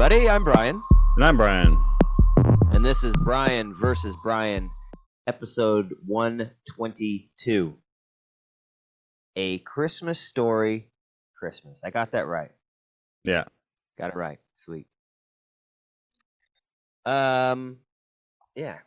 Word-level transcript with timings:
everybody. 0.00 0.30
I'm 0.30 0.44
Brian, 0.44 0.82
And 1.16 1.24
I'm 1.26 1.36
Brian. 1.36 1.78
and 2.72 2.82
this 2.82 3.04
is 3.04 3.14
Brian 3.22 3.74
versus 3.74 4.16
Brian, 4.22 4.70
episode 5.26 5.92
122. 6.06 7.74
A 9.36 9.58
Christmas 9.58 10.18
story. 10.18 10.88
Christmas. 11.38 11.80
I 11.84 11.90
got 11.90 12.12
that 12.12 12.26
right. 12.26 12.50
Yeah. 13.24 13.44
Got 13.98 14.12
it 14.12 14.16
right. 14.16 14.38
Sweet. 14.56 14.86
Um, 17.04 17.76
yeah. 18.54 18.78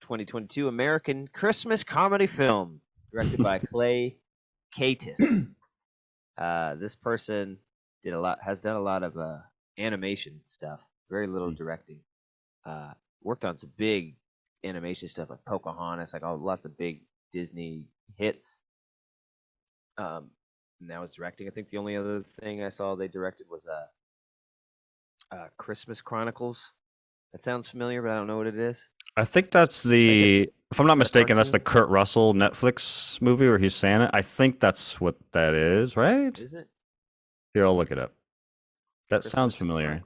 2022 0.00 0.66
American 0.66 1.28
Christmas 1.28 1.84
comedy 1.84 2.26
film 2.26 2.80
directed 3.12 3.40
by 3.44 3.58
Clay 3.70 4.16
Kaytis. 4.76 5.46
Uh, 6.36 6.74
this 6.74 6.96
person 6.96 7.58
did 8.02 8.12
a 8.12 8.20
lot, 8.20 8.38
has 8.44 8.60
done 8.60 8.74
a 8.74 8.82
lot 8.82 9.04
of 9.04 9.16
uh, 9.16 9.36
animation 9.78 10.40
stuff. 10.46 10.80
Very 11.10 11.26
little 11.26 11.50
Mm. 11.50 11.56
directing. 11.56 12.00
Uh, 12.64 12.94
worked 13.22 13.44
on 13.44 13.58
some 13.58 13.72
big 13.76 14.16
animation 14.64 15.08
stuff 15.08 15.30
like 15.30 15.44
Pocahontas, 15.44 16.12
like 16.12 16.22
all 16.22 16.36
lots 16.36 16.64
of 16.64 16.76
big 16.76 17.02
Disney 17.32 17.84
hits. 18.16 18.58
Um, 19.98 20.30
and 20.80 20.90
that 20.90 21.00
was 21.00 21.10
directing. 21.10 21.46
I 21.46 21.50
think 21.50 21.70
the 21.70 21.78
only 21.78 21.96
other 21.96 22.22
thing 22.22 22.62
I 22.62 22.68
saw 22.70 22.94
they 22.94 23.08
directed 23.08 23.48
was 23.48 23.64
uh, 23.66 23.86
uh, 25.32 25.48
Christmas 25.56 26.00
Chronicles. 26.02 26.72
That 27.32 27.42
sounds 27.44 27.68
familiar, 27.68 28.02
but 28.02 28.10
I 28.10 28.16
don't 28.16 28.26
know 28.26 28.36
what 28.38 28.46
it 28.46 28.58
is. 28.58 28.88
I 29.16 29.24
think 29.24 29.50
that's 29.50 29.82
the, 29.82 30.50
if 30.70 30.78
I'm 30.80 30.86
not 30.86 30.98
mistaken, 30.98 31.36
that's 31.36 31.50
the? 31.50 31.60
Kurt 31.60 31.88
Russell 31.88 32.34
Netflix 32.34 33.20
movie 33.22 33.48
where 33.48 33.58
he's 33.58 33.74
Santa. 33.74 34.10
I 34.12 34.22
think 34.22 34.60
that's 34.60 35.00
what 35.00 35.16
that 35.32 35.54
is, 35.54 35.96
right? 35.96 36.36
Is 36.38 36.52
it? 36.54 36.68
Here, 37.54 37.64
I'll 37.66 37.76
look 37.76 37.90
it 37.90 37.98
up. 37.98 38.12
That 39.08 39.24
sounds 39.24 39.54
familiar. 39.54 40.02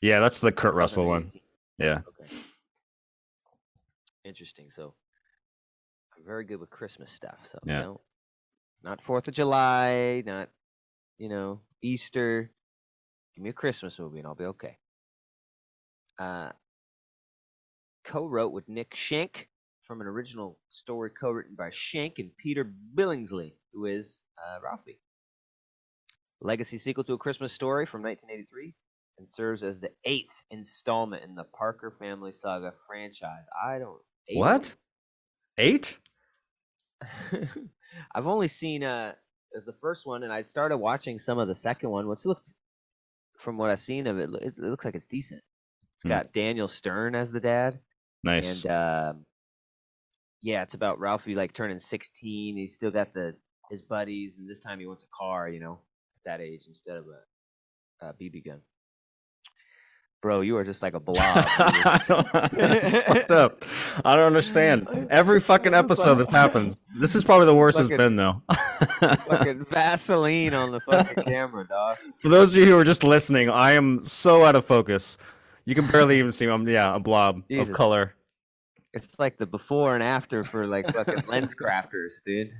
Yeah, 0.00 0.20
that's 0.20 0.38
the 0.38 0.52
Kurt 0.52 0.74
Russell 0.74 1.06
one. 1.06 1.32
Yeah. 1.78 2.00
Okay. 2.08 2.30
Interesting. 4.24 4.70
So 4.70 4.94
I'm 6.16 6.24
very 6.24 6.44
good 6.44 6.60
with 6.60 6.70
Christmas 6.70 7.10
stuff. 7.10 7.38
So 7.44 7.58
Yeah. 7.64 7.78
you 7.78 7.82
know, 7.82 8.00
not 8.82 9.02
Fourth 9.02 9.28
of 9.28 9.34
July, 9.34 10.22
not 10.26 10.50
you 11.18 11.28
know 11.28 11.60
Easter. 11.82 12.50
Give 13.34 13.42
me 13.44 13.50
a 13.50 13.54
Christmas 13.54 13.98
movie 13.98 14.18
and 14.18 14.26
I'll 14.26 14.34
be 14.34 14.44
okay. 14.44 14.78
Uh, 16.18 16.52
co-wrote 18.04 18.52
with 18.52 18.68
Nick 18.68 18.94
Schenk 18.96 19.48
from 19.82 20.00
an 20.00 20.06
original 20.06 20.58
story 20.70 21.10
co-written 21.10 21.54
by 21.54 21.70
Schenk 21.70 22.18
and 22.18 22.34
Peter 22.36 22.72
Billingsley, 22.94 23.52
who 23.72 23.84
is 23.86 24.22
uh, 24.38 24.58
Ralphie. 24.62 25.00
Legacy 26.40 26.78
sequel 26.78 27.04
to 27.04 27.14
A 27.14 27.18
Christmas 27.18 27.52
Story 27.52 27.86
from 27.86 28.02
1983 28.02 28.74
and 29.18 29.28
serves 29.28 29.62
as 29.62 29.80
the 29.80 29.90
eighth 30.04 30.44
installment 30.50 31.24
in 31.24 31.34
the 31.34 31.44
Parker 31.44 31.94
Family 31.98 32.32
Saga 32.32 32.72
franchise. 32.86 33.44
I 33.64 33.78
don't. 33.78 33.98
eight? 34.28 34.36
What? 34.38 34.74
Eight? 35.58 35.98
I've 38.14 38.26
only 38.26 38.48
seen 38.48 38.82
uh, 38.84 39.12
it 39.52 39.56
was 39.56 39.64
the 39.64 39.72
first 39.80 40.06
one, 40.06 40.22
and 40.22 40.32
I 40.32 40.42
started 40.42 40.76
watching 40.78 41.18
some 41.18 41.38
of 41.38 41.48
the 41.48 41.54
second 41.54 41.90
one, 41.90 42.08
which 42.08 42.26
looked, 42.26 42.52
from 43.38 43.56
what 43.56 43.70
I've 43.70 43.80
seen 43.80 44.06
of 44.06 44.18
it, 44.18 44.30
it, 44.42 44.58
looks 44.58 44.84
like 44.84 44.94
it's 44.94 45.06
decent. 45.06 45.42
It's 45.94 46.02
Hmm. 46.02 46.08
got 46.10 46.32
Daniel 46.32 46.68
Stern 46.68 47.14
as 47.14 47.32
the 47.32 47.40
dad, 47.40 47.80
Nice. 48.22 48.64
and 48.64 48.72
um, 48.72 49.26
yeah, 50.42 50.62
it's 50.62 50.74
about 50.74 50.98
Ralphie 51.00 51.34
like 51.34 51.54
turning 51.54 51.80
sixteen. 51.80 52.56
He's 52.56 52.74
still 52.74 52.90
got 52.90 53.14
the 53.14 53.34
his 53.70 53.80
buddies, 53.82 54.36
and 54.38 54.48
this 54.48 54.60
time 54.60 54.78
he 54.78 54.86
wants 54.86 55.04
a 55.04 55.16
car, 55.16 55.48
you 55.48 55.60
know, 55.60 55.80
that 56.26 56.40
age 56.40 56.64
instead 56.68 56.96
of 56.96 57.06
a, 57.08 58.06
a 58.08 58.12
BB 58.12 58.44
gun. 58.44 58.60
Bro, 60.22 60.40
you 60.40 60.56
are 60.56 60.64
just 60.64 60.82
like 60.82 60.94
a 60.94 61.00
blob. 61.00 61.18
I 61.22 62.02
don't- 62.08 62.28
it's 62.54 62.96
fucked 63.02 63.30
up. 63.30 63.62
I 64.04 64.16
don't 64.16 64.24
understand. 64.24 64.88
Every 65.10 65.40
fucking 65.40 65.74
episode 65.74 66.16
this 66.16 66.30
happens. 66.30 66.84
This 66.98 67.14
is 67.14 67.24
probably 67.24 67.46
the 67.46 67.54
worst 67.54 67.78
it's 67.78 67.88
been, 67.90 68.16
though. 68.16 68.42
fucking 69.00 69.66
Vaseline 69.70 70.54
on 70.54 70.72
the 70.72 70.80
fucking 70.80 71.24
camera, 71.24 71.66
dog. 71.68 71.98
For 72.16 72.28
those 72.28 72.56
of 72.56 72.62
you 72.62 72.66
who 72.68 72.78
are 72.78 72.84
just 72.84 73.04
listening, 73.04 73.50
I 73.50 73.72
am 73.72 74.04
so 74.04 74.44
out 74.44 74.56
of 74.56 74.64
focus. 74.64 75.16
You 75.64 75.74
can 75.74 75.86
barely 75.86 76.18
even 76.18 76.32
see 76.32 76.46
me. 76.46 76.52
I'm 76.52 76.66
yeah, 76.66 76.94
a 76.94 76.98
blob 77.00 77.42
Jesus. 77.48 77.68
of 77.68 77.74
color. 77.74 78.14
It's 78.94 79.18
like 79.18 79.36
the 79.36 79.46
before 79.46 79.94
and 79.94 80.02
after 80.02 80.42
for 80.42 80.66
like 80.66 80.92
fucking 80.92 81.24
lens 81.28 81.54
crafters, 81.54 82.22
dude. 82.24 82.52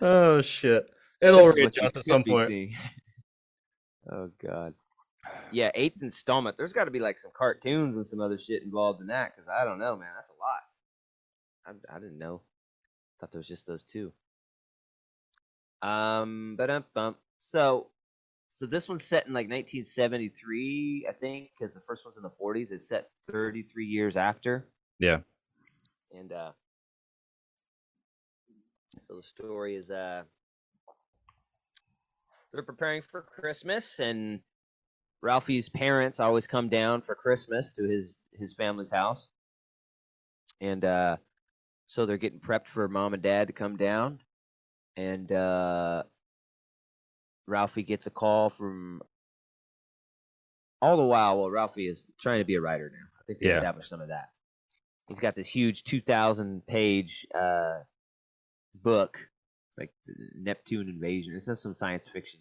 Oh 0.00 0.40
shit! 0.40 0.88
It'll 1.20 1.48
readjust 1.48 1.96
at 1.96 2.04
some 2.04 2.24
point. 2.24 2.72
Oh 4.10 4.30
god. 4.42 4.72
Yeah, 5.52 5.70
eighth 5.74 6.02
installment. 6.02 6.56
There's 6.56 6.72
got 6.72 6.84
to 6.84 6.90
be 6.90 6.98
like 6.98 7.18
some 7.18 7.30
cartoons 7.36 7.96
and 7.96 8.06
some 8.06 8.20
other 8.20 8.38
shit 8.38 8.62
involved 8.62 9.02
in 9.02 9.08
that 9.08 9.32
because 9.34 9.48
I 9.48 9.64
don't 9.64 9.78
know, 9.78 9.96
man. 9.96 10.08
That's 10.16 10.30
a 10.30 10.40
lot. 10.40 11.82
I, 11.90 11.96
I 11.96 11.98
didn't 11.98 12.18
know. 12.18 12.40
Thought 13.20 13.32
there 13.32 13.38
was 13.38 13.48
just 13.48 13.66
those 13.66 13.82
two. 13.82 14.12
Um, 15.82 16.54
but 16.56 16.70
um, 16.70 16.84
bump. 16.94 17.18
So, 17.40 17.88
so 18.50 18.66
this 18.66 18.88
one's 18.88 19.04
set 19.04 19.26
in 19.26 19.32
like 19.32 19.48
1973, 19.48 21.06
I 21.08 21.12
think, 21.12 21.50
because 21.58 21.74
the 21.74 21.80
first 21.80 22.04
one's 22.04 22.16
in 22.16 22.22
the 22.22 22.30
40s. 22.30 22.72
It's 22.72 22.88
set 22.88 23.10
33 23.30 23.84
years 23.84 24.16
after. 24.16 24.68
Yeah. 24.98 25.18
And 26.12 26.32
uh 26.32 26.52
so 29.00 29.16
the 29.16 29.22
story 29.22 29.76
is 29.76 29.90
uh 29.90 30.22
they're 32.52 32.62
preparing 32.62 33.02
for 33.02 33.22
Christmas 33.22 33.98
and 33.98 34.40
Ralphie's 35.20 35.68
parents 35.68 36.20
always 36.20 36.46
come 36.46 36.68
down 36.68 37.02
for 37.02 37.14
Christmas 37.14 37.72
to 37.74 37.84
his 37.88 38.18
his 38.38 38.54
family's 38.54 38.90
house. 38.90 39.28
And 40.60 40.84
uh 40.84 41.16
so 41.86 42.06
they're 42.06 42.16
getting 42.18 42.40
prepped 42.40 42.66
for 42.66 42.88
mom 42.88 43.14
and 43.14 43.22
dad 43.22 43.48
to 43.48 43.52
come 43.52 43.76
down 43.76 44.20
and 44.96 45.30
uh 45.32 46.04
Ralphie 47.46 47.82
gets 47.82 48.06
a 48.06 48.10
call 48.10 48.50
from 48.50 49.02
all 50.80 50.96
the 50.96 51.04
while 51.04 51.38
well 51.38 51.50
Ralphie 51.50 51.88
is 51.88 52.06
trying 52.20 52.40
to 52.40 52.44
be 52.44 52.54
a 52.54 52.60
writer 52.60 52.90
now. 52.92 53.06
I 53.20 53.24
think 53.26 53.40
they 53.40 53.46
Yeah. 53.46 53.56
established 53.56 53.88
some 53.88 54.00
of 54.00 54.08
that 54.08 54.30
he's 55.08 55.20
got 55.20 55.34
this 55.34 55.48
huge 55.48 55.84
2000 55.84 56.66
page 56.66 57.26
uh, 57.34 57.80
book 58.74 59.18
it's 59.70 59.78
like 59.78 59.92
the 60.06 60.14
neptune 60.36 60.88
invasion. 60.88 61.34
It's 61.34 61.46
just 61.46 61.62
some 61.62 61.74
science 61.74 62.08
fiction 62.08 62.40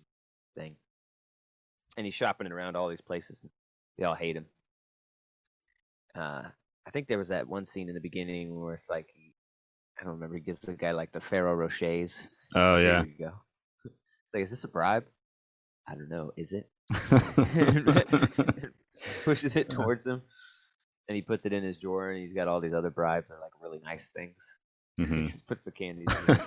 thing. 0.56 0.76
And 1.98 2.06
he's 2.06 2.14
shopping 2.16 2.52
around 2.52 2.76
all 2.76 2.90
these 2.90 3.02
places. 3.02 3.40
And 3.42 3.52
they 3.98 4.04
all 4.06 4.16
hate 4.16 4.36
him. 4.36 4.46
Uh, 6.16 6.44
i 6.88 6.90
think 6.90 7.08
there 7.08 7.18
was 7.18 7.28
that 7.28 7.48
one 7.48 7.66
scene 7.66 7.90
in 7.90 7.94
the 7.96 8.02
beginning 8.02 8.60
where 8.60 8.74
it's 8.74 8.90
like 8.90 9.08
i 10.00 10.04
don't 10.04 10.14
remember 10.14 10.36
he 10.36 10.42
gives 10.42 10.62
the 10.62 10.74
guy 10.74 10.92
like 10.92 11.12
the 11.12 11.20
Ferrero 11.20 11.54
rochers. 11.54 12.24
Oh 12.56 12.78
There 12.78 12.84
yeah. 12.84 13.04
you 13.04 13.14
go. 13.20 13.32
It's 13.86 14.34
like 14.34 14.44
is 14.44 14.50
this 14.50 14.64
a 14.64 14.68
bribe? 14.68 15.06
I 15.88 15.94
don't 15.96 16.10
know. 16.10 16.32
Is 16.36 16.54
it? 16.54 16.70
Pushes 19.24 19.56
it 19.56 19.70
towards 19.70 20.06
him. 20.08 20.22
And 21.08 21.16
he 21.16 21.22
puts 21.22 21.46
it 21.46 21.54
in 21.54 21.64
his 21.64 21.78
drawer 21.78 22.10
and 22.12 22.22
he's 22.22 22.34
got 22.34 22.48
all 22.48 22.60
these 22.60 22.74
other 22.74 22.90
bribes 22.90 23.30
and 23.30 23.40
like 23.40 23.52
really 23.62 23.80
nice 23.84 24.08
things 24.08 24.58
he 24.98 25.06
Mhm. 25.06 25.24
just 25.24 25.46
puts 25.48 25.64
the 25.64 25.72
candies 25.72 26.18
in 26.18 26.40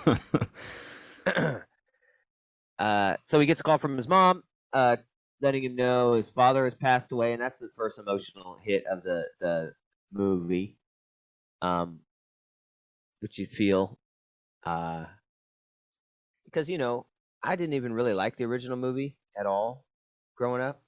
uh, 2.79 3.17
so 3.23 3.39
he 3.39 3.45
gets 3.45 3.59
a 3.59 3.63
call 3.63 3.77
from 3.77 3.95
his 3.97 4.07
mom 4.07 4.43
uh, 4.73 4.97
letting 5.41 5.63
him 5.63 5.75
know 5.75 6.13
his 6.13 6.29
father 6.29 6.63
has 6.65 6.75
passed 6.75 7.11
away 7.11 7.33
and 7.33 7.41
that's 7.41 7.59
the 7.59 7.69
first 7.75 7.99
emotional 7.99 8.57
hit 8.63 8.85
of 8.87 9.03
the, 9.03 9.25
the 9.39 9.73
movie 10.11 10.77
um, 11.61 11.99
which 13.19 13.37
you 13.37 13.45
feel 13.47 13.99
uh, 14.65 15.05
because 16.45 16.69
you 16.69 16.77
know 16.77 17.05
i 17.43 17.55
didn't 17.55 17.73
even 17.73 17.93
really 17.93 18.13
like 18.13 18.35
the 18.37 18.45
original 18.45 18.77
movie 18.77 19.17
at 19.37 19.45
all 19.45 19.85
growing 20.35 20.61
up 20.61 20.81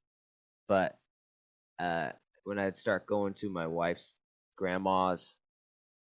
but 0.67 0.97
uh, 1.79 2.11
when 2.43 2.59
I'd 2.59 2.77
start 2.77 3.07
going 3.07 3.33
to 3.35 3.49
my 3.49 3.67
wife's 3.67 4.15
grandma's 4.55 5.35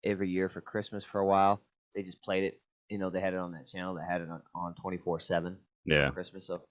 every 0.05 0.29
year 0.29 0.49
for 0.49 0.61
Christmas 0.61 1.05
for 1.05 1.21
a 1.21 1.27
while, 1.27 1.61
they 1.95 2.03
just 2.03 2.23
played 2.23 2.45
it. 2.45 2.61
You 2.89 2.99
know, 2.99 3.11
they 3.11 3.21
had 3.21 3.35
it 3.35 3.39
on 3.39 3.53
that 3.53 3.67
channel. 3.67 3.95
They 3.95 4.05
had 4.05 4.21
it 4.21 4.31
on 4.31 4.43
on 4.55 4.75
twenty 4.75 4.99
four 4.99 5.21
seven 5.21 5.59
yeah. 5.85 6.11
Christmas. 6.11 6.47
So 6.47 6.63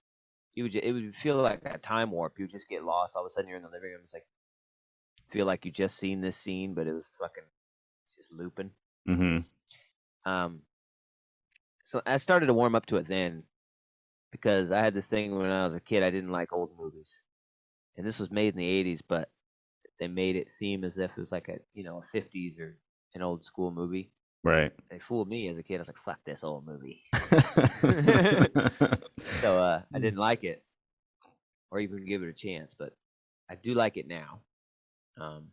you 0.55 0.63
would 0.63 0.75
it 0.75 0.91
would 0.91 1.15
feel 1.15 1.37
like 1.37 1.61
a 1.65 1.77
time 1.77 2.11
warp. 2.11 2.39
You 2.39 2.45
would 2.45 2.51
just 2.51 2.69
get 2.69 2.83
lost. 2.83 3.15
All 3.15 3.23
of 3.23 3.27
a 3.27 3.29
sudden, 3.29 3.47
you're 3.49 3.57
in 3.57 3.63
the 3.63 3.69
living 3.69 3.91
room. 3.91 4.01
It's 4.03 4.13
like 4.13 4.25
feel 5.29 5.45
like 5.45 5.65
you 5.65 5.71
just 5.71 5.97
seen 5.97 6.21
this 6.21 6.37
scene, 6.37 6.73
but 6.73 6.87
it 6.87 6.93
was 6.93 7.11
fucking 7.19 7.43
it's 8.05 8.15
just 8.15 8.31
looping. 8.31 8.71
hmm 9.05 9.39
Um, 10.25 10.63
so 11.83 12.01
I 12.05 12.17
started 12.17 12.47
to 12.47 12.53
warm 12.53 12.75
up 12.75 12.85
to 12.87 12.97
it 12.97 13.07
then 13.07 13.43
because 14.31 14.71
I 14.71 14.79
had 14.79 14.93
this 14.93 15.07
thing 15.07 15.37
when 15.37 15.51
I 15.51 15.63
was 15.63 15.75
a 15.75 15.79
kid. 15.79 16.03
I 16.03 16.09
didn't 16.09 16.31
like 16.31 16.53
old 16.53 16.71
movies, 16.77 17.21
and 17.95 18.05
this 18.05 18.19
was 18.19 18.31
made 18.31 18.53
in 18.53 18.59
the 18.59 18.83
'80s, 18.83 19.01
but 19.07 19.29
they 19.99 20.07
made 20.07 20.35
it 20.35 20.49
seem 20.51 20.83
as 20.83 20.97
if 20.97 21.11
it 21.11 21.17
was 21.17 21.31
like 21.31 21.47
a 21.49 21.59
you 21.73 21.83
know 21.83 22.03
a 22.03 22.17
'50s 22.17 22.59
or 22.59 22.77
an 23.17 23.23
old 23.23 23.43
school 23.43 23.71
movie. 23.71 24.11
Right. 24.43 24.71
They 24.89 24.99
fooled 24.99 25.27
me 25.27 25.49
as 25.49 25.57
a 25.57 25.63
kid. 25.63 25.75
I 25.75 25.79
was 25.79 25.87
like, 25.89 25.97
"Fuck 25.97 26.19
this 26.25 26.43
old 26.43 26.65
movie." 26.65 27.01
so 29.41 29.63
uh, 29.63 29.81
I 29.93 29.99
didn't 29.99 30.19
like 30.19 30.43
it, 30.43 30.63
or 31.71 31.79
even 31.79 32.05
give 32.05 32.23
it 32.23 32.29
a 32.29 32.33
chance. 32.33 32.73
But 32.77 32.95
I 33.49 33.55
do 33.55 33.73
like 33.73 33.97
it 33.97 34.07
now. 34.07 34.39
Um, 35.19 35.47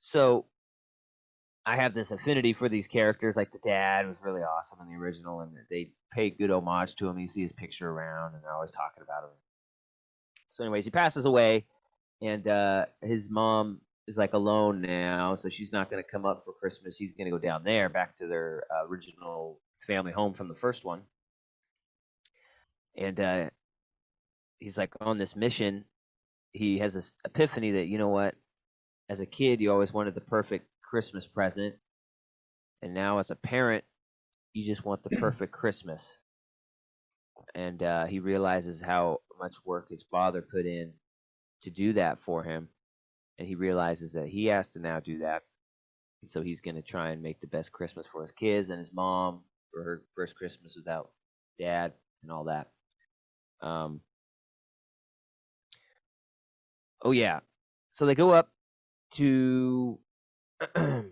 so 0.00 0.46
I 1.64 1.76
have 1.76 1.94
this 1.94 2.10
affinity 2.10 2.54
for 2.54 2.68
these 2.68 2.88
characters. 2.88 3.36
Like 3.36 3.52
the 3.52 3.60
dad 3.62 4.08
was 4.08 4.16
really 4.22 4.42
awesome 4.42 4.80
in 4.82 4.88
the 4.88 4.96
original, 5.00 5.40
and 5.40 5.52
they 5.70 5.90
paid 6.12 6.38
good 6.38 6.50
homage 6.50 6.96
to 6.96 7.08
him. 7.08 7.18
You 7.18 7.28
see 7.28 7.42
his 7.42 7.52
picture 7.52 7.90
around, 7.90 8.34
and 8.34 8.42
they're 8.42 8.54
always 8.54 8.72
talking 8.72 9.02
about 9.02 9.24
him. 9.24 9.30
So, 10.52 10.64
anyways, 10.64 10.84
he 10.84 10.90
passes 10.90 11.24
away, 11.24 11.66
and 12.20 12.48
uh, 12.48 12.86
his 13.00 13.30
mom 13.30 13.80
is 14.06 14.18
like 14.18 14.32
alone 14.32 14.80
now, 14.80 15.34
so 15.34 15.48
she's 15.48 15.72
not 15.72 15.90
going 15.90 16.02
to 16.02 16.08
come 16.08 16.26
up 16.26 16.42
for 16.44 16.52
Christmas. 16.52 16.96
He's 16.96 17.12
going 17.12 17.26
to 17.26 17.30
go 17.30 17.38
down 17.38 17.64
there, 17.64 17.88
back 17.88 18.16
to 18.16 18.26
their 18.26 18.64
uh, 18.70 18.86
original 18.88 19.60
family 19.80 20.12
home 20.12 20.34
from 20.34 20.48
the 20.48 20.54
first 20.54 20.84
one, 20.84 21.02
and 22.96 23.20
uh, 23.20 23.50
he's 24.58 24.78
like 24.78 24.92
on 25.00 25.18
this 25.18 25.36
mission. 25.36 25.84
He 26.52 26.78
has 26.78 26.94
this 26.94 27.12
epiphany 27.24 27.72
that 27.72 27.86
you 27.86 27.98
know 27.98 28.08
what, 28.08 28.34
as 29.08 29.20
a 29.20 29.26
kid, 29.26 29.60
you 29.60 29.72
always 29.72 29.92
wanted 29.92 30.14
the 30.14 30.20
perfect 30.20 30.66
Christmas 30.82 31.26
present, 31.26 31.76
and 32.82 32.92
now 32.94 33.18
as 33.18 33.30
a 33.30 33.36
parent, 33.36 33.84
you 34.52 34.66
just 34.66 34.84
want 34.84 35.02
the 35.02 35.10
perfect 35.20 35.52
Christmas. 35.52 36.18
And 37.54 37.82
uh, 37.82 38.06
he 38.06 38.18
realizes 38.20 38.80
how 38.80 39.20
much 39.38 39.56
work 39.64 39.88
his 39.90 40.04
father 40.10 40.42
put 40.42 40.64
in 40.64 40.92
to 41.62 41.70
do 41.70 41.92
that 41.94 42.18
for 42.20 42.44
him, 42.44 42.68
and 43.42 43.48
he 43.48 43.56
realizes 43.56 44.12
that 44.12 44.28
he 44.28 44.46
has 44.46 44.68
to 44.68 44.78
now 44.78 45.00
do 45.00 45.18
that. 45.18 45.42
And 46.22 46.30
so 46.30 46.42
he's 46.42 46.60
going 46.60 46.76
to 46.76 46.82
try 46.82 47.10
and 47.10 47.20
make 47.20 47.40
the 47.40 47.48
best 47.48 47.72
Christmas 47.72 48.06
for 48.06 48.22
his 48.22 48.30
kids 48.30 48.70
and 48.70 48.78
his 48.78 48.92
mom 48.92 49.40
for 49.72 49.82
her 49.82 50.02
first 50.14 50.36
Christmas 50.36 50.76
without 50.76 51.10
dad 51.58 51.92
and 52.22 52.30
all 52.30 52.44
that. 52.44 52.68
Um, 53.60 54.00
oh 57.02 57.10
yeah, 57.10 57.40
so 57.90 58.06
they 58.06 58.14
go 58.14 58.30
up 58.30 58.48
to 59.14 59.98
the 60.76 61.08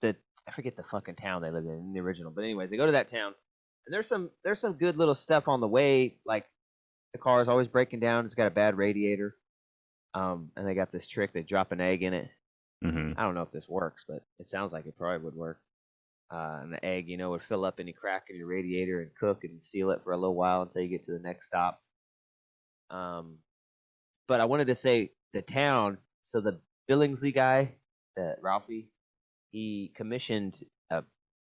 I 0.00 0.52
forget 0.52 0.74
the 0.74 0.84
fucking 0.84 1.16
town 1.16 1.42
they 1.42 1.50
lived 1.50 1.66
in 1.66 1.74
in 1.74 1.92
the 1.92 2.00
original, 2.00 2.30
but 2.30 2.44
anyways, 2.44 2.70
they 2.70 2.78
go 2.78 2.86
to 2.86 2.92
that 2.92 3.08
town, 3.08 3.34
and 3.86 3.92
there's 3.92 4.08
some 4.08 4.30
there's 4.42 4.58
some 4.58 4.72
good 4.72 4.96
little 4.96 5.14
stuff 5.14 5.48
on 5.48 5.60
the 5.60 5.68
way. 5.68 6.16
Like 6.24 6.46
the 7.12 7.18
car 7.18 7.42
is 7.42 7.48
always 7.48 7.68
breaking 7.68 8.00
down; 8.00 8.24
it's 8.24 8.34
got 8.34 8.46
a 8.46 8.50
bad 8.50 8.78
radiator, 8.78 9.36
um, 10.14 10.50
and 10.56 10.66
they 10.66 10.74
got 10.74 10.90
this 10.90 11.06
trick: 11.06 11.32
they 11.32 11.42
drop 11.42 11.72
an 11.72 11.80
egg 11.80 12.02
in 12.02 12.14
it. 12.14 12.28
hmm 12.82 13.12
I 13.16 13.22
don't 13.24 13.34
know 13.34 13.42
if 13.42 13.52
this 13.52 13.68
works, 13.68 14.04
but 14.08 14.22
it 14.38 14.48
sounds 14.48 14.72
like 14.72 14.86
it 14.86 14.96
probably 14.98 15.24
would 15.24 15.34
work. 15.34 15.60
Uh, 16.32 16.60
and 16.62 16.72
the 16.72 16.84
egg, 16.84 17.08
you 17.08 17.16
know, 17.16 17.30
would 17.30 17.42
fill 17.42 17.64
up 17.64 17.80
any 17.80 17.92
crack 17.92 18.26
in 18.30 18.36
your 18.36 18.46
radiator 18.46 19.00
and 19.00 19.10
cook 19.18 19.44
and 19.44 19.62
seal 19.62 19.90
it 19.90 20.00
for 20.04 20.12
a 20.12 20.16
little 20.16 20.36
while 20.36 20.62
until 20.62 20.82
you 20.82 20.88
get 20.88 21.02
to 21.04 21.12
the 21.12 21.18
next 21.18 21.46
stop. 21.46 21.82
Um, 22.90 23.38
but 24.28 24.40
I 24.40 24.44
wanted 24.44 24.68
to 24.68 24.74
say 24.74 25.12
the 25.32 25.42
town. 25.42 25.98
So 26.22 26.40
the 26.40 26.60
Billingsley 26.88 27.34
guy, 27.34 27.74
the 28.16 28.36
Ralphie, 28.40 28.90
he 29.50 29.92
commissioned 29.96 30.60
a 30.90 31.02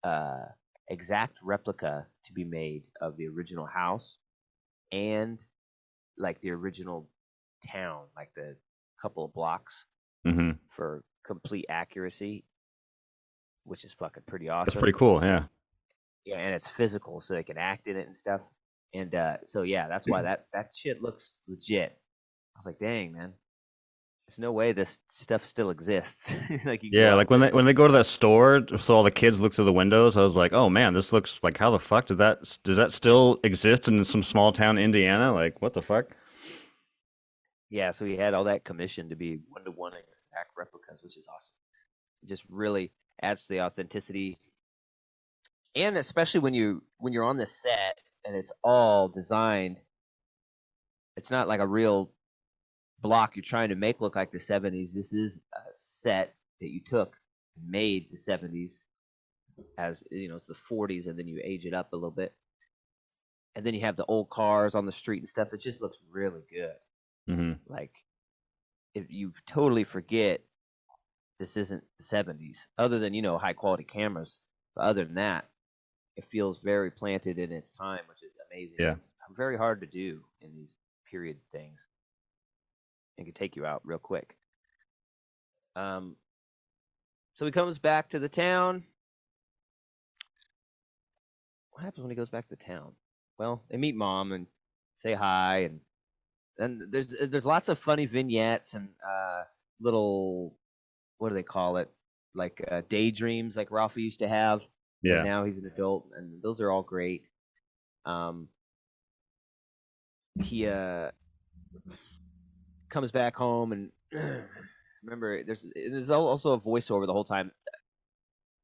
uh, 0.07 0.47
exact 0.89 1.39
replica 1.43 2.07
to 2.27 2.33
be 2.33 2.45
made 2.45 2.85
of 3.01 3.17
the 3.17 3.27
original 3.29 3.67
house 3.67 4.19
and 4.93 5.45
like 6.19 6.41
the 6.43 6.51
original 6.51 7.09
town, 7.67 8.05
like 8.17 8.31
the 8.37 8.57
couple 9.01 9.25
of 9.25 9.35
blocks 9.35 9.87
hmm 10.25 10.53
for 10.71 11.05
complete 11.27 11.67
accuracy, 11.69 12.45
which 13.65 13.85
is 13.85 13.93
fucking 13.93 14.25
pretty 14.27 14.49
awesome. 14.49 14.67
That's 14.67 14.81
pretty 14.81 14.97
cool. 14.99 15.23
Yeah. 15.23 15.45
Yeah, 16.25 16.39
and 16.39 16.55
it's 16.55 16.69
physical, 16.69 17.21
so 17.21 17.35
they 17.35 17.43
can 17.43 17.59
act 17.59 17.87
in 17.87 17.97
it 17.97 18.07
and 18.07 18.17
stuff. 18.17 18.41
And 18.95 19.15
uh, 19.15 19.39
so 19.45 19.63
yeah, 19.63 19.89
that's 19.89 20.09
why 20.09 20.23
that 20.23 20.47
that 20.53 20.71
shit 20.75 21.03
looks 21.03 21.35
legit. 21.49 21.99
I 22.55 22.59
was 22.59 22.67
like, 22.67 22.79
dang 22.79 23.13
man, 23.13 23.35
there's 24.27 24.39
no 24.39 24.53
way 24.53 24.73
this 24.73 25.01
stuff 25.11 25.45
still 25.45 25.71
exists. 25.71 26.35
like 26.65 26.83
you 26.83 26.91
Yeah, 26.93 27.15
like 27.15 27.31
when 27.31 27.41
they 27.41 27.51
when 27.51 27.67
they 27.67 27.75
go 27.75 27.87
to 27.87 27.93
that 27.93 28.07
store, 28.07 28.65
so 28.79 28.95
all 28.95 29.03
the 29.03 29.11
kids 29.11 29.41
look 29.41 29.53
through 29.53 29.67
the 29.67 29.73
windows. 29.73 30.17
I 30.17 30.23
was 30.23 30.37
like, 30.37 30.53
"Oh 30.53 30.71
man, 30.71 30.95
this 30.95 31.13
looks 31.13 31.43
like 31.43 31.59
how 31.59 31.71
the 31.71 31.79
fuck 31.79 32.07
did 32.07 32.19
that 32.19 32.39
does 32.63 32.77
that 32.77 32.93
still 32.93 33.39
exist 33.45 33.89
in 33.89 34.03
some 34.05 34.23
small 34.23 34.53
town 34.53 34.79
Indiana? 34.79 35.33
Like 35.35 35.61
what 35.61 35.75
the 35.75 35.83
fuck?" 35.83 36.17
Yeah, 37.75 37.91
so 37.91 38.05
he 38.05 38.17
had 38.17 38.35
all 38.35 38.45
that 38.45 38.65
commissioned 38.65 39.11
to 39.11 39.17
be 39.17 39.41
one 39.49 39.65
to 39.65 39.73
one 39.73 39.95
exact 39.95 40.51
replicas, 40.57 41.03
which 41.03 41.17
is 41.17 41.27
awesome. 41.27 41.57
It 42.23 42.29
just 42.29 42.45
really 42.49 42.93
adds 43.21 43.43
to 43.43 43.49
the 43.49 43.63
authenticity, 43.63 44.39
and 45.75 45.97
especially 45.97 46.39
when 46.39 46.55
you 46.55 46.85
when 46.99 47.13
you're 47.13 47.25
on 47.25 47.37
the 47.37 47.47
set 47.47 47.99
and 48.25 48.37
it's 48.37 48.53
all 48.63 49.09
designed. 49.09 49.83
It's 51.17 51.33
not 51.33 51.49
like 51.49 51.59
a 51.59 51.67
real 51.67 52.13
block 53.01 53.35
you're 53.35 53.43
trying 53.43 53.71
to 53.71 53.75
make 53.75 54.01
look 54.01 54.15
like 54.15 54.31
the 54.31 54.39
70s. 54.39 54.93
This 54.95 55.13
is 55.13 55.41
a 55.53 55.59
set 55.75 56.37
that 56.61 56.71
you 56.71 56.81
took, 56.81 57.17
and 57.57 57.69
made 57.69 58.07
the 58.09 58.17
70s 58.17 58.83
as 59.79 60.05
you 60.13 60.29
know, 60.29 60.37
it's 60.37 60.47
the 60.47 60.55
40s, 60.55 61.09
and 61.09 61.19
then 61.19 61.27
you 61.27 61.41
age 61.43 61.67
it 61.67 61.75
up 61.75 61.93
a 61.93 61.97
little 61.97 62.13
bit. 62.13 62.35
And 63.57 63.67
then 63.67 63.75
you 63.75 63.81
have 63.81 63.97
the 63.97 64.07
old 64.07 64.31
cars 64.31 64.77
on 64.77 64.87
the 64.87 64.93
street 64.93 65.23
and 65.23 65.29
stuff. 65.29 65.53
It 65.53 65.61
just 65.61 65.83
looks 65.83 65.99
really 66.09 66.43
good. 66.49 66.75
Hmm 67.27 67.53
Like, 67.67 68.05
if 68.95 69.11
you 69.11 69.33
totally 69.47 69.85
forget 69.85 70.43
this 71.39 71.57
isn't 71.57 71.85
the 71.99 72.05
70s, 72.05 72.69
other 72.79 72.99
than, 72.99 73.15
you 73.15 73.23
know, 73.23 73.39
high 73.39 73.53
quality 73.53 73.85
cameras. 73.85 74.41
But 74.75 74.83
other 74.83 75.05
than 75.05 75.15
that, 75.15 75.49
it 76.17 76.25
feels 76.25 76.59
very 76.59 76.91
planted 76.91 77.39
in 77.39 77.53
its 77.53 77.73
time, 77.73 78.01
which 78.09 78.23
is 78.23 78.33
amazing. 78.51 78.77
Yeah. 78.81 78.95
It's 78.95 79.15
very 79.37 79.57
hard 79.57 79.81
to 79.81 79.87
do 79.87 80.23
in 80.41 80.55
these 80.55 80.79
period 81.11 81.39
things. 81.53 81.87
It 83.19 83.25
can 83.25 83.35
take 83.35 83.57
you 83.57 83.67
out 83.67 83.83
real 83.85 83.99
quick. 83.99 84.37
Um, 85.77 86.17
so 87.35 87.47
he 87.47 87.53
comes 87.53 87.79
back 87.79 88.11
to 88.11 88.19
the 88.19 88.29
town. 88.29 88.85
What 91.71 91.83
happens 91.83 92.03
when 92.03 92.11
he 92.11 92.17
goes 92.17 92.29
back 92.29 92.49
to 92.49 92.57
town? 92.57 92.93
Well, 93.39 93.63
they 93.69 93.77
meet 93.77 93.97
mom 93.97 94.33
and 94.33 94.47
say 94.97 95.15
hi, 95.15 95.59
and 95.59 95.81
and 96.59 96.83
there's 96.91 97.15
there's 97.29 97.47
lots 97.47 97.69
of 97.69 97.79
funny 97.79 98.07
vignettes 98.07 98.75
and 98.75 98.89
uh, 99.07 99.43
little 99.81 100.57
what 101.19 101.29
do 101.31 101.35
they 101.35 101.43
call 101.43 101.79
it? 101.79 101.91
Like 102.35 102.65
uh, 102.71 102.83
daydreams, 102.89 103.57
like 103.57 103.71
Ralphie 103.71 104.03
used 104.03 104.21
to 104.21 104.29
have. 104.29 104.61
and 104.61 104.69
Yeah. 105.03 105.23
Now 105.23 105.45
he's 105.45 105.59
an 105.59 105.67
adult, 105.67 106.09
and 106.17 106.43
those 106.43 106.61
are 106.61 106.71
all 106.71 106.83
great. 106.83 107.25
Um, 108.05 108.49
he 110.41 110.67
uh 110.67 111.11
comes 112.91 113.11
back 113.11 113.35
home 113.35 113.73
and 113.73 113.91
remember 115.03 115.43
there's 115.45 115.67
there's 115.75 116.11
also 116.11 116.53
a 116.53 116.61
voiceover 116.61 117.07
the 117.07 117.13
whole 117.13 117.25
time. 117.25 117.51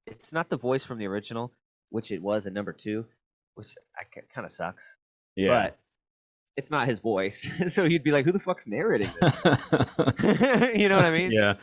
It's 0.06 0.32
not 0.32 0.48
the 0.48 0.56
voice 0.56 0.84
from 0.84 0.98
the 0.98 1.06
original, 1.06 1.52
which 1.90 2.10
it 2.10 2.22
was 2.22 2.46
in 2.46 2.54
number 2.54 2.72
two, 2.72 3.06
which 3.54 3.74
I 3.96 4.02
kind 4.34 4.44
of 4.44 4.50
sucks. 4.50 4.96
Yeah. 5.36 5.62
But 5.64 5.78
it's 6.56 6.70
not 6.70 6.88
his 6.88 6.98
voice, 7.00 7.48
so 7.68 7.84
he'd 7.88 8.02
be 8.04 8.10
like, 8.12 8.24
"Who 8.24 8.32
the 8.32 8.38
fuck's 8.40 8.66
narrating 8.66 9.10
this?" 9.20 9.44
you 10.76 10.88
know 10.88 10.96
what 10.96 11.04
I 11.06 11.10
mean? 11.10 11.32
yeah. 11.32 11.54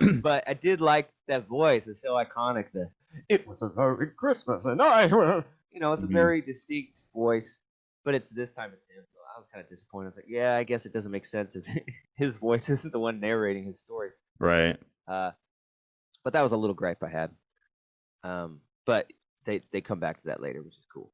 But 0.22 0.44
I 0.48 0.54
did 0.54 0.80
like 0.80 1.10
that 1.28 1.46
voice. 1.46 1.86
It's 1.86 2.02
so 2.02 2.14
iconic. 2.14 2.66
That 2.74 2.90
it 3.28 3.46
was 3.46 3.62
a 3.62 3.68
very 3.68 4.08
Christmas, 4.08 4.64
and 4.64 4.82
I, 4.82 5.04
you 5.70 5.80
know, 5.80 5.92
it's 5.92 6.04
a 6.04 6.08
Mhm. 6.08 6.12
very 6.12 6.40
distinct 6.42 7.06
voice. 7.14 7.60
But 8.04 8.14
it's 8.14 8.30
this 8.30 8.52
time 8.52 8.70
it's 8.72 8.86
him. 8.86 9.02
So 9.12 9.18
I 9.34 9.38
was 9.40 9.48
kind 9.52 9.62
of 9.64 9.68
disappointed. 9.68 10.06
I 10.06 10.08
was 10.08 10.16
like, 10.16 10.26
yeah, 10.28 10.54
I 10.54 10.62
guess 10.64 10.86
it 10.86 10.92
doesn't 10.92 11.10
make 11.10 11.26
sense 11.26 11.56
if 11.56 11.64
his 12.14 12.36
voice 12.36 12.68
isn't 12.68 12.92
the 12.92 13.00
one 13.00 13.18
narrating 13.20 13.64
his 13.64 13.80
story. 13.80 14.10
Right. 14.38 14.76
Uh, 15.08 15.32
but 16.22 16.32
that 16.34 16.42
was 16.42 16.52
a 16.52 16.56
little 16.56 16.74
gripe 16.74 17.02
I 17.02 17.08
had. 17.08 17.30
Um, 18.22 18.60
but 18.86 19.12
they 19.44 19.62
they 19.72 19.80
come 19.80 19.98
back 20.00 20.18
to 20.18 20.26
that 20.26 20.40
later, 20.40 20.62
which 20.62 20.76
is 20.78 20.86
cool. 20.92 21.12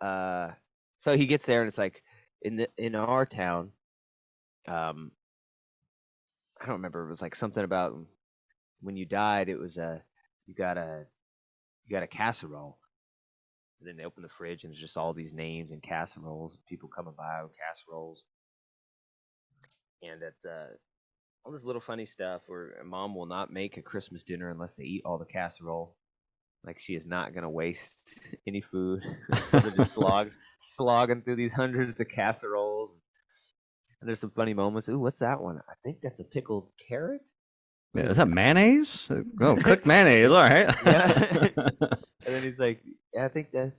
Uh, 0.00 0.50
so 0.98 1.16
he 1.16 1.26
gets 1.26 1.46
there 1.46 1.60
and 1.60 1.68
it's 1.68 1.78
like 1.78 2.02
in 2.42 2.56
the 2.56 2.68
in 2.76 2.94
our 2.94 3.26
town. 3.26 3.72
Um, 4.68 5.12
I 6.60 6.66
don't 6.66 6.76
remember. 6.76 7.06
It 7.06 7.10
was 7.10 7.22
like 7.22 7.34
something 7.34 7.64
about 7.64 7.96
when 8.80 8.96
you 8.96 9.06
died. 9.06 9.48
It 9.48 9.58
was 9.58 9.76
a 9.76 10.02
you 10.46 10.54
got 10.54 10.76
a 10.76 11.06
you 11.86 11.96
got 11.96 12.02
a 12.02 12.08
casserole. 12.08 12.78
And 13.80 13.88
then 13.88 13.96
they 13.96 14.04
open 14.04 14.22
the 14.22 14.28
fridge 14.28 14.64
and 14.64 14.72
there's 14.72 14.80
just 14.80 14.98
all 14.98 15.14
these 15.14 15.32
names 15.32 15.70
and 15.70 15.82
casseroles. 15.82 16.58
People 16.68 16.88
coming 16.88 17.14
by 17.16 17.42
with 17.42 17.52
casseroles. 17.56 18.24
And 20.02 20.22
it's 20.22 20.44
uh, 20.44 20.74
all 21.44 21.52
this 21.52 21.64
little 21.64 21.80
funny 21.80 22.04
stuff 22.04 22.42
where 22.46 22.74
mom 22.84 23.14
will 23.14 23.26
not 23.26 23.52
make 23.52 23.76
a 23.76 23.82
Christmas 23.82 24.22
dinner 24.22 24.50
unless 24.50 24.76
they 24.76 24.84
eat 24.84 25.02
all 25.04 25.16
the 25.18 25.24
casserole. 25.24 25.94
Like 26.64 26.78
she 26.78 26.94
is 26.94 27.06
not 27.06 27.34
gonna 27.34 27.50
waste 27.50 28.20
any 28.46 28.60
food. 28.60 29.02
just 29.76 29.94
slog, 29.94 30.30
slogging 30.62 31.22
through 31.22 31.36
these 31.36 31.52
hundreds 31.52 32.00
of 32.00 32.08
casseroles. 32.08 32.90
And 34.00 34.08
there's 34.08 34.20
some 34.20 34.30
funny 34.30 34.54
moments. 34.54 34.88
Ooh, 34.88 34.98
what's 34.98 35.20
that 35.20 35.40
one? 35.40 35.58
I 35.68 35.74
think 35.84 35.98
that's 36.02 36.20
a 36.20 36.24
pickled 36.24 36.68
carrot. 36.88 37.20
Yeah, 37.94 38.04
is 38.04 38.16
that 38.18 38.28
mayonnaise? 38.28 39.10
Oh, 39.40 39.56
cooked 39.56 39.84
mayonnaise. 39.84 40.30
All 40.30 40.42
right. 40.42 40.74
Yeah. 40.86 41.48
And 42.26 42.34
then 42.34 42.42
he's 42.42 42.58
like, 42.58 42.80
yeah, 43.12 43.24
I 43.24 43.28
think 43.28 43.50
that. 43.52 43.72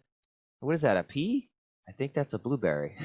What 0.60 0.76
is 0.76 0.82
that? 0.82 0.98
A 0.98 1.04
pea? 1.04 1.50
I 1.88 1.92
think 1.94 2.14
that's 2.14 2.34
a 2.34 2.40
blueberry. 2.40 2.98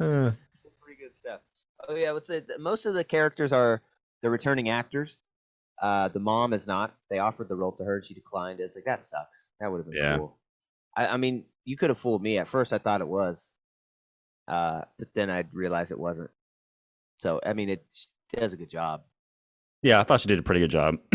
Uh, 0.00 0.32
Some 0.54 0.72
pretty 0.80 0.98
good 1.00 1.14
stuff. 1.14 1.40
Oh 1.88 1.94
yeah, 1.94 2.10
I 2.10 2.12
would 2.12 2.24
say 2.24 2.42
most 2.58 2.86
of 2.86 2.94
the 2.94 3.04
characters 3.04 3.52
are 3.52 3.82
the 4.22 4.30
returning 4.30 4.68
actors. 4.68 5.16
Uh, 5.82 6.06
the 6.08 6.20
mom 6.20 6.52
is 6.54 6.66
not. 6.66 6.94
They 7.10 7.18
offered 7.18 7.48
the 7.48 7.56
role 7.56 7.72
to 7.72 7.84
her, 7.84 8.00
she 8.02 8.14
declined. 8.14 8.60
It's 8.60 8.74
like 8.76 8.84
that 8.84 9.04
sucks. 9.04 9.50
That 9.60 9.70
would 9.70 9.78
have 9.78 9.86
been 9.90 9.96
Yeah. 10.00 10.16
cool. 10.16 10.38
I, 10.96 11.08
I 11.08 11.16
mean, 11.16 11.44
you 11.64 11.76
could 11.76 11.90
have 11.90 11.98
fooled 11.98 12.22
me 12.22 12.38
at 12.38 12.46
first. 12.48 12.72
I 12.72 12.78
thought 12.78 13.00
it 13.00 13.08
was, 13.08 13.52
uh, 14.48 14.82
but 14.98 15.08
then 15.14 15.28
I 15.30 15.44
realized 15.52 15.90
it 15.90 15.98
wasn't. 15.98 16.30
So 17.18 17.40
I 17.44 17.52
mean, 17.52 17.68
it 17.68 17.84
does 18.34 18.52
a 18.52 18.56
good 18.56 18.70
job. 18.70 19.02
yeah, 19.82 20.00
I 20.00 20.04
thought 20.04 20.20
she 20.20 20.28
did 20.28 20.38
a 20.38 20.42
pretty 20.42 20.60
good 20.60 20.70
job. 20.70 20.96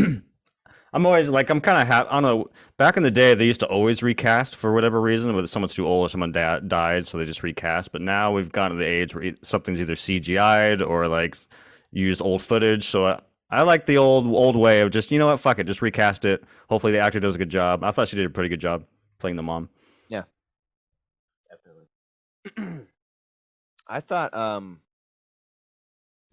I'm 0.93 1.05
always 1.05 1.27
like, 1.29 1.49
I'm 1.49 1.59
kind 1.61 1.79
of 1.81 1.87
happy. 1.87 2.07
I 2.09 2.13
don't 2.13 2.23
know. 2.23 2.45
Back 2.77 2.95
in 2.97 3.03
the 3.03 3.11
day, 3.11 3.35
they 3.35 3.45
used 3.45 3.59
to 3.59 3.65
always 3.67 4.01
recast 4.01 4.55
for 4.55 4.73
whatever 4.73 4.99
reason, 5.01 5.35
whether 5.35 5.47
someone's 5.47 5.73
too 5.75 5.85
old 5.85 6.05
or 6.05 6.09
someone 6.09 6.31
da- 6.31 6.59
died, 6.59 7.05
so 7.05 7.17
they 7.17 7.25
just 7.25 7.43
recast. 7.43 7.91
But 7.91 8.01
now 8.01 8.31
we've 8.31 8.51
gotten 8.51 8.77
to 8.77 8.83
the 8.83 8.89
age 8.89 9.13
where 9.13 9.33
something's 9.43 9.81
either 9.81 9.95
CGI'd 9.95 10.81
or 10.81 11.07
like 11.09 11.37
used 11.91 12.21
old 12.21 12.41
footage. 12.41 12.85
So 12.85 13.05
I, 13.05 13.19
I 13.49 13.61
like 13.61 13.85
the 13.85 13.97
old 13.97 14.25
old 14.27 14.55
way 14.55 14.81
of 14.81 14.91
just, 14.91 15.11
you 15.11 15.19
know 15.19 15.27
what, 15.27 15.39
fuck 15.39 15.59
it, 15.59 15.67
just 15.67 15.81
recast 15.81 16.25
it. 16.25 16.43
Hopefully 16.69 16.91
the 16.93 16.99
actor 16.99 17.19
does 17.19 17.35
a 17.35 17.37
good 17.37 17.49
job. 17.49 17.83
I 17.83 17.91
thought 17.91 18.09
she 18.09 18.17
did 18.17 18.25
a 18.25 18.29
pretty 18.29 18.49
good 18.49 18.59
job 18.61 18.85
playing 19.19 19.37
the 19.37 19.43
mom. 19.43 19.69
Yeah, 20.09 20.23
definitely. 21.49 21.87
I 23.87 24.01
thought 24.01 24.33
um 24.33 24.81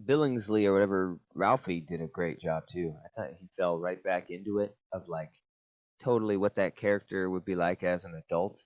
Billingsley 0.03 0.65
or 0.65 0.73
whatever 0.73 1.19
Ralphie 1.33 1.81
did 1.81 2.01
a 2.01 2.07
great 2.07 2.39
job 2.39 2.67
too. 2.67 2.95
I 3.03 3.07
thought 3.09 3.33
he 3.39 3.47
fell 3.57 3.79
right 3.79 4.01
back 4.03 4.29
into 4.29 4.59
it 4.59 4.77
of 4.91 5.07
like 5.07 5.31
totally 5.99 6.37
what 6.37 6.55
that 6.55 6.75
character 6.75 7.29
would 7.29 7.45
be 7.45 7.55
like 7.55 7.83
as 7.83 8.05
an 8.05 8.15
adult, 8.15 8.65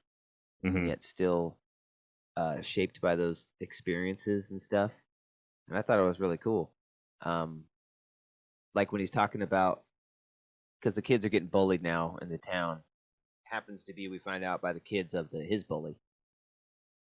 hmm 0.63 0.87
yet 0.87 1.03
still 1.03 1.57
uh 2.37 2.61
shaped 2.61 3.01
by 3.01 3.15
those 3.15 3.47
experiences 3.61 4.51
and 4.51 4.61
stuff. 4.61 4.91
And 5.67 5.77
I 5.77 5.81
thought 5.81 5.99
it 5.99 6.07
was 6.07 6.19
really 6.19 6.37
cool. 6.37 6.71
Um 7.21 7.65
like 8.73 8.91
when 8.91 9.01
he's 9.01 9.11
talking 9.11 9.41
about 9.41 9.83
because 10.79 10.95
the 10.95 11.01
kids 11.01 11.25
are 11.25 11.29
getting 11.29 11.49
bullied 11.49 11.83
now 11.83 12.17
in 12.21 12.29
the 12.29 12.37
town. 12.37 12.81
Happens 13.43 13.83
to 13.85 13.93
be 13.93 14.07
we 14.07 14.19
find 14.19 14.43
out 14.43 14.61
by 14.61 14.73
the 14.73 14.79
kids 14.79 15.13
of 15.13 15.29
the 15.31 15.43
his 15.43 15.63
bully. 15.63 15.95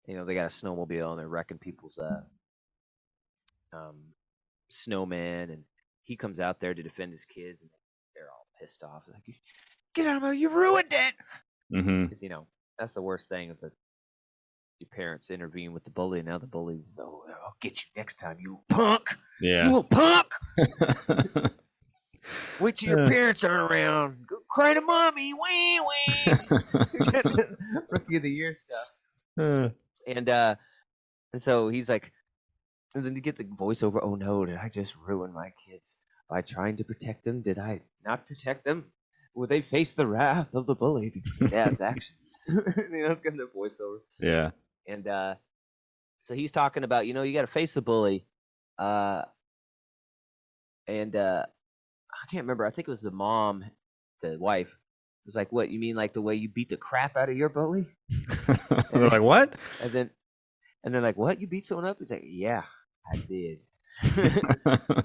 You 0.08 0.16
know 0.16 0.26
they 0.26 0.34
got 0.34 0.46
a 0.52 0.56
snowmobile 0.56 1.12
and 1.12 1.20
they're 1.20 1.28
wrecking 1.28 1.60
people's 1.60 1.98
uh 2.00 2.22
um 3.74 4.14
snowman 4.70 5.50
and 5.52 5.64
he 6.04 6.16
comes 6.16 6.40
out 6.40 6.60
there 6.60 6.74
to 6.74 6.84
defend 6.84 7.12
his 7.12 7.26
kids 7.26 7.62
and 7.62 7.70
they're 8.16 8.30
all 8.32 8.48
pissed 8.60 8.84
off. 8.84 9.04
Like 9.12 9.36
get 9.94 10.08
out 10.08 10.18
of 10.18 10.24
my 10.24 10.34
you 10.34 10.50
ruined 10.50 10.92
it! 10.92 11.14
Because 12.10 12.24
you 12.24 12.30
know 12.30 12.48
that's 12.80 12.94
the 12.94 13.02
worst 13.02 13.30
thing 13.30 13.52
of 13.52 13.60
the 13.60 13.72
your 14.82 14.90
parents 14.92 15.30
intervene 15.32 15.72
with 15.74 15.84
the 15.86 15.90
bully 15.92 16.20
and 16.20 16.28
now 16.28 16.38
the 16.38 16.48
bully's 16.48 16.98
oh 17.00 17.24
i'll 17.46 17.56
get 17.62 17.78
you 17.82 17.86
next 17.96 18.16
time 18.20 18.38
you 18.40 18.60
punk. 18.70 19.04
You 19.40 19.50
Yeah. 19.52 19.64
little 19.66 19.84
punk. 19.84 20.28
Wait 22.60 22.76
till 22.78 22.90
your 22.90 23.08
parents 23.08 23.44
aren't 23.44 23.72
around. 23.72 24.28
Go 24.28 24.38
cry 24.50 24.74
to 24.76 24.82
mommy. 24.82 25.34
Wee 25.34 25.80
wee. 25.80 26.34
Rookie 27.90 28.18
of 28.18 28.24
the 28.24 28.30
year 28.30 28.54
stuff. 28.54 28.88
Uh, 29.40 29.70
and 30.08 30.30
uh 30.30 30.56
and 31.34 31.42
so 31.42 31.70
he's 31.70 31.90
like 31.90 32.12
and 32.94 33.04
then 33.04 33.16
you 33.16 33.22
get 33.22 33.38
the 33.38 33.44
voiceover 33.46 34.00
oh 34.04 34.16
no 34.16 34.46
did 34.46 34.58
i 34.58 34.68
just 34.68 34.94
ruin 34.98 35.32
my 35.32 35.54
kids 35.66 35.96
by 36.30 36.42
trying 36.42 36.78
to 36.78 36.84
protect 36.84 37.24
them? 37.24 37.42
Did 37.42 37.58
i 37.60 37.82
not 38.06 38.28
protect 38.28 38.66
them? 38.66 38.86
Will 39.34 39.48
they 39.48 39.62
face 39.62 39.94
the 39.94 40.06
wrath 40.08 40.54
of 40.54 40.66
the 40.66 40.76
bully 40.76 41.10
because 41.10 41.40
of 41.42 41.52
dad's 41.52 41.82
actions? 41.82 42.38
You 42.48 42.56
know 42.56 43.12
it's 43.12 43.24
kind 43.24 43.40
of 43.40 43.54
voiceover. 43.54 44.00
Yeah. 44.20 44.52
And 44.88 45.08
uh 45.08 45.36
so 46.22 46.34
he's 46.34 46.52
talking 46.52 46.84
about 46.84 47.08
you 47.08 47.14
know 47.14 47.24
you 47.24 47.34
got 47.34 47.42
to 47.42 47.48
face 47.48 47.74
the 47.74 47.82
bully 47.82 48.26
uh 48.80 49.24
and 50.88 51.16
uh 51.16 51.46
i 52.14 52.28
can't 52.32 52.44
remember 52.44 52.66
i 52.66 52.72
think 52.72 52.88
it 52.88 52.92
was 52.92 53.02
the 53.02 53.12
mom 53.12 53.64
the 54.22 54.38
wife 54.40 54.70
It 54.70 55.28
was 55.28 55.36
like 55.36 55.52
what 55.52 55.70
you 55.70 55.80
mean 55.80 55.96
like 55.96 56.14
the 56.14 56.22
way 56.22 56.36
you 56.36 56.50
beat 56.50 56.70
the 56.70 56.78
crap 56.78 57.16
out 57.18 57.30
of 57.30 57.38
your 57.38 57.50
bully 57.50 57.88
and 58.48 58.86
They're 58.92 59.10
like, 59.10 59.22
what? 59.22 59.54
and 59.82 59.92
then, 59.92 60.10
and 60.84 60.94
then 60.94 61.02
like, 61.04 61.16
what? 61.18 61.40
You 61.40 61.48
beat 61.48 61.66
someone 61.66 61.86
up? 61.86 61.98
He's 62.00 62.12
like, 62.12 62.24
yeah, 62.26 62.64
I 63.12 63.18
did. 63.18 63.60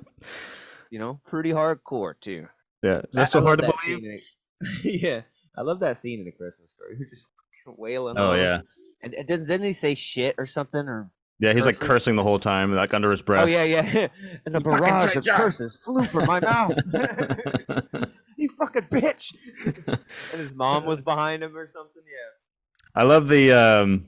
you 0.90 0.98
know, 0.98 1.20
pretty 1.26 1.50
hardcore 1.50 2.14
too. 2.20 2.48
yeah. 2.82 2.98
Is 2.98 3.16
I- 3.16 3.20
that 3.20 3.30
so 3.30 3.42
hard 3.42 3.60
to 3.60 3.72
believe? 3.86 4.20
yeah, 4.82 5.20
I 5.56 5.62
love 5.62 5.80
that 5.80 5.98
scene 5.98 6.18
in 6.20 6.24
the 6.24 6.32
Christmas 6.32 6.70
story. 6.72 6.96
Who's 6.96 7.10
just 7.10 7.26
wailing. 7.66 8.16
Oh 8.18 8.32
yeah. 8.34 8.60
And, 9.06 9.14
and 9.14 9.26
didn't, 9.28 9.46
didn't 9.46 9.66
he 9.66 9.72
say 9.72 9.94
shit 9.94 10.34
or 10.36 10.46
something? 10.46 10.88
Or 10.88 11.08
Yeah, 11.38 11.52
he's 11.52 11.64
like 11.64 11.78
cursing 11.78 12.16
the 12.16 12.24
whole 12.24 12.40
time, 12.40 12.74
like 12.74 12.92
under 12.92 13.08
his 13.10 13.22
breath. 13.22 13.44
oh 13.44 13.46
yeah, 13.46 13.62
yeah. 13.62 14.08
and 14.46 14.52
the 14.54 14.60
barrage 14.60 15.14
of 15.14 15.24
job. 15.24 15.36
curses 15.36 15.76
flew 15.76 16.02
from 16.02 16.26
my 16.26 16.40
mouth. 16.40 16.72
you 18.36 18.48
fucking 18.58 18.82
bitch. 18.90 19.32
and 19.86 20.40
his 20.40 20.54
mom 20.56 20.84
was 20.86 21.02
behind 21.02 21.44
him 21.44 21.56
or 21.56 21.68
something. 21.68 22.02
Yeah. 22.04 23.00
I 23.00 23.04
love 23.04 23.28
the 23.28 23.52
um 23.52 24.06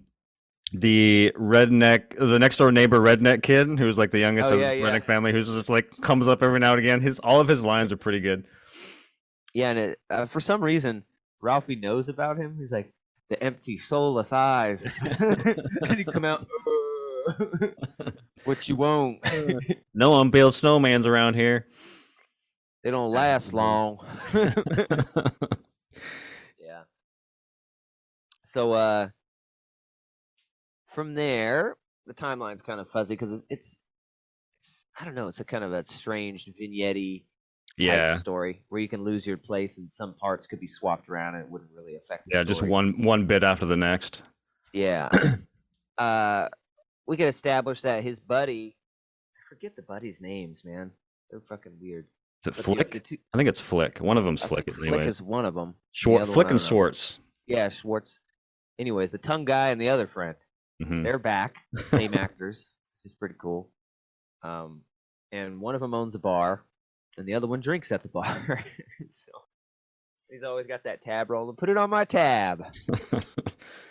the 0.72 1.32
redneck 1.38 2.16
the 2.18 2.38
next 2.40 2.56
door 2.56 2.72
neighbor 2.72 2.98
redneck 2.98 3.42
kid 3.42 3.78
who's 3.78 3.96
like 3.98 4.10
the 4.10 4.18
youngest 4.18 4.50
Oh, 4.50 4.56
of 4.56 4.60
yeah, 4.60 4.70
his 4.70 4.78
yeah. 4.78 4.84
redneck 4.86 5.04
family 5.04 5.30
who's 5.32 5.46
just 5.46 5.70
like 5.70 5.90
comes 6.02 6.26
up 6.26 6.42
every 6.42 6.58
now 6.58 6.72
and 6.72 6.80
again. 6.80 7.00
His 7.00 7.20
all 7.20 7.40
of 7.40 7.46
his 7.48 7.62
lines 7.62 7.92
are 7.92 7.96
pretty 7.96 8.20
good. 8.20 8.44
Yeah, 9.54 9.70
and 9.70 9.78
it, 9.78 9.98
uh, 10.10 10.26
for 10.26 10.40
some 10.40 10.62
reason, 10.62 11.04
Ralphie 11.40 11.76
knows 11.76 12.08
about 12.08 12.36
him. 12.36 12.56
He's 12.58 12.72
like 12.72 12.92
the 13.28 13.42
empty, 13.42 13.76
soulless 13.76 14.32
eyes, 14.32 14.87
and 15.20 15.97
he 15.97 16.04
come 16.04 16.25
out. 16.25 16.47
"Uh, 17.28 18.11
what 18.44 18.68
you 18.68 18.76
won't? 18.76 19.23
No 19.94 20.20
unbuilt 20.20 20.54
snowmans 20.54 21.06
around 21.06 21.35
here. 21.35 21.66
they 22.82 22.90
don't 22.90 23.11
last 23.11 23.52
long. 23.52 23.99
yeah. 24.35 24.52
So, 28.44 28.73
uh, 28.73 29.08
from 30.87 31.14
there, 31.14 31.76
the 32.06 32.14
timeline's 32.14 32.62
kind 32.62 32.80
of 32.80 32.88
fuzzy 32.88 33.14
because 33.14 33.32
it's, 33.50 33.76
it's, 34.61 34.87
I 34.99 35.04
don't 35.04 35.14
know, 35.14 35.28
it's 35.28 35.40
a 35.40 35.44
kind 35.44 35.64
of 35.64 35.73
a 35.73 35.85
strange 35.85 36.49
vignette 36.58 36.97
type 36.97 37.27
yeah. 37.87 38.16
story 38.16 38.62
where 38.68 38.80
you 38.80 38.88
can 38.88 39.02
lose 39.04 39.26
your 39.26 39.37
place 39.37 39.78
and 39.78 39.92
some 39.92 40.14
parts 40.14 40.47
could 40.47 40.61
be 40.61 40.66
swapped 40.66 41.08
around 41.08 41.35
and 41.35 41.44
it 41.44 41.50
wouldn't 41.50 41.70
really 41.75 41.97
affect 41.97 42.26
the 42.26 42.37
Yeah, 42.37 42.42
just 42.44 42.62
one 42.62 43.02
one 43.02 43.26
bit 43.26 43.42
after 43.42 43.66
the 43.66 43.76
next. 43.76 44.23
Yeah. 44.73 45.08
uh, 45.99 46.49
we 47.06 47.16
could 47.16 47.28
establish 47.28 47.80
that 47.82 48.02
his 48.02 48.20
buddy, 48.20 48.76
I 49.37 49.40
forget 49.49 49.76
the 49.76 49.82
buddies' 49.82 50.20
names, 50.20 50.64
man. 50.64 50.90
They're 51.30 51.40
fucking 51.40 51.73
weird. 51.80 52.06
Is 52.42 52.49
it 52.49 52.56
But 52.56 52.64
Flick? 52.64 52.90
the 52.92 53.00
two- 53.00 53.18
I 53.35 53.37
think 53.38 53.49
it's 53.49 53.61
Flick. 53.61 53.99
One 53.99 54.16
of 54.18 54.25
them's 54.25 54.42
I 54.44 54.47
Flick, 54.49 54.64
think 54.66 54.78
anyway. 54.78 54.99
Flick 54.99 55.08
is 55.08 55.23
one 55.23 55.44
of 55.44 55.54
them. 55.54 55.75
Short, 55.92 56.23
other 56.23 56.32
Flick 56.32 56.50
and. 56.50 56.61
Schwartz. 56.61 57.18
Yeah, 57.47 57.68
Schwartz. 57.68 58.20
Anyways, 58.78 59.11
the 59.11 59.18
tongue 59.18 59.44
guy 59.44 59.70
and 59.70 59.80
the 59.80 59.88
other 59.88 60.06
friend, 60.06 60.37
Mhm. 60.82 61.02
they're 61.02 61.18
back. 61.18 61.56
Same 61.75 62.14
actors, 62.14 62.73
which 63.02 63.11
is 63.12 63.14
pretty 63.16 63.35
cool. 63.40 63.70
Um, 64.42 64.82
and 65.32 65.61
one 65.61 65.75
of 65.75 65.80
them 65.80 65.94
owns 65.94 66.14
a 66.14 66.18
bar, 66.20 66.62
and 67.18 67.26
the 67.26 67.34
other 67.34 67.46
one 67.46 67.60
drinks 67.60 67.92
at 67.92 68.02
the 68.02 68.08
bar. 68.18 68.64
so 69.10 69.32
he's 70.30 70.42
always 70.42 70.66
got 70.66 70.84
that 70.84 71.02
tab 71.02 71.30
rolling. 71.30 71.56
Put 71.56 71.68
it 71.68 71.76
on 71.76 71.90
my 71.90 72.04
tab. 72.04 72.64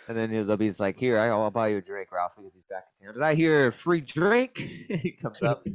And 0.08 0.16
then 0.16 0.30
he'll 0.30 0.56
be 0.56 0.70
like, 0.78 0.98
"Here, 0.98 1.18
I'll 1.18 1.50
buy 1.50 1.68
you 1.68 1.76
a 1.76 1.82
drink, 1.82 2.10
Ralph, 2.10 2.32
because 2.34 2.54
he's 2.54 2.64
back 2.64 2.84
in 2.98 3.06
town. 3.06 3.14
Did 3.14 3.22
I 3.22 3.34
hear 3.34 3.66
a 3.66 3.72
free 3.72 4.00
drink?" 4.00 4.56
he 4.56 5.12
comes 5.12 5.42
up. 5.42 5.66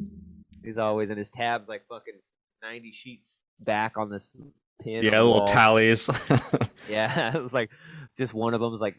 He's 0.64 0.80
always 0.80 1.12
in 1.12 1.18
his 1.20 1.30
tabs, 1.30 1.70
like 1.70 1.86
fucking 1.88 2.16
ninety 2.64 2.92
sheets 2.92 3.42
back 3.60 3.96
on 4.00 4.10
this 4.10 4.32
pin. 4.82 5.04
yeah, 5.04 5.12
little 5.12 5.34
wall. 5.34 5.46
tallies. 5.48 6.10
Yeah, 6.90 7.38
it 7.38 7.42
was 7.44 7.54
like 7.54 7.70
just 8.18 8.34
one 8.34 8.54
of 8.56 8.60
them 8.60 8.72
was 8.72 8.82
like 8.82 8.96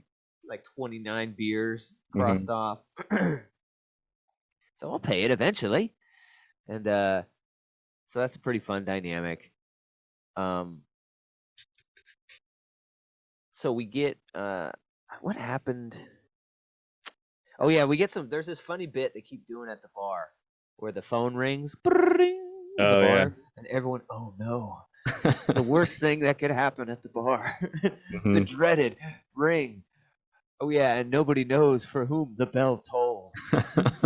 like 0.49 0.63
twenty 0.77 1.01
nine 1.01 1.35
beers 1.37 1.95
crossed 2.13 2.49
off. 2.49 2.79
so 3.11 4.91
I'll 4.91 5.01
pay 5.01 5.25
it 5.25 5.31
eventually, 5.33 5.93
and 6.69 6.87
uh, 6.87 7.23
so 8.07 8.21
that's 8.21 8.37
a 8.37 8.41
pretty 8.41 8.61
fun 8.61 8.85
dynamic. 8.85 9.53
Um, 10.37 10.83
so 13.53 13.73
we 13.73 13.85
get 13.85 14.19
uh, 14.35 14.71
what 15.21 15.37
happened? 15.37 15.97
Oh 17.59 17.69
yeah, 17.69 17.85
we 17.85 17.97
get 17.97 18.11
some. 18.11 18.29
There's 18.29 18.47
this 18.47 18.61
funny 18.61 18.87
bit 18.87 19.13
they 19.15 19.21
keep 19.21 19.47
doing 19.47 19.71
at 19.71 19.81
the 19.83 19.89
bar 19.95 20.27
where 20.77 20.93
the 20.93 21.03
phone 21.03 21.35
rings. 21.35 21.77
the 21.85 22.37
Oh, 22.81 23.01
yeah. 23.01 23.29
and 23.57 23.67
everyone. 23.69 24.01
Oh 24.11 24.35
no, 24.39 24.79
the 25.53 25.63
worst 25.63 26.01
thing 26.01 26.21
that 26.21 26.39
could 26.39 26.51
happen 26.51 26.89
at 26.91 27.03
the 27.03 27.09
bar. 27.09 27.53
the 27.83 27.93
Mhm. 28.13 28.47
dreaded 28.47 28.97
ring. 29.37 29.85
Oh 30.61 30.71
yeah, 30.71 30.95
and 30.95 31.11
nobody 31.11 31.45
knows 31.45 31.85
for 31.85 32.07
whom 32.07 32.35
the 32.37 32.47
bell 32.47 32.79
tolls. 32.79 33.33
and 33.53 33.63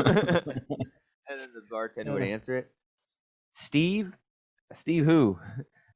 then 0.07 1.50
the 1.55 1.62
bartender 1.71 2.12
would 2.12 2.23
answer 2.37 2.57
it. 2.57 2.71
Steve, 3.52 4.12
Steve 4.73 5.05
who? 5.05 5.38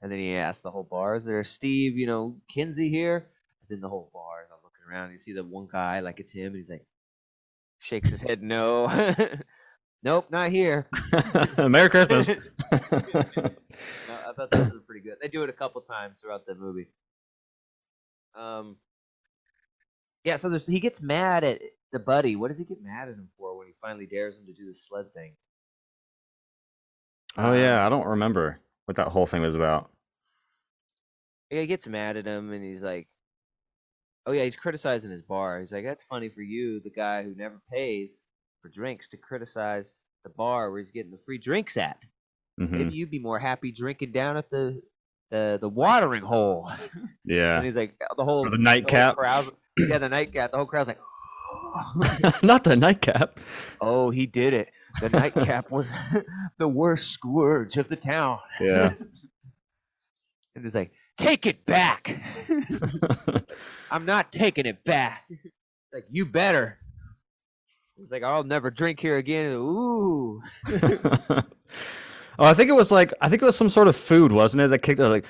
And 0.04 0.10
then 0.10 0.18
he 0.18 0.34
asks 0.34 0.62
the 0.62 0.70
whole 0.72 0.82
bar, 0.82 1.14
"Is 1.14 1.24
there 1.24 1.44
Steve? 1.44 1.96
You 1.96 2.08
know, 2.08 2.36
Kinsey 2.48 2.90
here?" 2.90 3.18
And 3.60 3.68
then 3.68 3.80
the 3.80 3.88
whole 3.88 4.10
bar 4.12 4.42
is 4.42 4.50
all 4.50 4.58
looking 4.64 4.82
around. 4.90 5.12
You 5.12 5.18
see 5.18 5.32
the 5.32 5.44
one 5.44 5.68
guy 5.70 6.00
like 6.00 6.18
it's 6.18 6.32
him, 6.32 6.46
and 6.46 6.56
he's 6.56 6.68
like, 6.68 6.84
shakes 7.82 8.10
his 8.10 8.22
head, 8.22 8.42
no, 8.42 8.86
nope, 10.02 10.26
not 10.30 10.50
here. 10.50 10.86
Merry 11.58 11.90
Christmas. 11.90 12.28
No, 12.28 12.36
I 12.72 14.32
thought 14.34 14.50
this 14.50 14.72
was 14.72 14.82
pretty 14.86 15.02
good. 15.02 15.16
They 15.20 15.28
do 15.28 15.42
it 15.42 15.50
a 15.50 15.52
couple 15.52 15.80
times 15.82 16.20
throughout 16.20 16.46
the 16.46 16.54
movie. 16.54 16.88
Um, 18.34 18.76
yeah. 20.24 20.36
So 20.36 20.48
there's 20.48 20.66
he 20.66 20.80
gets 20.80 21.02
mad 21.02 21.44
at 21.44 21.60
the 21.92 21.98
buddy. 21.98 22.36
What 22.36 22.48
does 22.48 22.58
he 22.58 22.64
get 22.64 22.82
mad 22.82 23.08
at 23.08 23.14
him 23.14 23.28
for 23.36 23.58
when 23.58 23.66
he 23.66 23.74
finally 23.80 24.06
dares 24.06 24.36
him 24.36 24.46
to 24.46 24.52
do 24.52 24.66
the 24.66 24.78
sled 24.78 25.12
thing? 25.12 25.34
Oh 27.38 27.52
yeah, 27.54 27.84
I 27.84 27.88
don't 27.88 28.06
remember 28.06 28.60
what 28.86 28.96
that 28.96 29.08
whole 29.08 29.26
thing 29.26 29.42
was 29.42 29.54
about. 29.54 29.90
Yeah, 31.50 31.60
he 31.60 31.66
gets 31.66 31.86
mad 31.86 32.16
at 32.16 32.26
him, 32.26 32.52
and 32.52 32.64
he's 32.64 32.82
like, 32.82 33.08
"Oh 34.26 34.32
yeah, 34.32 34.44
he's 34.44 34.56
criticizing 34.56 35.10
his 35.10 35.22
bar. 35.22 35.58
He's 35.58 35.72
like, 35.72 35.84
that's 35.84 36.02
funny 36.02 36.28
for 36.28 36.42
you, 36.42 36.80
the 36.80 36.90
guy 36.90 37.22
who 37.22 37.34
never 37.34 37.60
pays 37.72 38.22
for 38.62 38.68
drinks, 38.68 39.08
to 39.08 39.16
criticize 39.16 40.00
the 40.24 40.30
bar 40.30 40.70
where 40.70 40.80
he's 40.80 40.90
getting 40.92 41.10
the 41.10 41.18
free 41.18 41.38
drinks 41.38 41.76
at. 41.76 42.04
hmm 42.58 42.66
Maybe 42.78 42.94
you'd 42.94 43.10
be 43.10 43.18
more 43.18 43.38
happy 43.38 43.72
drinking 43.72 44.12
down 44.12 44.36
at 44.36 44.50
the 44.50 44.80
the 45.30 45.58
the 45.60 45.68
watering 45.68 46.22
hole." 46.24 46.70
Yeah, 47.24 47.56
and 47.56 47.64
he's 47.64 47.76
like, 47.76 47.94
the 48.16 48.24
whole 48.24 48.46
or 48.46 48.50
the 48.50 48.58
nightcap. 48.58 49.14
crowd, 49.16 49.46
yeah, 49.78 49.98
the 49.98 50.08
nightcap. 50.16 50.50
The 50.50 50.56
whole 50.56 50.66
crowd's 50.66 50.88
like, 50.88 50.98
Not 52.42 52.64
the 52.64 52.74
nightcap. 52.76 53.38
"Oh, 53.80 54.10
he 54.10 54.26
did 54.26 54.52
it. 54.54 54.72
The 55.00 55.08
nightcap 55.10 55.70
was 55.70 55.90
the 56.58 56.68
worst 56.68 57.10
scourge 57.10 57.76
of 57.78 57.88
the 57.88 57.96
town." 57.96 58.38
Yeah. 58.60 58.94
and 60.54 60.64
he's 60.64 60.74
like, 60.74 60.92
"Take 61.18 61.46
it 61.46 61.64
back." 61.66 62.20
I'm 63.90 64.04
not 64.06 64.32
taking 64.32 64.66
it 64.66 64.84
back. 64.84 65.24
Like 65.92 66.04
you 66.10 66.24
better. 66.26 66.78
He's 67.96 68.10
like, 68.10 68.22
I'll 68.22 68.42
never 68.44 68.70
drink 68.70 68.98
here 69.00 69.18
again. 69.18 69.52
Ooh. 69.52 70.40
oh, 70.72 71.42
I 72.38 72.54
think 72.54 72.70
it 72.70 72.74
was 72.74 72.90
like 72.90 73.12
I 73.20 73.28
think 73.28 73.42
it 73.42 73.44
was 73.44 73.56
some 73.56 73.68
sort 73.68 73.88
of 73.88 73.96
food, 73.96 74.32
wasn't 74.32 74.62
it? 74.62 74.68
That 74.68 74.78
kicked. 74.80 74.98
Like, 74.98 75.26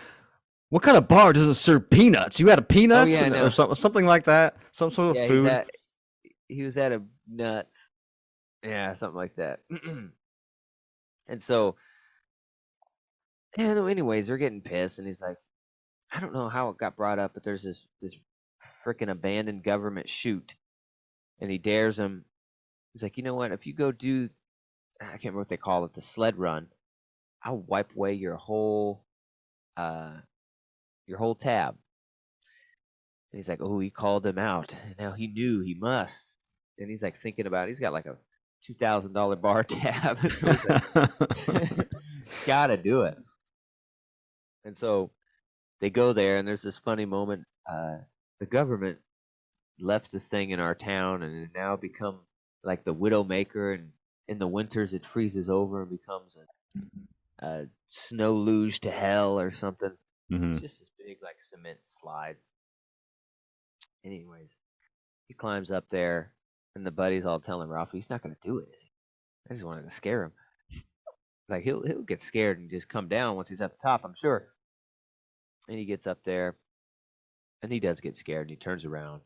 what 0.70 0.82
kind 0.82 0.96
of 0.96 1.08
bar 1.08 1.32
doesn't 1.32 1.54
serve 1.54 1.90
peanuts? 1.90 2.38
You 2.40 2.48
had 2.48 2.58
a 2.58 2.62
peanuts 2.62 3.14
Oh, 3.16 3.18
yeah, 3.18 3.24
And- 3.24 3.34
know. 3.34 3.44
or 3.46 3.50
something, 3.50 3.74
something 3.74 4.06
like 4.06 4.24
that. 4.24 4.56
Some 4.70 4.90
sort 4.90 5.10
of 5.10 5.16
Yeah, 5.22 5.28
food. 5.28 5.42
He's 5.44 5.52
at, 5.52 5.70
he 6.48 6.62
was 6.62 6.76
at 6.78 6.92
a 6.92 7.02
nuts. 7.28 7.90
Yeah, 8.62 8.94
something 8.94 9.16
like 9.16 9.36
that. 9.36 9.60
and 11.28 11.42
so, 11.42 11.76
and 13.58 13.88
anyways, 13.88 14.26
they're 14.26 14.38
getting 14.38 14.62
pissed, 14.62 14.98
and 14.98 15.06
he's 15.06 15.20
like, 15.22 15.36
I 16.12 16.20
don't 16.20 16.34
know 16.34 16.48
how 16.48 16.68
it 16.68 16.78
got 16.78 16.96
brought 16.96 17.18
up, 17.18 17.34
but 17.34 17.44
there's 17.44 17.62
this 17.62 17.86
this 18.00 18.16
freaking 18.86 19.10
abandoned 19.10 19.64
government 19.64 20.08
chute, 20.08 20.54
and 21.40 21.50
he 21.50 21.58
dares 21.58 21.98
him. 21.98 22.24
He's 22.92 23.02
like, 23.02 23.16
you 23.16 23.22
know 23.22 23.34
what? 23.34 23.52
If 23.52 23.66
you 23.66 23.74
go 23.74 23.90
do, 23.90 24.28
I 25.00 25.04
can't 25.04 25.24
remember 25.24 25.40
what 25.40 25.48
they 25.48 25.56
call 25.56 25.84
it, 25.84 25.94
the 25.94 26.00
sled 26.00 26.38
run, 26.38 26.68
I'll 27.42 27.58
wipe 27.58 27.94
away 27.96 28.14
your 28.14 28.36
whole, 28.36 29.04
uh, 29.76 30.12
your 31.06 31.18
whole 31.18 31.34
tab. 31.34 31.76
And 33.32 33.38
he's 33.38 33.48
like, 33.48 33.60
oh, 33.62 33.80
he 33.80 33.90
called 33.90 34.26
him 34.26 34.38
out. 34.38 34.76
And 34.84 34.94
now 34.98 35.12
he 35.12 35.26
knew 35.26 35.60
he 35.60 35.74
must. 35.74 36.36
And 36.78 36.90
he's 36.90 37.02
like 37.02 37.18
thinking 37.18 37.46
about 37.46 37.66
it. 37.66 37.68
He's 37.68 37.80
got 37.80 37.92
like 37.94 38.06
a 38.06 38.16
two 38.64 38.74
thousand 38.74 39.12
dollar 39.12 39.36
bar 39.36 39.62
tab. 39.68 40.18
so 40.30 40.46
he's 40.52 40.64
like, 40.68 41.88
gotta 42.46 42.76
do 42.76 43.02
it. 43.02 43.18
And 44.64 44.76
so 44.76 45.10
they 45.80 45.90
go 45.90 46.12
there, 46.12 46.36
and 46.38 46.46
there's 46.46 46.62
this 46.62 46.78
funny 46.78 47.04
moment. 47.04 47.44
Uh, 47.68 47.98
the 48.40 48.46
government 48.46 48.98
left 49.80 50.12
this 50.12 50.28
thing 50.28 50.50
in 50.50 50.60
our 50.60 50.74
town, 50.74 51.22
and 51.22 51.44
it 51.44 51.50
now 51.54 51.76
become 51.76 52.20
like 52.62 52.84
the 52.84 52.94
Widowmaker. 52.94 53.74
And 53.74 53.90
in 54.28 54.38
the 54.38 54.46
winters, 54.46 54.94
it 54.94 55.04
freezes 55.04 55.48
over 55.48 55.82
and 55.82 55.90
becomes 55.90 56.36
a, 57.40 57.46
a 57.46 57.66
snow 57.88 58.34
luge 58.34 58.80
to 58.80 58.90
hell 58.90 59.38
or 59.40 59.50
something. 59.50 59.92
Mhm. 60.32 60.52
It's 60.52 60.60
just 60.60 60.80
this 60.80 60.90
big 61.04 61.18
like 61.22 61.42
cement 61.42 61.78
slide. 61.84 62.36
Anyways, 64.04 64.56
he 65.28 65.34
climbs 65.34 65.70
up 65.70 65.88
there, 65.90 66.32
and 66.74 66.86
the 66.86 66.90
buddies 66.90 67.24
all 67.24 67.40
telling 67.40 67.68
Ralph 67.68 67.92
he's 67.92 68.10
not 68.10 68.22
gonna 68.22 68.36
do 68.42 68.58
it, 68.58 68.68
is 68.72 68.82
he? 68.82 68.90
I 69.50 69.54
just 69.54 69.64
wanted 69.64 69.82
to 69.84 69.90
scare 69.90 70.24
him. 70.24 70.32
It's 70.70 71.50
like 71.50 71.64
he'll 71.64 71.82
he'll 71.82 72.02
get 72.02 72.22
scared 72.22 72.58
and 72.58 72.70
just 72.70 72.88
come 72.88 73.08
down 73.08 73.36
once 73.36 73.48
he's 73.48 73.60
at 73.60 73.72
the 73.72 73.82
top, 73.82 74.02
I'm 74.04 74.14
sure. 74.14 74.48
And 75.68 75.78
he 75.78 75.84
gets 75.84 76.06
up 76.06 76.18
there, 76.24 76.56
and 77.62 77.72
he 77.72 77.80
does 77.80 78.00
get 78.00 78.16
scared, 78.16 78.42
and 78.42 78.50
he 78.50 78.56
turns 78.56 78.84
around, 78.84 79.22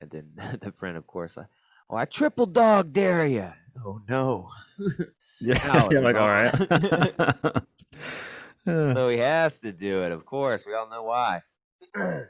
and 0.00 0.10
then 0.10 0.30
the 0.62 0.72
friend, 0.72 0.96
of 0.96 1.06
course, 1.06 1.36
like, 1.36 1.46
oh, 1.90 1.96
I 1.96 2.04
triple 2.04 2.46
dog 2.46 2.92
dare 2.92 3.26
you. 3.26 3.52
Oh 3.84 4.00
no! 4.08 4.50
Yeah, 5.40 5.88
you're 5.90 6.00
like, 6.00 6.16
all 6.16 6.28
right. 6.28 6.54
So 8.66 9.08
he 9.10 9.18
has 9.18 9.58
to 9.58 9.72
do 9.72 10.04
it, 10.04 10.12
of 10.12 10.24
course. 10.24 10.64
We 10.64 10.74
all 10.74 10.88
know 10.88 11.02
why. 11.02 11.42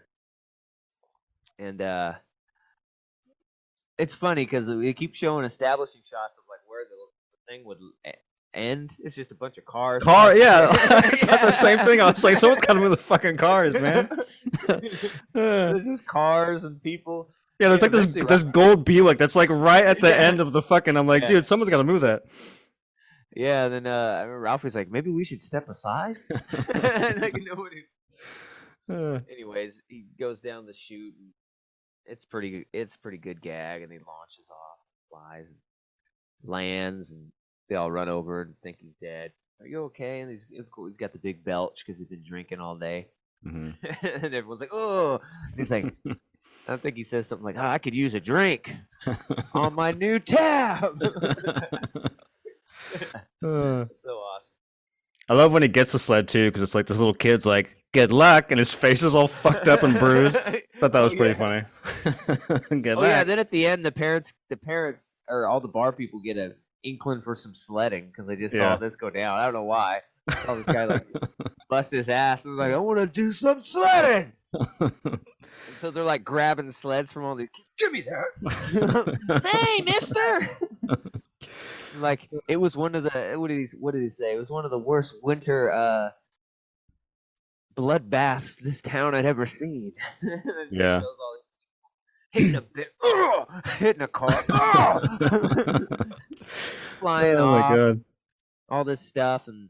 and 1.58 1.80
uh 1.80 2.14
it's 3.98 4.14
funny 4.14 4.44
because 4.44 4.66
they 4.66 4.92
keep 4.92 5.14
showing 5.14 5.44
establishing 5.44 6.00
shots 6.02 6.36
of 6.38 6.44
like 6.48 6.60
where 6.66 6.84
the, 6.84 6.96
thing 7.52 7.64
would 7.66 7.78
end. 8.54 8.96
It's 9.00 9.14
just 9.14 9.30
a 9.30 9.34
bunch 9.34 9.58
of 9.58 9.64
cars. 9.66 10.02
Car, 10.02 10.34
yeah, 10.36 10.72
Yeah. 11.22 11.36
the 11.44 11.50
same 11.50 11.78
thing. 11.80 12.00
I 12.00 12.10
was 12.10 12.24
like, 12.24 12.36
someone's 12.36 12.62
got 12.62 12.72
to 12.74 12.80
move 12.80 12.90
the 12.90 12.96
fucking 12.96 13.36
cars, 13.36 13.74
man. 13.74 14.08
There's 15.32 15.84
just 15.84 16.06
cars 16.06 16.64
and 16.64 16.82
people. 16.82 17.28
yeah, 17.60 17.68
there's 17.68 17.80
Yeah, 17.82 17.88
like 17.88 17.92
this 17.92 18.14
this 18.26 18.42
gold 18.44 18.84
Buick 18.84 19.18
that's 19.18 19.36
like 19.36 19.50
right 19.50 19.84
at 19.84 20.00
the 20.00 20.08
Yeah. 20.08 20.14
end 20.16 20.40
of 20.40 20.52
the 20.52 20.62
fucking. 20.62 20.96
I'm 20.96 21.06
like, 21.06 21.26
dude, 21.26 21.44
someone's 21.44 21.68
got 21.70 21.78
to 21.78 21.84
move 21.84 22.00
that. 22.02 22.22
Yeah, 23.36 23.68
then 23.68 23.86
uh, 23.86 23.90
I 24.18 24.22
remember 24.22 24.40
Ralphie's 24.40 24.74
like, 24.76 24.90
maybe 24.90 25.10
we 25.10 25.24
should 25.24 25.40
step 25.42 25.68
aside. 25.68 26.16
like 26.74 27.34
nobody. 27.36 27.84
Uh, 28.88 29.20
Anyways, 29.30 29.80
he 29.88 30.06
goes 30.18 30.40
down 30.40 30.66
the 30.66 30.72
chute. 30.72 31.14
And 31.18 31.30
it's 32.06 32.24
pretty. 32.24 32.66
It's 32.72 32.96
pretty 32.96 33.18
good 33.18 33.40
gag, 33.40 33.82
and 33.82 33.92
he 33.92 33.98
launches 33.98 34.50
off, 34.50 34.78
flies, 35.10 35.46
and 35.46 36.50
lands, 36.50 37.12
and 37.12 37.30
they 37.68 37.76
all 37.76 37.90
run 37.90 38.08
over 38.08 38.42
and 38.42 38.54
think 38.62 38.78
he's 38.80 38.94
dead. 38.94 39.32
Are 39.60 39.66
you 39.66 39.84
okay? 39.84 40.20
And 40.20 40.30
he's 40.30 40.46
of 40.58 40.66
he's 40.86 40.96
got 40.96 41.12
the 41.12 41.18
big 41.18 41.44
belch 41.44 41.84
because 41.84 41.98
he's 41.98 42.08
been 42.08 42.22
drinking 42.26 42.60
all 42.60 42.76
day, 42.76 43.08
mhm. 43.46 43.74
and 44.02 44.34
everyone's 44.34 44.60
like, 44.60 44.72
"Oh!" 44.72 45.20
And 45.50 45.58
he's 45.58 45.70
like, 45.70 45.94
I 46.68 46.76
think 46.76 46.96
he 46.96 47.04
says 47.04 47.26
something 47.26 47.44
like, 47.44 47.58
oh, 47.58 47.66
"I 47.66 47.78
could 47.78 47.94
use 47.94 48.14
a 48.14 48.20
drink 48.20 48.74
on 49.54 49.74
my 49.74 49.92
new 49.92 50.18
tab." 50.18 51.00
Uh, 53.42 53.84
so 53.94 54.18
awesome. 54.18 54.53
I 55.28 55.34
love 55.34 55.52
when 55.52 55.62
he 55.62 55.68
gets 55.68 55.92
the 55.92 55.98
sled 55.98 56.28
too, 56.28 56.48
because 56.48 56.62
it's 56.62 56.74
like 56.74 56.86
this 56.86 56.98
little 56.98 57.14
kid's 57.14 57.46
like, 57.46 57.74
"Good 57.92 58.12
luck," 58.12 58.50
and 58.50 58.58
his 58.58 58.74
face 58.74 59.02
is 59.02 59.14
all 59.14 59.28
fucked 59.28 59.68
up 59.68 59.82
and 59.82 59.98
bruised. 59.98 60.36
Thought 60.80 60.92
that 60.92 61.00
was 61.00 61.14
pretty 61.14 61.38
yeah. 61.38 61.64
funny. 62.68 62.80
Good 62.82 62.98
Oh 62.98 63.02
yeah, 63.02 63.24
then 63.24 63.38
at 63.38 63.50
the 63.50 63.66
end, 63.66 63.84
the 63.86 63.92
parents, 63.92 64.32
the 64.50 64.56
parents, 64.56 65.16
or 65.28 65.46
all 65.46 65.60
the 65.60 65.68
bar 65.68 65.92
people 65.92 66.20
get 66.20 66.36
a 66.36 66.54
inkling 66.82 67.22
for 67.22 67.34
some 67.34 67.54
sledding 67.54 68.06
because 68.08 68.26
they 68.26 68.36
just 68.36 68.54
Yeah. 68.54 68.74
saw 68.74 68.76
this 68.76 68.96
go 68.96 69.08
down. 69.08 69.38
I 69.38 69.44
don't 69.44 69.54
know 69.54 69.62
why. 69.64 70.00
Saw 70.44 70.54
this 70.54 70.66
guy 70.66 70.84
like 70.84 71.04
bust 71.70 71.92
his 71.92 72.08
ass 72.10 72.44
and 72.44 72.52
was 72.56 72.58
like, 72.58 72.74
"I 72.74 72.76
want 72.78 72.98
to 73.00 73.06
do 73.06 73.32
some 73.32 73.60
sledding." 73.60 74.32
So 75.78 75.90
they're 75.90 76.04
like 76.04 76.24
grabbing 76.24 76.70
sleds 76.72 77.10
from 77.12 77.24
all 77.24 77.34
these. 77.34 77.48
Give 77.78 77.92
me 77.92 78.02
that. 78.02 79.42
hey, 79.50 79.82
Mister. 79.84 80.50
Like 81.96 82.28
it 82.48 82.56
was 82.56 82.76
one 82.76 82.94
of 82.94 83.04
the 83.04 83.34
what 83.36 83.48
did 83.48 83.58
he 83.58 83.66
what 83.78 83.94
did 83.94 84.02
he 84.02 84.10
say? 84.10 84.34
It 84.34 84.38
was 84.38 84.50
one 84.50 84.64
of 84.64 84.70
the 84.70 84.78
worst 84.78 85.14
winter 85.22 85.72
uh 85.72 86.10
bloodbaths 87.76 88.56
this 88.60 88.80
town 88.80 89.14
had 89.14 89.26
ever 89.26 89.46
seen. 89.46 89.92
And 90.22 90.42
then 90.44 90.68
he 90.70 90.76
Yeah. 90.78 91.00
shows 91.00 91.16
all 91.20 91.36
these 91.36 91.44
people 91.52 91.90
Hitting 92.30 92.54
a 92.56 92.60
bit, 92.62 92.94
ugh, 93.02 93.64
hitting 93.78 94.02
a 94.02 94.08
car, 94.08 94.44
ugh, 94.50 95.02
flying 97.00 97.38
oh 97.38 97.46
my 97.46 97.62
off, 97.62 97.76
god. 97.76 98.04
all 98.68 98.84
this 98.84 99.00
stuff, 99.00 99.46
and 99.48 99.68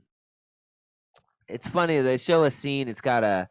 it's 1.49 1.69
funny. 1.69 2.01
They 2.01 2.17
show 2.17 2.45
a 2.45 2.51
scene. 2.51 2.89
It's 2.89 3.03
got 3.03 3.23
a, 3.23 3.49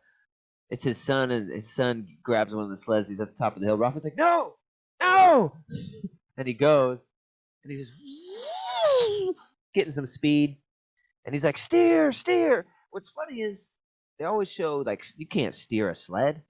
it's 0.72 0.84
his 0.84 0.98
son, 0.98 1.30
and 1.30 1.52
his 1.52 1.76
son 1.76 2.08
grabs 2.24 2.56
one 2.56 2.64
of 2.64 2.70
the 2.72 2.78
sleds. 2.78 3.08
He's 3.10 3.20
at 3.20 3.30
the 3.32 3.38
top 3.38 3.56
of 3.56 3.62
the 3.62 3.68
hill. 3.68 3.78
Ralph's 3.78 4.04
like, 4.04 4.18
"No, 4.18 4.56
no!" 5.02 5.58
And 6.38 6.48
he 6.48 6.56
goes, 6.56 7.08
and 7.63 7.71
he's 7.71 7.89
just 7.89 9.39
getting 9.73 9.91
some 9.93 10.06
speed, 10.06 10.58
and 11.26 11.34
he's 11.34 11.43
like, 11.43 11.58
"Steer, 11.58 12.12
steer." 12.12 12.65
What's 12.91 13.10
funny 13.10 13.41
is 13.41 13.71
they 14.19 14.26
always 14.26 14.49
show 14.49 14.78
like 14.86 15.04
you 15.17 15.28
can't 15.28 15.56
steer 15.56 15.89
a 15.89 15.95
sled. 15.95 16.43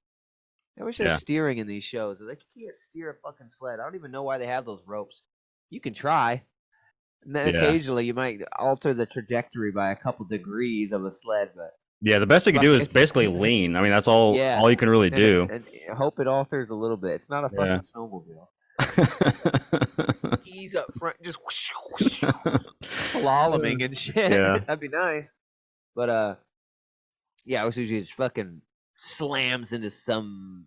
They 0.75 0.81
always 0.81 0.95
show 0.95 1.03
Yeah. 1.05 1.17
steering 1.17 1.59
in 1.59 1.67
these 1.67 1.83
shows. 1.83 2.17
They're 2.19 2.27
like, 2.27 2.41
you 2.55 2.65
can't 2.65 2.75
steer 2.75 3.11
a 3.11 3.15
fucking 3.15 3.49
sled. 3.49 3.79
I 3.79 3.83
don't 3.83 3.95
even 3.95 4.09
know 4.11 4.23
why 4.23 4.39
they 4.39 4.47
have 4.47 4.65
those 4.65 4.81
ropes. 4.87 5.21
You 5.69 5.79
can 5.79 5.93
try. 5.93 6.43
And 7.23 7.35
then 7.35 7.53
Yeah. 7.53 7.61
occasionally 7.61 8.05
you 8.05 8.13
might 8.15 8.41
alter 8.57 8.93
the 8.93 9.05
trajectory 9.05 9.71
by 9.71 9.91
a 9.91 9.95
couple 9.95 10.25
degrees 10.25 10.91
of 10.91 11.05
a 11.05 11.11
sled, 11.11 11.51
but 11.55 11.77
Yeah, 12.01 12.17
the 12.19 12.25
best 12.25 12.45
you 12.47 12.53
can 12.53 12.61
do 12.61 12.73
is 12.73 12.91
basically 12.91 13.27
lean. 13.27 13.75
I 13.77 13.81
mean, 13.81 13.91
that's 13.91 14.07
all 14.09 14.35
Yeah. 14.35 14.59
all 14.59 14.69
you 14.69 14.75
can 14.75 14.89
really 14.89 15.07
and, 15.07 15.15
do. 15.15 15.47
and, 15.49 15.63
and 15.87 15.97
hope 15.97 16.19
it 16.19 16.27
alters 16.27 16.69
a 16.71 16.75
little 16.75 16.97
bit. 16.97 17.11
It's 17.11 17.29
not 17.29 17.45
a 17.45 17.49
fucking 17.49 17.79
snowmobile. 17.79 18.47
Ease 20.45 20.75
up 20.75 20.93
front, 20.97 21.15
just 21.21 21.39
slaloming 22.83 23.83
and 23.83 23.97
shit. 23.97 24.31
Yeah. 24.31 24.59
That'd 24.67 24.79
be 24.79 24.87
nice. 24.87 25.33
But 25.95 26.09
uh, 26.09 26.35
yeah, 27.45 27.65
usually 27.65 27.87
just 27.87 28.13
fucking 28.13 28.61
slams 28.97 29.73
into 29.73 29.89
some 29.89 30.65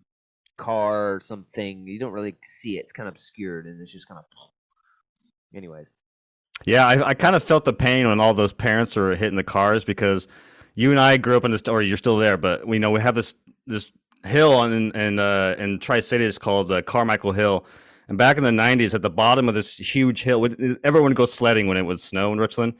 car 0.57 1.15
or 1.15 1.19
something. 1.19 1.87
You 1.87 1.99
don't 1.99 2.13
really 2.13 2.35
see 2.43 2.77
it. 2.77 2.81
It's 2.81 2.93
kind 2.93 3.07
of 3.07 3.13
obscured, 3.13 3.65
and 3.65 3.81
it's 3.81 3.91
just 3.91 4.07
kind 4.07 4.19
of. 4.19 4.25
Anyways, 5.55 5.91
Yeah, 6.65 6.85
I, 6.85 7.09
I 7.09 7.13
kind 7.13 7.35
of 7.35 7.41
felt 7.41 7.63
the 7.63 7.73
pain 7.73 8.05
when 8.07 8.19
all 8.19 8.33
those 8.33 8.53
parents 8.53 8.95
were 8.95 9.15
hitting 9.15 9.37
the 9.37 9.43
cars 9.43 9.85
because 9.85 10.27
you 10.75 10.91
and 10.91 10.99
I 10.99 11.17
grew 11.17 11.37
up 11.37 11.45
in 11.45 11.51
this, 11.51 11.61
or 11.67 11.81
you're 11.81 11.97
still 11.97 12.17
there, 12.17 12.37
but 12.37 12.67
we 12.67 12.77
know 12.79 12.91
we 12.91 13.01
have 13.01 13.15
this 13.15 13.35
this 13.65 13.91
hill 14.25 14.63
in 14.63 14.91
in 14.95 15.19
uh, 15.19 15.55
in 15.57 15.79
Tri 15.79 16.01
Cities 16.01 16.37
called 16.37 16.71
uh, 16.71 16.81
Carmichael 16.81 17.31
Hill, 17.31 17.65
and 18.07 18.17
back 18.17 18.37
in 18.37 18.43
the 18.43 18.49
'90s, 18.51 18.93
at 18.93 19.01
the 19.01 19.09
bottom 19.09 19.47
of 19.49 19.55
this 19.55 19.75
huge 19.77 20.23
hill, 20.23 20.45
everyone 20.83 21.11
would 21.11 21.17
go 21.17 21.25
sledding 21.25 21.67
when 21.67 21.77
it 21.77 21.83
would 21.83 21.99
snow 21.99 22.31
in 22.33 22.39
Richland, 22.39 22.73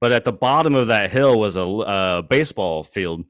but 0.00 0.12
at 0.12 0.24
the 0.24 0.32
bottom 0.32 0.74
of 0.74 0.86
that 0.88 1.10
hill 1.10 1.38
was 1.38 1.56
a 1.56 1.64
uh, 1.64 2.22
baseball 2.22 2.84
field. 2.84 3.24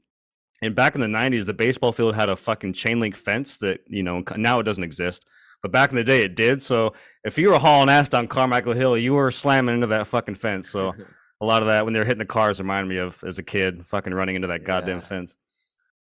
And 0.63 0.75
back 0.75 0.93
in 0.95 1.01
the 1.01 1.07
'90s, 1.07 1.45
the 1.45 1.53
baseball 1.53 1.91
field 1.91 2.15
had 2.15 2.29
a 2.29 2.35
fucking 2.35 2.73
chain 2.73 2.99
link 2.99 3.15
fence 3.15 3.57
that 3.57 3.81
you 3.87 4.03
know 4.03 4.23
now 4.37 4.59
it 4.59 4.63
doesn't 4.63 4.83
exist. 4.83 5.25
But 5.61 5.71
back 5.71 5.91
in 5.91 5.95
the 5.95 6.03
day, 6.03 6.21
it 6.23 6.35
did. 6.35 6.61
So 6.61 6.93
if 7.23 7.37
you 7.37 7.51
were 7.51 7.59
hauling 7.59 7.89
ass 7.89 8.09
down 8.09 8.27
Carmichael 8.27 8.73
Hill, 8.73 8.97
you 8.97 9.13
were 9.13 9.29
slamming 9.29 9.75
into 9.75 9.87
that 9.87 10.07
fucking 10.07 10.35
fence. 10.35 10.69
So 10.69 10.93
a 11.41 11.45
lot 11.45 11.61
of 11.61 11.67
that 11.67 11.83
when 11.85 11.93
they 11.93 11.99
were 11.99 12.05
hitting 12.05 12.19
the 12.19 12.25
cars 12.25 12.59
reminded 12.59 12.89
me 12.89 12.97
of 12.97 13.23
as 13.23 13.37
a 13.37 13.43
kid, 13.43 13.85
fucking 13.85 14.13
running 14.13 14.35
into 14.35 14.47
that 14.47 14.63
goddamn 14.63 14.97
Yeah. 14.97 15.01
fence. 15.01 15.35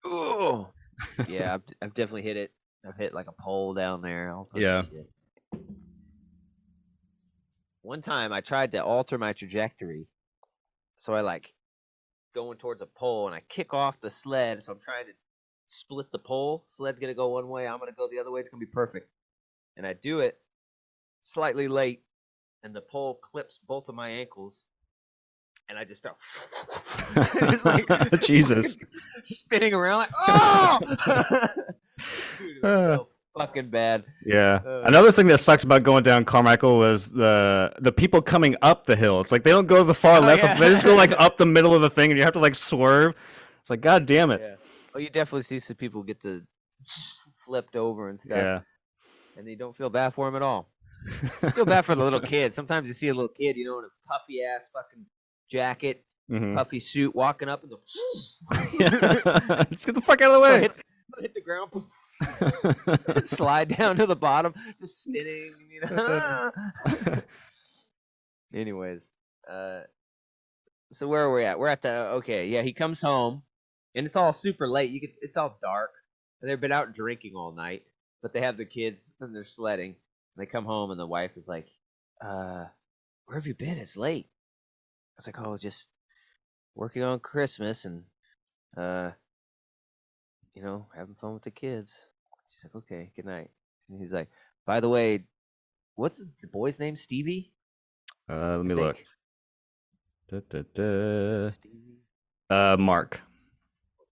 oh, 0.05 0.69
yeah, 1.29 1.55
I've, 1.55 1.63
I've 1.81 1.95
definitely 1.95 2.23
hit 2.23 2.37
it. 2.37 2.53
I've 2.87 2.97
hit 2.97 3.13
like 3.15 3.29
a 3.29 3.33
pole 3.33 3.75
down 3.75 4.03
there. 4.03 4.35
Yeah. 4.55 4.83
One 7.83 8.03
time 8.03 8.33
I 8.33 8.41
tried 8.41 8.73
to 8.73 8.83
alter 8.85 9.17
my 9.19 9.33
trajectory, 9.33 10.09
so 10.99 11.15
I 11.15 11.21
like 11.21 11.53
going 12.35 12.59
towards 12.59 12.83
a 12.83 12.87
pole 12.87 13.27
and 13.27 13.35
I 13.35 13.41
kick 13.49 13.73
off 13.73 14.01
the 14.01 14.11
sled. 14.11 14.63
So 14.63 14.73
I'm 14.73 14.81
trying 14.81 15.07
to 15.07 15.13
split 15.69 16.11
the 16.11 16.19
pole. 16.19 16.65
Sled's 16.69 16.99
gonna 16.99 17.15
go 17.15 17.29
one 17.29 17.49
way. 17.49 17.67
I'm 17.67 17.79
gonna 17.79 17.93
go 17.93 18.09
the 18.11 18.19
other 18.19 18.31
way. 18.31 18.41
It's 18.41 18.51
gonna 18.51 18.61
be 18.61 18.67
perfect. 18.67 19.09
And 19.77 19.87
I 19.87 19.93
do 19.93 20.21
it 20.21 20.39
slightly 21.23 21.69
late, 21.69 22.03
and 22.63 22.75
the 22.75 22.81
pole 22.81 23.15
clips 23.23 23.59
both 23.67 23.89
of 23.89 23.95
my 23.95 24.09
ankles, 24.09 24.65
and 25.69 25.79
I 25.79 25.85
just 25.85 25.99
start. 26.03 26.17
It's 27.17 27.65
like- 27.65 28.21
Jesus. 28.21 28.77
spinning 29.23 29.73
around 29.73 29.99
like 29.99 30.11
oh 30.27 30.79
Dude, 32.39 32.59
so 32.63 33.09
fucking 33.37 33.69
bad 33.71 34.05
Yeah. 34.25 34.61
Uh, 34.67 34.83
Another 34.87 35.13
thing 35.13 35.27
that 35.29 35.39
sucks 35.39 35.65
about 35.65 35.83
going 35.83 36.03
down 36.03 36.25
Carmichael 36.25 36.79
was 36.79 37.09
the 37.09 37.73
the 37.81 37.93
people 37.93 38.23
coming 38.23 38.57
up 38.63 38.87
the 38.87 38.97
hill. 38.97 39.21
It's 39.21 39.31
like 39.33 39.43
they 39.43 39.51
don't 39.51 39.67
go 39.67 39.83
the 39.85 39.95
far 39.95 40.19
Oh, 40.19 40.21
left. 40.21 40.43
yeah. 40.43 40.59
They 40.59 40.69
just 40.71 40.85
go 40.85 40.95
like 40.95 41.11
up 41.19 41.37
the 41.37 41.47
middle 41.47 41.75
of 41.75 41.83
the 41.83 41.91
thing, 41.91 42.11
and 42.11 42.19
you 42.19 42.25
have 42.25 42.33
to 42.35 42.39
like 42.41 42.55
swerve. 42.55 43.15
It's 43.61 43.71
like, 43.71 43.81
god 43.81 44.07
damn 44.07 44.31
it. 44.31 44.41
yeah 44.41 44.55
well 44.95 45.03
you 45.03 45.11
definitely 45.11 45.43
see 45.43 45.59
some 45.59 45.77
people 45.77 46.03
get 46.03 46.21
the 46.23 46.43
flipped 47.45 47.77
over 47.77 48.09
and 48.09 48.19
stuff 48.19 48.39
Yeah. 48.39 48.61
and 49.37 49.47
you 49.47 49.57
don't 49.57 49.77
feel 49.77 49.91
bad 49.91 50.15
for 50.15 50.27
them 50.27 50.37
at 50.37 50.43
all 50.43 50.69
feel 51.55 51.65
bad 51.67 51.85
for 51.85 51.95
the 51.95 52.03
little 52.03 52.21
kids 52.21 52.55
sometimes 52.57 52.89
you 52.89 52.95
see 52.95 53.09
a 53.09 53.15
little 53.15 53.29
kid 53.29 53.57
you 53.57 53.65
know 53.67 53.79
in 53.81 53.85
a 53.85 53.89
puffy 54.11 54.43
ass 54.43 54.69
fucking 54.73 55.05
jacket 55.51 56.03
Mhm. 56.31 56.57
puffy 56.57 56.81
suit 56.81 57.15
walking 57.15 57.49
up 57.49 57.63
and 57.63 57.71
the 57.71 57.77
Let's 59.71 59.85
get 59.87 59.95
the 59.95 60.01
fuck 60.01 60.21
out 60.23 60.31
of 60.31 60.35
the 60.35 60.41
way. 60.41 60.61
hit, 60.63 60.73
hit 61.21 61.35
the 61.35 61.41
ground. 61.41 61.71
Slide 63.27 63.69
down 63.69 63.97
to 63.97 64.07
the 64.07 64.17
bottom. 64.17 64.55
Just 64.81 65.03
spinning 65.03 65.55
you 65.71 65.81
know? 65.81 66.53
Anyways 68.55 69.11
uh 69.51 69.81
so 70.93 71.09
where 71.09 71.25
are 71.25 71.35
we 71.35 71.45
at? 71.45 71.59
We're 71.59 71.69
at 71.69 71.83
the 71.83 72.09
okay 72.09 72.49
yeah 72.49 72.63
he 72.63 72.73
comes 72.73 73.01
home 73.01 73.43
and 73.95 74.07
it's 74.07 74.17
all 74.17 74.33
super 74.33 74.69
late. 74.69 74.91
You 74.91 75.01
could 75.01 75.13
it's 75.23 75.37
all 75.37 75.59
dark. 75.61 75.91
They've 76.43 76.61
been 76.61 76.73
out 76.73 76.95
drinking 76.95 77.35
all 77.35 77.53
night 77.53 77.85
but 78.23 78.33
they 78.33 78.41
have 78.41 78.57
the 78.57 78.65
kids 78.65 79.13
and 79.21 79.35
they're 79.35 79.45
sledding. 79.45 79.91
And 80.37 80.43
they 80.43 80.47
come 80.47 80.65
home 80.65 80.91
and 80.91 81.01
the 81.01 81.07
wife 81.07 81.37
is 81.37 81.49
like 81.49 81.69
uh 82.25 82.67
where 83.27 83.37
have 83.37 83.47
you 83.47 83.55
been? 83.55 83.79
It's 83.79 83.97
late. 83.97 84.29
I 84.29 85.19
was 85.19 85.27
like 85.27 85.41
oh 85.41 85.57
just 85.57 85.89
working 86.75 87.03
on 87.03 87.19
christmas 87.21 87.87
and 87.87 88.03
uh 88.77 89.13
you 90.57 90.63
know 90.63 90.87
having 90.97 91.15
fun 91.21 91.35
with 91.35 91.43
the 91.45 91.51
kids 91.51 91.95
she's 92.49 92.65
like 92.65 92.75
okay 92.75 93.11
good 93.15 93.27
night 93.27 93.51
and 93.89 94.01
he's 94.01 94.13
like 94.13 94.29
by 94.65 94.81
the 94.81 94.89
way 94.89 95.23
what's 95.95 96.19
the 96.41 96.49
boy's 96.49 96.81
name 96.81 96.97
stevie 96.97 97.53
Uh, 98.29 98.57
let 98.57 98.67
me 98.67 98.75
look. 98.75 98.99
Da, 100.29 100.41
da, 100.49 100.63
da. 100.75 101.51
Stevie? 101.51 102.01
Uh, 102.51 102.77
Mark. 102.77 103.23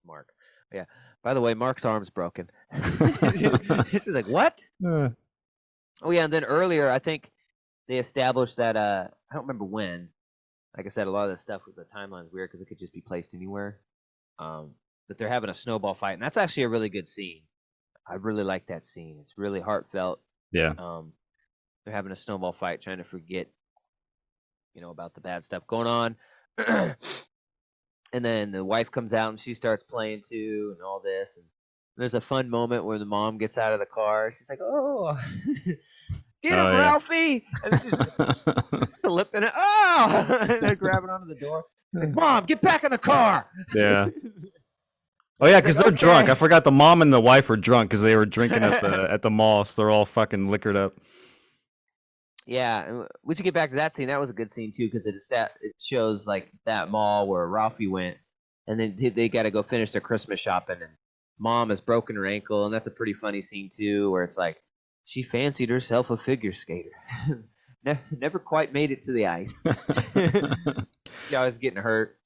Mark? 0.07 0.28
Yeah. 0.72 0.85
By 1.24 1.35
the 1.35 1.40
way, 1.40 1.54
Mark's 1.54 1.85
arm's 1.85 2.11
broken. 2.11 2.48
She's 3.90 4.07
like, 4.09 4.28
what? 4.28 4.62
Uh, 4.87 5.09
Oh 6.02 6.11
yeah, 6.12 6.24
and 6.24 6.33
then 6.33 6.44
earlier 6.44 6.88
I 6.90 6.98
think 7.00 7.33
they 7.88 7.98
established 7.98 8.57
that 8.59 8.76
uh 8.76 9.09
I 9.30 9.35
don't 9.35 9.42
remember 9.44 9.64
when. 9.64 10.11
Like 10.76 10.87
I 10.87 10.90
said, 10.90 11.07
a 11.07 11.11
lot 11.11 11.24
of 11.24 11.30
the 11.30 11.37
stuff 11.37 11.62
with 11.66 11.74
the 11.76 11.85
timeline's 11.85 12.30
weird 12.33 12.50
because 12.50 12.61
it 12.61 12.66
could 12.68 12.78
just 12.78 12.92
be 12.92 13.00
placed 13.00 13.35
anywhere. 13.35 13.80
Um, 14.38 14.74
but 15.09 15.19
they're 15.19 15.29
having 15.29 15.51
a 15.51 15.55
snowball 15.55 15.95
fight, 15.95 16.12
and 16.14 16.23
that's 16.23 16.37
actually 16.37 16.64
a 16.64 16.69
really 16.69 16.88
good 16.88 17.09
scene. 17.09 17.43
I 18.09 18.14
really 18.14 18.45
like 18.45 18.67
that 18.67 18.85
scene. 18.85 19.19
It's 19.21 19.38
really 19.38 19.61
heartfelt. 19.61 20.21
yeah. 20.53 20.75
Um, 20.79 21.12
they're 21.85 21.95
having 21.95 22.12
a 22.12 22.17
snowball 22.17 22.53
fight, 22.53 22.81
trying 22.81 22.99
to 22.99 23.05
forget, 23.05 23.49
you 24.75 24.81
know, 24.81 24.90
about 24.90 25.14
the 25.14 25.21
bad 25.21 25.45
stuff 25.45 25.67
going 25.67 25.87
on. 25.87 26.17
and 28.12 28.25
then 28.25 28.53
the 28.53 28.64
wife 28.64 28.90
comes 28.90 29.12
out 29.12 29.31
and 29.31 29.40
she 29.40 29.55
starts 29.55 29.83
playing 29.83 30.23
too, 30.27 30.73
and 30.75 30.83
all 30.85 31.01
this. 31.01 31.37
And 31.37 31.47
there's 31.97 32.14
a 32.14 32.21
fun 32.21 32.49
moment 32.51 32.85
where 32.85 32.99
the 32.99 33.05
mom 33.05 33.38
gets 33.38 33.59
out 33.59 33.73
of 33.73 33.81
the 33.81 33.87
car. 33.87 34.31
She's 34.33 34.49
like, 34.49 34.61
"Oh, 34.62 35.19
get 36.43 36.53
him, 36.53 36.59
Oh, 36.59 36.71
yeah. 36.73 36.79
Ralphie!" 36.79 37.45
And 37.64 37.81
she's 37.81 39.01
slipping 39.01 39.43
it. 39.45 39.53
Oh, 39.55 40.37
and 40.49 40.62
they're 40.62 40.77
grabbing 40.77 41.11
onto 41.11 41.27
the 41.27 41.38
door. 41.40 41.64
It's 41.93 42.05
like, 42.05 42.14
"Mom, 42.14 42.45
get 42.47 42.61
back 42.61 42.85
in 42.85 42.90
the 42.90 42.99
car!" 42.99 43.49
yeah. 43.75 44.09
Oh 45.40 45.49
yeah, 45.49 45.61
because 45.61 45.77
like, 45.77 45.85
they're 45.87 45.92
drunk. 45.92 46.29
I 46.29 46.35
forgot 46.35 46.64
the 46.64 46.73
mom 46.73 47.03
and 47.03 47.12
the 47.12 47.20
wife 47.20 47.49
were 47.49 47.57
drunk 47.57 47.90
because 47.90 48.03
they 48.03 48.16
were 48.16 48.27
drinking 48.27 48.62
at 48.62 48.81
the 48.81 49.09
at 49.11 49.23
the 49.23 49.31
mall. 49.31 49.64
So 49.64 49.75
they're 49.77 49.90
all 49.90 50.05
fucking 50.05 50.49
liquored 50.49 50.77
up. 50.77 50.94
Yeah, 52.47 52.81
and 52.81 52.88
w- 52.88 53.09
we 53.25 53.35
should 53.35 53.44
get 53.44 53.55
back 53.55 53.70
to 53.70 53.77
that 53.77 53.94
scene. 53.94 54.09
That 54.09 54.20
was 54.20 54.31
a 54.31 54.35
good 54.35 54.53
scene 54.53 54.70
too 54.70 54.87
because 54.87 55.07
it 55.07 55.14
estat- 55.14 55.57
it 55.61 55.75
shows 55.81 56.27
like 56.27 56.53
that 56.66 56.90
mall 56.90 57.27
where 57.27 57.47
Ralphie 57.49 57.88
went, 57.88 58.16
and 58.66 58.79
then 58.79 58.94
they, 58.97 59.09
they 59.09 59.29
got 59.29 59.42
to 59.44 59.51
go 59.51 59.62
finish 59.62 59.90
their 59.90 60.01
Christmas 60.01 60.38
shopping, 60.38 60.77
and 60.81 60.92
mom 61.38 61.70
has 61.70 61.81
broken 61.81 62.16
her 62.16 62.27
ankle, 62.27 62.64
and 62.66 62.75
that's 62.75 62.87
a 62.87 62.92
pretty 62.92 63.14
funny 63.14 63.42
scene 63.42 63.70
too, 63.75 64.11
where 64.11 64.23
it's 64.23 64.37
like 64.37 64.59
she 65.05 65.23
fancied 65.23 65.70
herself 65.70 66.11
a 66.11 66.16
figure 66.16 66.53
skater, 66.53 66.90
ne- 67.85 67.99
never 68.16 68.38
quite 68.38 68.73
made 68.73 68.92
it 68.92 69.03
to 69.03 69.12
the 69.12 69.27
ice. 69.27 69.61
she 71.29 71.35
always 71.35 71.59
getting 71.59 71.83
hurt, 71.83 72.18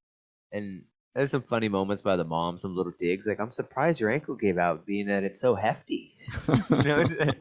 and 0.53 0.83
there's 1.15 1.31
some 1.31 1.43
funny 1.43 1.69
moments 1.69 2.03
by 2.03 2.17
the 2.17 2.25
mom, 2.25 2.59
some 2.59 2.77
little 2.77 2.93
digs 2.99 3.27
like 3.27 3.41
I'm 3.41 3.51
surprised 3.51 4.01
your 4.01 4.11
ankle 4.11 4.37
gave 4.37 4.59
out, 4.59 4.87
being 4.87 5.07
that 5.07 5.25
it's 5.25 5.41
so 5.41 5.55
hefty. 5.55 6.15
you 6.71 6.77
know, 6.83 7.01
and 7.21 7.35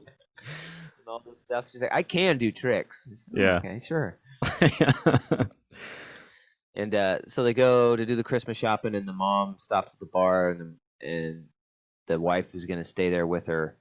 all 1.08 1.22
this 1.26 1.40
stuff. 1.42 1.70
She's 1.72 1.82
like, 1.82 1.94
I 1.94 2.04
can 2.04 2.38
do 2.38 2.52
tricks. 2.52 3.08
"Oh, 3.12 3.16
Yeah. 3.34 3.58
Okay, 3.58 3.80
sure. 3.80 4.18
And 6.78 6.94
uh, 6.94 7.20
so 7.26 7.44
they 7.44 7.56
go 7.56 7.96
to 7.96 8.06
do 8.06 8.16
the 8.16 8.24
Christmas 8.24 8.56
shopping, 8.56 8.94
and 8.94 9.08
the 9.08 9.14
mom 9.14 9.56
stops 9.58 9.96
at 9.96 10.00
the 10.00 10.06
bar, 10.06 10.52
and 10.52 10.60
the, 11.02 11.08
and 11.08 11.46
the 12.06 12.20
wife 12.20 12.54
is 12.54 12.66
going 12.68 12.78
to 12.78 12.84
stay 12.84 13.10
there 13.10 13.26
with 13.26 13.48
her, 13.48 13.80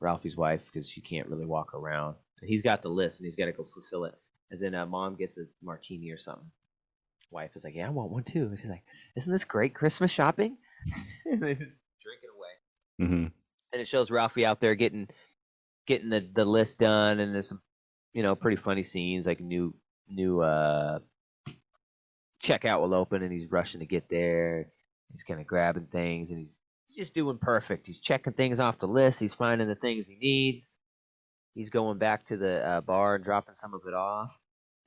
Ralphie's 0.00 0.34
wife, 0.36 0.62
because 0.64 0.88
she 0.88 1.02
can't 1.02 1.28
really 1.28 1.44
walk 1.44 1.74
around. 1.74 2.14
And 2.40 2.48
he's 2.48 2.62
got 2.62 2.80
the 2.80 2.88
list, 2.88 3.20
and 3.20 3.26
he's 3.26 3.36
got 3.36 3.44
to 3.46 3.52
go 3.52 3.64
fulfill 3.64 4.04
it. 4.04 4.14
And 4.50 4.62
then 4.62 4.74
uh, 4.74 4.86
mom 4.86 5.16
gets 5.16 5.36
a 5.36 5.42
martini 5.62 6.10
or 6.10 6.16
something. 6.16 6.50
Wife 7.30 7.56
is 7.56 7.64
like, 7.64 7.74
"Yeah, 7.74 7.86
I 7.86 7.90
want 7.90 8.10
one 8.10 8.24
too." 8.24 8.46
And 8.46 8.58
she's 8.58 8.70
like, 8.70 8.84
"Isn't 9.16 9.32
this 9.32 9.44
great 9.44 9.74
Christmas 9.74 10.10
shopping?" 10.10 10.56
and 11.26 11.42
they 11.42 11.54
just 11.54 11.80
drink 12.02 12.20
it 12.22 12.30
away. 12.34 13.08
Hmm 13.08 13.26
and 13.72 13.80
it 13.82 13.88
shows 13.88 14.10
Ralphie 14.10 14.46
out 14.46 14.60
there 14.60 14.74
getting 14.74 15.08
getting 15.86 16.10
the, 16.10 16.26
the 16.32 16.44
list 16.44 16.78
done 16.78 17.18
and 17.18 17.34
there's 17.34 17.48
some 17.48 17.60
you 18.12 18.22
know 18.22 18.34
pretty 18.34 18.56
funny 18.56 18.82
scenes 18.82 19.26
like 19.26 19.40
new 19.40 19.74
new 20.08 20.40
uh 20.40 20.98
checkout 22.42 22.80
will 22.80 22.94
open 22.94 23.22
and 23.22 23.32
he's 23.32 23.50
rushing 23.50 23.80
to 23.80 23.86
get 23.86 24.08
there. 24.08 24.68
He's 25.10 25.24
kind 25.24 25.40
of 25.40 25.46
grabbing 25.46 25.86
things 25.86 26.30
and 26.30 26.38
he's, 26.38 26.56
he's 26.86 26.96
just 26.96 27.14
doing 27.14 27.38
perfect. 27.38 27.86
He's 27.86 27.98
checking 27.98 28.32
things 28.32 28.60
off 28.60 28.78
the 28.78 28.86
list. 28.86 29.18
He's 29.18 29.34
finding 29.34 29.66
the 29.66 29.74
things 29.74 30.06
he 30.06 30.16
needs. 30.16 30.70
He's 31.54 31.70
going 31.70 31.98
back 31.98 32.26
to 32.26 32.36
the 32.36 32.64
uh, 32.64 32.80
bar 32.82 33.16
and 33.16 33.24
dropping 33.24 33.56
some 33.56 33.74
of 33.74 33.80
it 33.88 33.94
off 33.94 34.30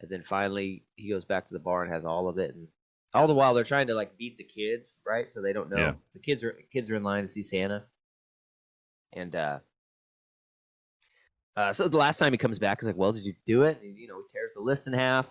And 0.01 0.09
then 0.09 0.23
finally, 0.27 0.83
he 0.95 1.09
goes 1.09 1.25
back 1.25 1.47
to 1.47 1.53
the 1.53 1.59
bar 1.59 1.83
and 1.83 1.93
has 1.93 2.05
all 2.05 2.27
of 2.27 2.37
it. 2.39 2.55
And 2.55 2.67
all 3.13 3.27
the 3.27 3.35
while, 3.35 3.53
they're 3.53 3.63
trying 3.63 3.87
to 3.87 3.93
like 3.93 4.17
beat 4.17 4.37
the 4.37 4.43
kids, 4.43 4.99
right? 5.05 5.27
So 5.31 5.41
they 5.41 5.53
don't 5.53 5.69
know. 5.69 5.77
Yeah. 5.77 5.93
The 6.13 6.19
kids 6.19 6.43
are 6.43 6.57
kids 6.73 6.89
are 6.89 6.95
in 6.95 7.03
line 7.03 7.21
to 7.23 7.27
see 7.27 7.43
Santa. 7.43 7.83
And 9.13 9.35
uh, 9.35 9.59
uh, 11.55 11.73
so 11.73 11.87
the 11.87 11.97
last 11.97 12.17
time 12.17 12.31
he 12.31 12.37
comes 12.37 12.57
back, 12.59 12.79
he's 12.79 12.87
like, 12.87 12.95
"Well, 12.97 13.11
did 13.11 13.25
you 13.25 13.33
do 13.45 13.63
it?" 13.63 13.79
And, 13.81 13.97
you 13.97 14.07
know, 14.07 14.17
he 14.17 14.23
tears 14.31 14.53
the 14.55 14.61
list 14.61 14.87
in 14.87 14.93
half, 14.93 15.27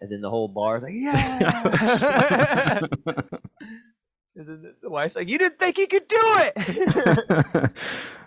and 0.00 0.10
then 0.10 0.20
the 0.20 0.28
whole 0.30 0.48
bar 0.48 0.76
is 0.76 0.82
like, 0.82 0.92
"Yeah!" 0.94 2.80
and 4.36 4.48
then 4.48 4.74
the- 4.82 4.90
wife's 4.90 5.14
like, 5.14 5.28
"You 5.28 5.38
didn't 5.38 5.58
think 5.60 5.78
you 5.78 5.86
could 5.86 6.08
do 6.08 6.18
it?" 6.20 7.70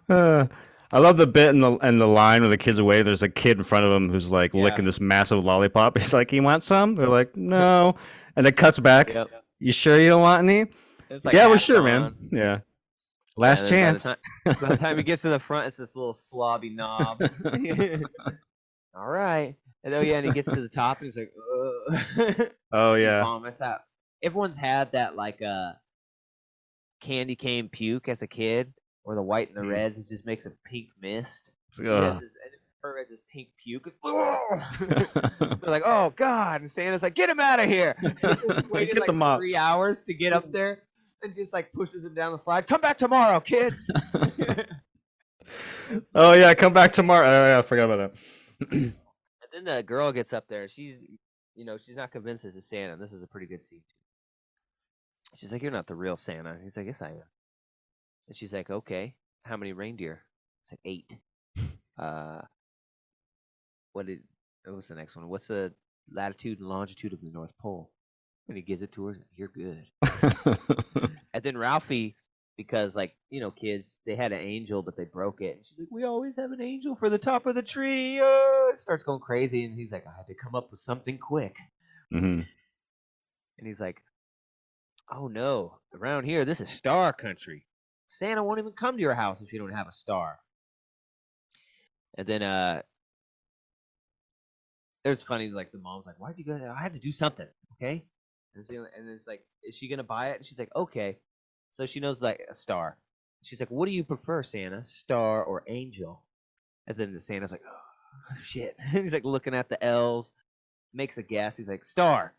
Uh, 0.10 0.46
I 0.94 1.00
love 1.00 1.18
the 1.18 1.28
bit 1.28 1.50
in 1.50 1.60
the 1.60 1.76
in 1.78 1.98
the 1.98 2.08
line 2.08 2.42
where 2.42 2.50
the 2.50 2.58
kids 2.58 2.78
away. 2.80 3.02
There's 3.02 3.24
a 3.24 3.30
kid 3.30 3.58
in 3.58 3.64
front 3.64 3.86
of 3.86 3.92
him 3.92 4.10
who's 4.10 4.30
like 4.30 4.54
Yeah. 4.54 4.64
licking 4.64 4.86
this 4.86 5.00
massive 5.02 5.44
lollipop. 5.44 5.98
He's 5.98 6.14
like, 6.14 6.32
"You 6.32 6.44
want 6.44 6.64
some?" 6.64 6.96
They're 6.96 7.08
like, 7.08 7.36
"No," 7.36 7.96
and 8.36 8.46
it 8.46 8.56
cuts 8.56 8.80
back. 8.80 9.14
yep. 9.14 9.30
You 9.60 9.72
sure 9.72 10.00
you 10.00 10.10
don't 10.10 10.22
want 10.22 10.48
any? 10.48 10.70
It's 11.10 11.26
like 11.26 11.34
yeah, 11.34 11.48
we're 11.48 11.58
sure, 11.58 11.78
gone. 11.78 11.86
man. 11.86 12.16
Yeah. 12.32 12.60
Last 13.36 13.68
then 13.68 13.94
by 13.96 13.98
the 13.98 14.00
chance. 14.00 14.18
By 14.62 14.70
the 14.70 14.78
time 14.78 14.98
he 14.98 15.04
gets 15.04 15.24
to 15.24 15.30
the 15.30 15.40
front, 15.40 15.66
it's 15.68 15.78
this 15.78 15.96
little 15.96 16.14
slobby 16.14 16.76
knob. 16.76 17.20
All 18.96 19.08
right. 19.08 19.56
And 19.84 19.94
oh 19.96 20.02
yeah, 20.02 20.18
and 20.18 20.26
he 20.28 20.32
gets 20.32 20.50
to 20.50 20.62
the 20.62 20.70
top 20.70 21.00
and 21.00 21.06
he's 21.08 21.18
like, 21.18 21.32
Ugh. 22.20 22.50
oh 22.72 22.94
yeah. 22.94 23.24
vomits 23.24 23.62
out. 23.62 23.80
Everyone's 24.22 24.58
had 24.58 24.92
that 24.92 25.16
like 25.16 25.42
uh 25.42 25.72
candy 27.02 27.36
cane 27.36 27.70
puke 27.70 28.08
as 28.08 28.22
a 28.22 28.28
kid, 28.28 28.74
or 29.04 29.16
the 29.16 29.22
white 29.22 29.50
and 29.50 29.58
the 29.58 29.62
Mm. 29.62 29.72
reds. 29.72 29.98
It 29.98 30.08
just 30.08 30.26
makes 30.26 30.46
a 30.46 30.52
pink 30.66 30.90
mist. 31.02 31.52
He 31.78 31.86
has 31.86 31.92
Ugh. 32.16 32.22
this- 32.22 32.32
and 32.44 32.52
Her 32.82 32.98
has 33.00 33.08
this 33.08 33.22
pink 33.32 33.48
puke. 33.64 33.94
They're 34.04 35.58
like, 35.72 35.84
oh 35.86 36.10
god! 36.18 36.62
And 36.62 36.70
Santa's 36.70 37.02
like, 37.02 37.16
get 37.16 37.30
him 37.30 37.40
out 37.40 37.60
of 37.62 37.66
here! 37.68 37.96
Waited 38.72 38.96
Get 38.96 39.08
like 39.08 39.38
three 39.40 39.56
hours 39.56 40.04
to 40.04 40.14
get 40.14 40.34
up 40.34 40.52
there, 40.52 40.84
and 41.22 41.34
just 41.34 41.54
like 41.54 41.72
pushes 41.72 42.04
him 42.04 42.14
down 42.14 42.34
the 42.34 42.38
slide. 42.38 42.68
Come 42.68 42.82
back 42.82 42.98
tomorrow, 42.98 43.40
kid. 43.40 43.74
oh 46.16 46.34
yeah, 46.34 46.54
come 46.54 46.74
back 46.74 46.92
tomorrow. 46.94 47.28
Oh, 47.28 47.46
yeah, 47.46 47.60
I 47.60 47.62
forgot 47.62 47.90
about 47.92 48.14
that. 48.14 48.72
And 48.72 48.94
then 49.52 49.64
the 49.64 49.84
girl 49.84 50.12
gets 50.12 50.34
up 50.34 50.48
there. 50.48 50.68
She's, 50.68 50.98
you 51.56 51.64
know, 51.66 51.78
she's 51.78 51.96
not 51.96 52.12
convinced 52.12 52.44
this 52.44 52.56
is 52.56 52.66
Santa. 52.68 52.98
This 52.98 53.14
is 53.14 53.24
a 53.24 53.28
pretty 53.28 53.48
good 53.48 53.62
scene. 53.62 53.82
She's 55.38 55.52
like, 55.52 55.62
"You're 55.62 55.72
not 55.72 55.88
the 55.88 55.96
real 55.96 56.18
Santa." 56.18 56.58
He's 56.64 56.76
like, 56.78 56.86
"Yes, 56.88 57.02
I 57.02 57.10
am." 57.12 57.24
And 58.28 58.36
she's 58.38 58.54
like, 58.54 58.70
"Okay, 58.70 59.16
how 59.44 59.58
many 59.58 59.74
reindeer?" 59.74 60.24
It's 60.64 60.72
like 60.72 60.82
eight. 60.86 61.18
Uh, 61.96 62.42
what 63.92 64.08
did? 64.08 64.24
What 64.66 64.76
was 64.78 64.88
the 64.88 64.96
next 64.96 65.16
one? 65.16 65.28
What's 65.30 65.48
the 65.48 65.74
latitude 66.12 66.60
and 66.60 66.68
longitude 66.68 67.14
of 67.14 67.22
the 67.22 67.30
North 67.30 67.56
Pole? 67.60 67.92
And 68.48 68.58
he 68.58 68.64
gives 68.64 68.82
it 68.82 68.92
to 68.94 69.06
her. 69.06 69.18
You're 69.36 69.50
good. 69.50 69.86
And 71.36 71.44
then 71.44 71.58
Ralphie, 71.58 72.16
because 72.58 72.96
like 72.96 73.16
you 73.30 73.42
know, 73.42 73.52
kids, 73.52 73.98
they 74.06 74.16
had 74.16 74.32
an 74.32 74.40
angel, 74.40 74.82
but 74.84 74.96
they 74.98 75.06
broke 75.06 75.42
it. 75.42 75.58
And 75.58 75.66
she's 75.66 75.80
like, 75.80 75.88
"We 75.92 76.04
always 76.04 76.36
have 76.38 76.52
an 76.52 76.62
angel 76.62 76.96
for 76.96 77.10
the 77.10 77.18
top 77.18 77.46
of 77.46 77.56
the 77.56 77.64
tree." 77.64 78.20
Uh, 78.20 78.76
starts 78.76 79.04
going 79.04 79.20
crazy, 79.20 79.64
and 79.66 79.74
he's 79.76 79.92
like, 79.92 80.06
"I 80.08 80.12
had 80.18 80.28
to 80.28 80.36
come 80.36 80.56
up 80.56 80.72
with 80.72 80.80
something 80.80 81.18
quick." 81.18 81.56
hmm 82.12 82.42
And 83.58 83.68
he's 83.68 83.82
like, 83.82 84.02
"Oh 85.12 85.28
no, 85.28 85.78
around 85.94 86.26
here, 86.26 86.46
this 86.46 86.62
is 86.62 86.70
star 86.70 87.14
country. 87.14 87.66
Santa 88.14 88.44
won't 88.44 88.60
even 88.60 88.74
come 88.74 88.96
to 88.96 89.02
your 89.02 89.16
house 89.16 89.42
if 89.42 89.52
you 89.52 89.60
don't 89.60 89.74
have 89.74 89.88
a 89.88 89.92
star." 89.92 90.40
And 92.16 92.28
then 92.28 92.44
uh, 92.44 92.82
it 95.04 95.10
was 95.10 95.24
funny. 95.24 95.50
Like 95.50 95.72
the 95.72 95.80
mom's 95.80 96.06
like, 96.06 96.20
"Why'd 96.20 96.38
you 96.38 96.46
go? 96.46 96.58
there? 96.58 96.72
I 96.72 96.82
had 96.82 96.94
to 96.94 97.00
do 97.00 97.12
something, 97.12 97.48
okay?" 97.74 98.06
And, 98.56 98.66
so, 98.66 98.86
and 98.96 99.10
it's 99.10 99.28
like, 99.28 99.44
"Is 99.64 99.76
she 99.76 99.88
gonna 99.88 100.04
buy 100.04 100.30
it?" 100.30 100.38
And 100.38 100.46
she's 100.46 100.60
like, 100.60 100.70
"Okay." 100.76 101.18
So 101.72 101.86
she 101.88 102.00
knows 102.00 102.22
like 102.22 102.46
a 102.50 102.54
star. 102.54 102.98
She's 103.42 103.60
like, 103.60 103.72
"What 103.72 103.88
do 103.88 103.92
you 103.92 104.04
prefer, 104.04 104.44
Santa? 104.44 104.86
Star 104.86 105.44
or 105.44 105.64
angel?" 105.68 106.24
And 106.86 106.96
then 106.96 107.14
the 107.14 107.20
Santa's 107.20 107.52
like, 107.52 107.64
"Oh 107.68 108.36
shit!" 108.44 108.76
he's 108.92 109.14
like 109.14 109.26
looking 109.26 109.56
at 109.56 109.70
the 109.70 109.84
elves, 109.84 110.34
makes 110.94 111.18
a 111.18 111.24
guess. 111.24 111.58
He's 111.58 111.70
like, 111.70 111.84
"Star." 111.84 112.36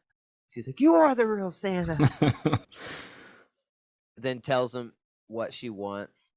She's 0.49 0.69
like, 0.69 0.81
"You 0.81 0.95
are 0.95 1.15
the 1.17 1.27
real 1.27 1.51
Santa." 1.51 1.99
then 4.17 4.41
tells 4.41 4.75
him 4.75 4.93
what 5.29 5.53
she 5.53 5.71
wants, 5.71 6.33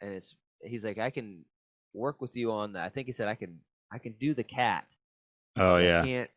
and 0.00 0.12
it's 0.12 0.34
he's 0.62 0.84
like, 0.84 0.98
"I 0.98 1.10
can 1.10 1.44
work 1.92 2.20
with 2.20 2.36
you 2.36 2.52
on 2.52 2.72
that." 2.74 2.84
I 2.84 2.88
think 2.88 3.06
he 3.06 3.12
said, 3.12 3.28
"I 3.28 3.34
can 3.34 3.60
I 3.92 3.98
can 3.98 4.12
do 4.12 4.34
the 4.34 4.44
cat." 4.44 4.94
oh 5.58 5.76
yeah. 5.76 6.02
I 6.02 6.04
can't 6.04 6.30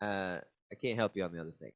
uh 0.00 0.38
I 0.70 0.74
can't 0.80 0.98
help 0.98 1.16
you 1.16 1.24
on 1.24 1.32
the 1.32 1.40
other 1.40 1.52
thing. 1.60 1.72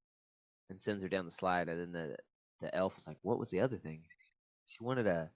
And 0.68 0.80
sends 0.80 1.02
her 1.02 1.08
down 1.08 1.26
the 1.26 1.32
slide 1.32 1.68
and 1.68 1.80
then 1.80 1.92
the 1.92 2.16
the 2.60 2.74
elf 2.74 2.96
was 2.96 3.06
like, 3.06 3.18
What 3.22 3.38
was 3.38 3.50
the 3.50 3.60
other 3.60 3.76
thing? 3.76 4.00
She 4.66 4.82
wanted 4.82 5.06
a 5.06 5.30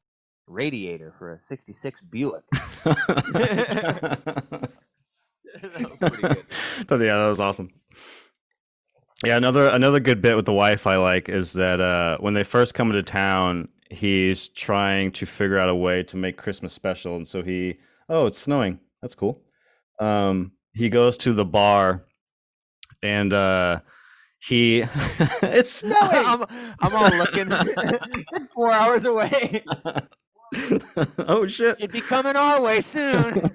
radiator 0.46 1.14
for 1.18 1.32
a 1.32 1.38
sixty 1.38 1.72
six 1.72 2.00
Buick. 2.00 2.44
that 2.84 4.70
was 5.62 5.96
pretty 5.98 6.16
good. 6.16 6.36
But 6.86 7.00
yeah, 7.00 7.18
that 7.18 7.28
was 7.28 7.40
awesome. 7.40 7.70
Yeah, 9.24 9.36
another 9.36 9.68
another 9.68 10.00
good 10.00 10.22
bit 10.22 10.34
with 10.34 10.46
the 10.46 10.52
wife 10.52 10.86
I 10.86 10.96
like 10.96 11.28
is 11.28 11.52
that 11.52 11.80
uh, 11.80 12.16
when 12.20 12.32
they 12.32 12.42
first 12.42 12.72
come 12.72 12.88
into 12.88 13.02
town, 13.02 13.68
he's 13.90 14.48
trying 14.48 15.10
to 15.12 15.26
figure 15.26 15.58
out 15.58 15.68
a 15.68 15.74
way 15.74 16.02
to 16.04 16.16
make 16.16 16.36
Christmas 16.36 16.72
special, 16.72 17.16
and 17.16 17.26
so 17.28 17.42
he 17.42 17.78
oh, 18.08 18.26
it's 18.26 18.38
snowing. 18.38 18.78
That's 19.02 19.14
cool. 19.14 19.42
Um, 19.98 20.52
he 20.72 20.88
goes 20.88 21.16
to 21.18 21.32
the 21.32 21.44
bar, 21.44 22.04
and 23.02 23.34
uh, 23.34 23.80
he 24.38 24.80
it's 25.42 25.72
snowing. 25.72 25.96
I'm 25.98 26.44
I'm 26.80 26.94
all 26.94 27.10
looking 27.16 27.50
four 28.54 28.72
hours 28.72 29.04
away. 29.04 29.64
oh 31.18 31.46
shit! 31.46 31.76
It'd 31.78 31.92
be 31.92 32.00
coming 32.00 32.36
our 32.36 32.60
way 32.62 32.80
soon. 32.80 33.50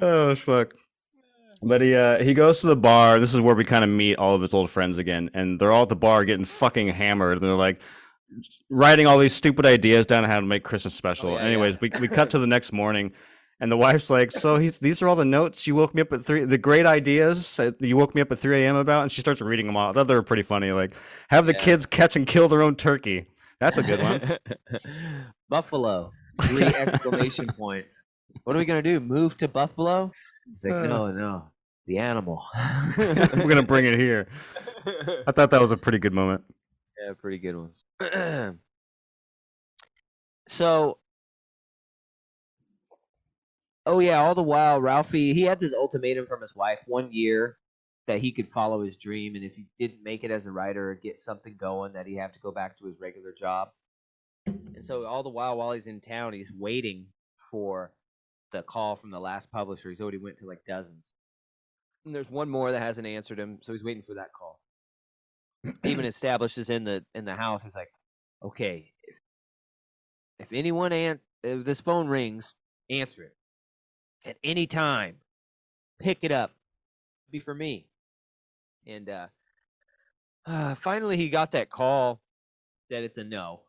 oh 0.00 0.34
fuck. 0.34 0.72
But 1.62 1.80
he 1.80 1.94
uh, 1.94 2.22
he 2.22 2.34
goes 2.34 2.60
to 2.60 2.68
the 2.68 2.76
bar. 2.76 3.18
This 3.18 3.34
is 3.34 3.40
where 3.40 3.54
we 3.54 3.64
kind 3.64 3.82
of 3.82 3.90
meet 3.90 4.16
all 4.16 4.34
of 4.34 4.42
his 4.42 4.54
old 4.54 4.70
friends 4.70 4.98
again, 4.98 5.30
and 5.34 5.58
they're 5.58 5.72
all 5.72 5.82
at 5.82 5.88
the 5.88 5.96
bar 5.96 6.24
getting 6.24 6.44
fucking 6.44 6.88
hammered. 6.88 7.38
And 7.38 7.42
they're 7.42 7.54
like 7.54 7.80
writing 8.70 9.06
all 9.06 9.18
these 9.18 9.34
stupid 9.34 9.66
ideas 9.66 10.06
down 10.06 10.24
on 10.24 10.30
how 10.30 10.40
to 10.40 10.46
make 10.46 10.64
Christmas 10.64 10.94
special. 10.94 11.30
yeah, 11.32 11.36
yeah. 11.38 11.44
Anyways, 11.46 11.80
we 11.80 11.90
we 12.00 12.08
cut 12.08 12.30
to 12.30 12.38
the 12.38 12.46
next 12.46 12.72
morning, 12.72 13.12
and 13.60 13.70
the 13.72 13.76
wife's 13.76 14.10
like, 14.10 14.32
"So 14.32 14.56
he, 14.58 14.68
these 14.70 15.02
are 15.02 15.08
all 15.08 15.16
the 15.16 15.24
notes 15.24 15.66
you 15.66 15.74
woke 15.74 15.94
me 15.94 16.02
up 16.02 16.12
at 16.12 16.24
three. 16.24 16.44
The 16.44 16.58
great 16.58 16.86
ideas 16.86 17.56
that 17.56 17.80
you 17.80 17.96
woke 17.96 18.14
me 18.14 18.20
up 18.22 18.30
at 18.32 18.38
three 18.38 18.62
a.m. 18.64 18.76
about." 18.76 19.02
And 19.02 19.12
she 19.12 19.20
starts 19.20 19.40
reading 19.40 19.66
them 19.66 19.76
all. 19.76 19.90
I 19.90 19.92
thought 19.92 20.06
they 20.08 20.14
were 20.14 20.22
pretty 20.22 20.42
funny. 20.42 20.72
Like, 20.72 20.94
have 21.28 21.46
the 21.46 21.52
Yeah. 21.52 21.58
kids 21.64 21.86
catch 21.86 22.16
and 22.16 22.26
kill 22.26 22.48
their 22.48 22.62
own 22.62 22.76
turkey. 22.76 23.26
That's 23.60 23.78
a 23.78 23.82
good 23.82 24.02
one. 24.02 24.38
Buffalo. 25.48 26.12
Three 26.42 26.64
exclamation 26.66 27.46
points. 27.46 28.02
What 28.44 28.54
are 28.56 28.58
we 28.58 28.64
gonna 28.66 28.82
do? 28.82 29.00
Move 29.00 29.36
to 29.38 29.48
Buffalo? 29.48 30.12
He's 30.50 30.64
like, 30.64 30.74
Uh. 30.74 30.86
no, 30.86 31.10
no, 31.10 31.44
the 31.86 31.98
animal. 31.98 32.42
We're 32.98 33.48
gonna 33.48 33.62
bring 33.62 33.86
it 33.86 33.98
here. 33.98 34.28
I 35.26 35.32
thought 35.32 35.50
that 35.50 35.60
was 35.60 35.70
a 35.72 35.76
pretty 35.76 35.98
good 35.98 36.12
moment. 36.12 36.42
Yeah, 37.00 37.12
pretty 37.18 37.38
good 37.38 37.56
ones. 37.56 37.84
so, 40.48 40.98
oh 43.84 43.98
yeah, 43.98 44.18
all 44.20 44.34
the 44.34 44.42
while 44.42 44.80
Ralphie 44.80 45.34
he 45.34 45.42
had 45.42 45.60
this 45.60 45.74
ultimatum 45.74 46.26
from 46.26 46.40
his 46.40 46.54
wife 46.56 46.80
one 46.86 47.12
year 47.12 47.58
that 48.06 48.20
he 48.20 48.32
could 48.32 48.48
follow 48.48 48.82
his 48.82 48.96
dream, 48.96 49.34
and 49.34 49.44
if 49.44 49.56
he 49.56 49.66
didn't 49.78 50.02
make 50.02 50.24
it 50.24 50.30
as 50.30 50.46
a 50.46 50.52
writer 50.52 50.90
or 50.90 50.94
get 50.94 51.20
something 51.20 51.56
going, 51.56 51.92
that 51.92 52.06
he'd 52.06 52.16
have 52.16 52.32
to 52.32 52.40
go 52.40 52.52
back 52.52 52.78
to 52.78 52.86
his 52.86 53.00
regular 53.00 53.32
job. 53.32 53.70
And 54.46 54.84
so 54.84 55.04
all 55.04 55.24
the 55.24 55.28
while, 55.28 55.56
while 55.56 55.72
he's 55.72 55.88
in 55.88 56.00
town, 56.00 56.32
he's 56.32 56.52
waiting 56.56 57.06
for 57.50 57.92
the 58.52 58.62
call 58.62 58.94
from 58.94 59.10
the 59.10 59.18
last 59.18 59.50
publisher. 59.50 59.90
He's 59.90 60.00
already 60.00 60.18
went 60.18 60.38
to 60.38 60.46
like 60.46 60.64
dozens, 60.66 61.12
and 62.04 62.14
there's 62.14 62.30
one 62.30 62.48
more 62.48 62.70
that 62.72 62.80
hasn't 62.80 63.06
answered 63.06 63.38
him, 63.38 63.58
so 63.60 63.72
he's 63.72 63.84
waiting 63.84 64.04
for 64.06 64.14
that 64.14 64.32
call 64.32 64.60
even 65.84 66.04
establishes 66.04 66.70
in 66.70 66.84
the 66.84 67.04
in 67.14 67.24
the 67.24 67.34
house 67.34 67.64
is 67.64 67.74
like, 67.74 67.90
okay, 68.42 68.92
if 69.04 69.16
if 70.38 70.52
anyone 70.52 70.92
an- 70.92 71.20
if 71.42 71.64
this 71.64 71.80
phone 71.80 72.08
rings, 72.08 72.54
answer 72.90 73.22
it 73.22 73.36
at 74.26 74.36
any 74.42 74.66
time. 74.66 75.16
Pick 76.00 76.18
it 76.22 76.32
up. 76.32 76.52
Be 77.30 77.38
for 77.38 77.54
me. 77.54 77.86
And 78.86 79.08
uh, 79.08 79.26
uh 80.44 80.74
finally 80.74 81.16
he 81.16 81.28
got 81.28 81.52
that 81.52 81.70
call 81.70 82.20
that 82.90 83.02
it's 83.02 83.18
a 83.18 83.24
no. 83.24 83.62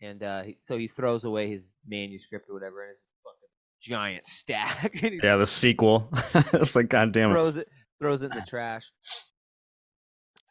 And 0.00 0.22
uh 0.22 0.42
he, 0.42 0.58
so 0.62 0.76
he 0.76 0.86
throws 0.86 1.24
away 1.24 1.48
his 1.48 1.74
manuscript 1.86 2.48
or 2.48 2.54
whatever 2.54 2.82
and 2.82 2.92
it's 2.92 3.02
a 3.02 3.04
fucking 3.24 3.48
giant 3.80 4.24
stack. 4.26 5.00
Yeah, 5.22 5.36
the 5.36 5.46
sequel. 5.46 6.08
it's 6.52 6.76
like, 6.76 6.88
God 6.88 7.12
damn 7.12 7.30
it. 7.30 7.34
throws 7.34 7.56
it 7.56 7.68
throws 8.00 8.22
it 8.22 8.30
in 8.32 8.38
the 8.38 8.46
trash 8.46 8.92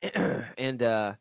and 0.58 0.84
uh 0.84 1.13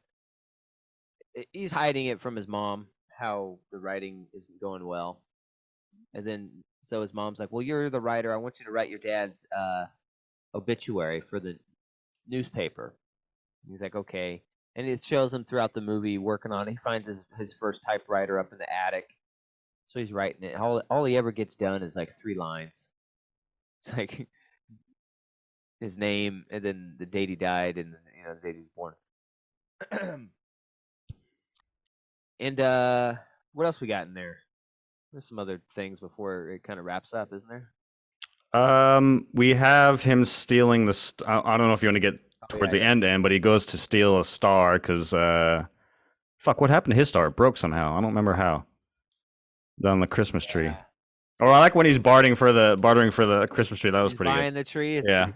he's 1.52 1.72
hiding 1.72 2.06
it 2.06 2.20
from 2.20 2.36
his 2.36 2.48
mom 2.48 2.86
how 3.18 3.58
the 3.70 3.78
writing 3.78 4.26
isn't 4.34 4.60
going 4.60 4.84
well 4.84 5.22
and 6.14 6.26
then 6.26 6.50
so 6.82 7.00
his 7.00 7.14
mom's 7.14 7.38
like 7.38 7.52
well 7.52 7.62
you're 7.62 7.90
the 7.90 8.00
writer 8.00 8.32
i 8.32 8.36
want 8.36 8.58
you 8.58 8.66
to 8.66 8.72
write 8.72 8.90
your 8.90 8.98
dad's 8.98 9.46
uh 9.56 9.84
obituary 10.54 11.20
for 11.20 11.40
the 11.40 11.58
newspaper. 12.28 12.94
He's 13.68 13.82
like, 13.82 13.94
okay, 13.94 14.42
and 14.74 14.86
it 14.86 15.04
shows 15.04 15.32
him 15.32 15.44
throughout 15.44 15.74
the 15.74 15.80
movie 15.80 16.18
working 16.18 16.52
on. 16.52 16.68
it. 16.68 16.72
He 16.72 16.76
finds 16.78 17.06
his 17.06 17.24
his 17.38 17.54
first 17.54 17.82
typewriter 17.82 18.38
up 18.38 18.52
in 18.52 18.58
the 18.58 18.72
attic, 18.72 19.16
so 19.86 19.98
he's 20.00 20.12
writing 20.12 20.42
it. 20.42 20.56
All 20.56 20.82
all 20.90 21.04
he 21.04 21.16
ever 21.16 21.32
gets 21.32 21.54
done 21.54 21.82
is 21.82 21.96
like 21.96 22.12
three 22.12 22.34
lines. 22.34 22.90
It's 23.84 23.96
like 23.96 24.28
his 25.82 25.98
name 25.98 26.44
and 26.50 26.64
then 26.64 26.94
the 26.98 27.06
date 27.06 27.28
he 27.28 27.36
died 27.36 27.76
and 27.78 27.94
you 28.16 28.24
know 28.24 28.34
the 28.34 28.40
date 28.40 28.56
he's 28.56 28.68
born. 28.76 28.94
and 32.40 32.60
uh 32.60 33.14
what 33.52 33.66
else 33.66 33.80
we 33.80 33.86
got 33.86 34.06
in 34.06 34.14
there? 34.14 34.38
There's 35.12 35.28
some 35.28 35.38
other 35.38 35.60
things 35.74 36.00
before 36.00 36.48
it 36.48 36.62
kind 36.62 36.78
of 36.78 36.86
wraps 36.86 37.12
up, 37.12 37.32
isn't 37.34 37.48
there? 37.48 37.68
Um, 38.54 39.26
we 39.34 39.54
have 39.54 40.02
him 40.02 40.24
stealing 40.24 40.86
the. 40.86 40.92
St- 40.94 41.28
I 41.28 41.56
don't 41.56 41.68
know 41.68 41.72
if 41.74 41.82
you 41.82 41.88
want 41.88 41.96
to 41.96 42.00
get 42.00 42.18
Oh, 42.42 42.46
towards 42.48 42.74
yeah, 42.74 42.80
the 42.80 42.86
end 42.86 43.04
end, 43.04 43.22
but 43.22 43.30
he 43.30 43.38
goes 43.38 43.64
to 43.66 43.78
steal 43.78 44.18
a 44.18 44.24
star 44.24 44.74
because 44.78 45.12
uh, 45.14 45.64
fuck, 46.38 46.60
what 46.60 46.70
happened 46.70 46.92
to 46.92 46.96
his 46.96 47.08
star? 47.08 47.26
It 47.26 47.36
broke 47.36 47.56
somehow. 47.56 47.92
I 47.92 48.00
don't 48.00 48.10
remember 48.10 48.34
how. 48.34 48.64
On 49.84 50.00
the 50.00 50.06
Christmas 50.06 50.44
tree. 50.44 50.66
Yeah. 50.66 50.76
Or 51.42 51.48
I 51.50 51.58
like 51.58 51.74
when 51.74 51.86
he's 51.86 51.98
bartering 51.98 52.36
for 52.36 52.52
the 52.52 52.76
bartering 52.80 53.10
for 53.10 53.26
the 53.26 53.48
Christmas 53.48 53.80
tree. 53.80 53.90
That 53.90 54.00
was 54.00 54.12
He's 54.12 54.16
pretty 54.16 54.30
buying 54.30 54.54
good. 54.54 54.64
the 54.64 54.70
tree. 54.70 55.02
Yeah, 55.04 55.32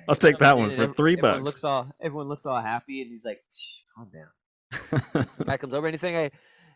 I'll 0.08 0.16
take 0.16 0.38
that 0.38 0.58
one 0.58 0.72
for 0.72 0.88
three 0.88 1.12
everyone 1.12 1.44
bucks. 1.44 1.44
Looks 1.44 1.62
all 1.62 1.86
everyone 2.00 2.26
looks 2.26 2.44
all 2.44 2.60
happy, 2.60 3.00
and 3.00 3.08
he's 3.08 3.24
like, 3.24 3.40
Shh, 3.56 3.82
"Calm 3.94 4.10
down." 4.12 5.26
Guy 5.46 5.58
comes 5.58 5.74
over. 5.74 5.86
Anything 5.86 6.16
I, 6.16 6.32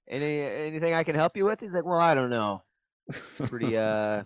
any 0.07 0.43
anything 0.43 0.95
I 0.95 1.03
can 1.03 1.17
help 1.17 1.37
you 1.37 1.45
with? 1.45 1.59
He's 1.59 1.75
like, 1.75 1.85
"Well, 1.85 1.99
I 1.99 2.15
don't 2.15 2.31
know. 2.31 2.63
Pretty 3.47 3.77
uh, 3.77 4.23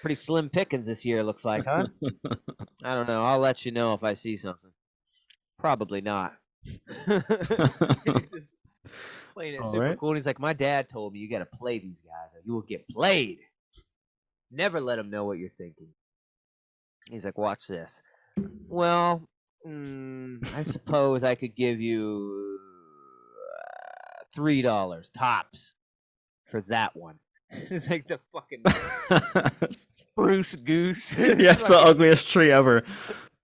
pretty 0.00 0.14
slim 0.14 0.48
pickings 0.48 0.86
this 0.86 1.04
year. 1.04 1.24
Looks 1.24 1.44
like, 1.44 1.64
huh? 1.64 1.86
I 2.84 2.94
don't 2.94 3.08
know. 3.08 3.24
I'll 3.24 3.40
let 3.40 3.66
you 3.66 3.72
know 3.72 3.94
if 3.94 4.04
I 4.04 4.14
see 4.14 4.36
something. 4.36 4.70
Probably 5.58 6.00
not." 6.00 6.34
Playing 9.34 9.54
it 9.54 9.60
All 9.62 9.70
super 9.72 9.84
right. 9.84 9.98
cool. 9.98 10.10
And 10.10 10.16
he's 10.16 10.26
like, 10.26 10.38
"My 10.38 10.52
dad 10.52 10.88
told 10.88 11.12
me 11.12 11.18
you 11.18 11.28
got 11.28 11.40
to 11.40 11.46
play 11.46 11.78
these 11.78 12.00
guys, 12.00 12.34
or 12.34 12.40
you 12.44 12.54
will 12.54 12.62
get 12.62 12.88
played. 12.88 13.40
Never 14.50 14.80
let 14.80 14.96
them 14.96 15.10
know 15.10 15.24
what 15.24 15.38
you're 15.38 15.50
thinking." 15.50 15.88
He's 17.10 17.24
like, 17.24 17.36
"Watch 17.36 17.66
this." 17.66 18.00
Well, 18.68 19.28
mm, 19.66 20.54
I 20.54 20.62
suppose 20.62 21.24
I 21.24 21.34
could 21.34 21.54
give 21.54 21.80
you 21.80 22.58
uh, 23.42 24.24
three 24.34 24.62
dollars 24.62 25.10
tops 25.16 25.74
for 26.46 26.60
that 26.62 26.96
one. 26.96 27.18
it's 27.50 27.90
like 27.90 28.06
the 28.06 28.20
fucking 28.32 28.62
Spruce 29.98 30.54
Goose. 30.54 31.12
yeah, 31.18 31.52
it's 31.52 31.66
the 31.66 31.78
ugliest 31.78 32.30
tree 32.30 32.52
ever. 32.52 32.84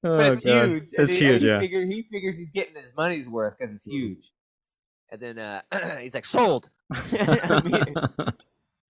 Oh, 0.02 0.16
but 0.16 0.32
it's 0.32 0.44
God. 0.44 0.68
huge. 0.68 0.88
It's 0.92 1.12
he- 1.12 1.18
huge, 1.26 1.42
he 1.42 1.48
yeah. 1.48 1.60
Figure, 1.60 1.84
he 1.84 2.02
figures 2.02 2.36
he's 2.38 2.50
getting 2.50 2.74
his 2.74 2.92
money's 2.96 3.28
worth 3.28 3.58
because 3.58 3.74
it's 3.74 3.84
huge. 3.86 4.30
And 5.10 5.20
then 5.20 5.38
uh, 5.38 5.62
he's 6.00 6.14
like, 6.14 6.24
"Sold." 6.24 6.70
let, 7.12 7.64
me, 7.64 7.72
let 7.94 8.34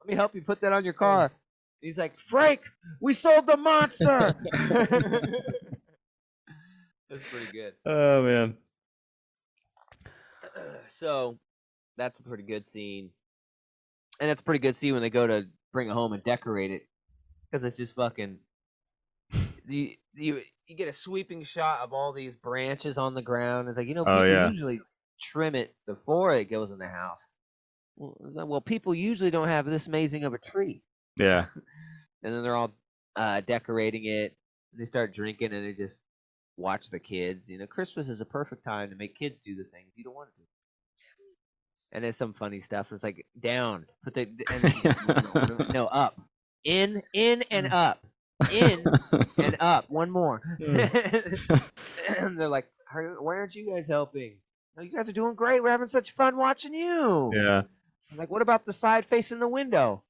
me 0.07 0.15
help 0.15 0.35
you 0.35 0.43
put 0.43 0.61
that 0.61 0.73
on 0.73 0.85
your 0.85 0.93
car. 0.93 1.33
He's 1.81 1.99
like, 1.99 2.19
"Frank, 2.19 2.63
we 3.01 3.13
sold 3.15 3.47
the 3.47 3.57
monster." 3.57 4.35
That's 7.09 7.29
pretty 7.29 7.51
good. 7.53 7.75
oh 7.87 8.23
man. 8.23 8.57
so 10.89 11.39
that's 11.97 12.21
a 12.21 12.23
pretty 12.23 12.45
good 12.45 12.65
scene, 12.65 13.11
and 14.21 14.31
that's 14.31 14.41
a 14.41 14.45
pretty 14.45 14.61
good 14.61 14.77
scene 14.77 14.93
when 14.93 15.03
they 15.03 15.11
go 15.11 15.27
to 15.27 15.47
bring 15.73 15.89
it 15.89 15.93
home 15.93 16.13
and 16.13 16.23
decorate 16.23 16.71
it 16.71 16.87
because 17.51 17.65
it's 17.65 17.77
just 17.77 17.95
fucking. 17.97 18.39
You 19.67 19.95
you 20.15 20.43
you 20.67 20.77
get 20.77 20.89
a 20.89 20.93
sweeping 20.93 21.43
shot 21.43 21.81
of 21.81 21.93
all 21.93 22.13
these 22.13 22.37
branches 22.37 22.97
on 22.99 23.15
the 23.15 23.23
ground. 23.23 23.69
It's 23.69 23.77
like 23.77 23.89
you 23.89 23.95
know 23.95 24.05
Oh, 24.07 24.23
yeah. 24.23 24.49
usually 24.49 24.81
trim 25.21 25.55
it 25.55 25.75
before 25.87 26.33
it 26.35 26.51
goes 26.51 26.71
in 26.71 26.79
the 26.79 26.89
house. 26.89 27.27
Well, 27.97 28.17
well, 28.47 28.61
people 28.61 28.95
usually 28.95 29.31
don't 29.31 29.49
have 29.49 29.67
this 29.67 29.87
amazing 29.87 30.25
of 30.25 30.33
a 30.35 30.39
tree, 30.39 30.83
Yeah. 31.19 31.47
and 32.23 32.35
then 32.35 32.43
they're 32.43 32.57
all 32.57 32.73
uh, 33.17 33.41
decorating 33.43 34.05
it. 34.07 34.37
And 34.73 34.81
they 34.81 34.85
start 34.85 35.13
drinking, 35.13 35.53
and 35.53 35.67
they 35.67 35.75
just 35.75 36.01
watch 36.57 36.91
the 36.91 36.99
kids. 37.01 37.49
You 37.49 37.59
know, 37.59 37.67
Christmas 37.67 38.09
is 38.09 38.21
a 38.21 38.25
perfect 38.25 38.65
time 38.65 38.91
to 38.91 38.97
make 38.97 39.17
kids 39.17 39.41
do 39.41 39.55
the 39.57 39.65
things 39.65 39.93
you 39.97 40.05
don't 40.05 40.15
want 40.15 40.31
to 40.31 40.37
do. 40.39 40.45
And 41.93 42.05
there's 42.05 42.17
some 42.17 42.33
funny 42.33 42.61
stuff. 42.61 42.93
It's 42.93 43.03
like 43.03 43.27
down, 43.41 43.85
put 44.05 44.15
the 44.15 44.29
and, 44.53 45.59
no, 45.59 45.67
no 45.73 45.87
up, 45.87 46.21
in, 46.63 47.03
in 47.13 47.43
and 47.51 47.67
up, 47.73 47.99
in 48.53 48.85
and 49.39 49.57
up. 49.61 49.91
One 49.91 50.09
more. 50.11 50.41
and 50.61 52.39
they're 52.39 52.49
like, 52.49 52.69
"Why 52.95 53.35
aren't 53.35 53.57
you 53.57 53.75
guys 53.75 53.89
helping? 53.89 54.37
No, 54.77 54.83
you 54.83 54.91
guys 54.91 55.09
are 55.09 55.13
doing 55.13 55.35
great. 55.35 55.63
We're 55.63 55.71
having 55.71 55.87
such 55.87 56.13
fun 56.13 56.37
watching 56.37 56.75
you." 56.75 57.31
yeah. 57.35 57.63
I'm 58.11 58.17
like, 58.19 58.31
what 58.31 58.43
about 58.43 58.65
the 58.65 58.73
side 58.73 59.05
facing 59.05 59.39
the 59.39 59.49
window? 59.49 60.03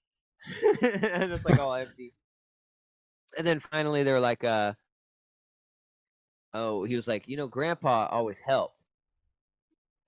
and 0.83 1.33
it's 1.33 1.45
like 1.45 1.59
all 1.59 1.75
empty. 1.75 2.15
And 3.37 3.47
then 3.47 3.61
finally 3.61 4.03
they're 4.03 4.21
like, 4.21 4.43
uh 4.43 4.73
oh, 6.55 6.85
he 6.85 6.97
was 6.97 7.07
like, 7.07 7.29
you 7.29 7.37
know, 7.37 7.47
grandpa 7.47 8.09
always 8.11 8.41
helped. 8.41 8.83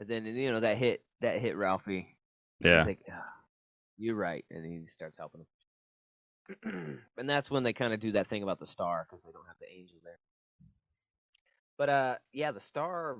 And 0.01 0.09
then 0.09 0.25
you 0.25 0.51
know 0.51 0.61
that 0.61 0.79
hit 0.79 1.03
that 1.21 1.41
hit 1.41 1.57
Ralphie. 1.57 2.17
Yeah. 2.61 2.79
He's 2.79 2.87
like, 2.87 3.01
"Ah, 3.11 3.33
you're 3.99 4.17
right. 4.17 4.45
And 4.51 4.65
he 4.65 4.87
starts 4.87 5.17
helping 5.17 5.43
him. 5.43 7.01
and 7.17 7.31
that's 7.31 7.51
when 7.51 7.63
they 7.63 7.73
kind 7.73 7.93
of 7.93 8.01
do 8.01 8.13
that 8.13 8.27
thing 8.27 8.43
about 8.43 8.59
the 8.59 8.67
star 8.67 9.07
because 9.09 9.23
they 9.23 9.33
don't 9.33 9.47
have 9.47 9.59
the 9.61 9.71
angel 9.71 9.99
there. 10.03 10.19
But 11.79 11.89
uh 11.89 12.15
yeah, 12.33 12.53
the 12.53 12.61
star 12.61 13.19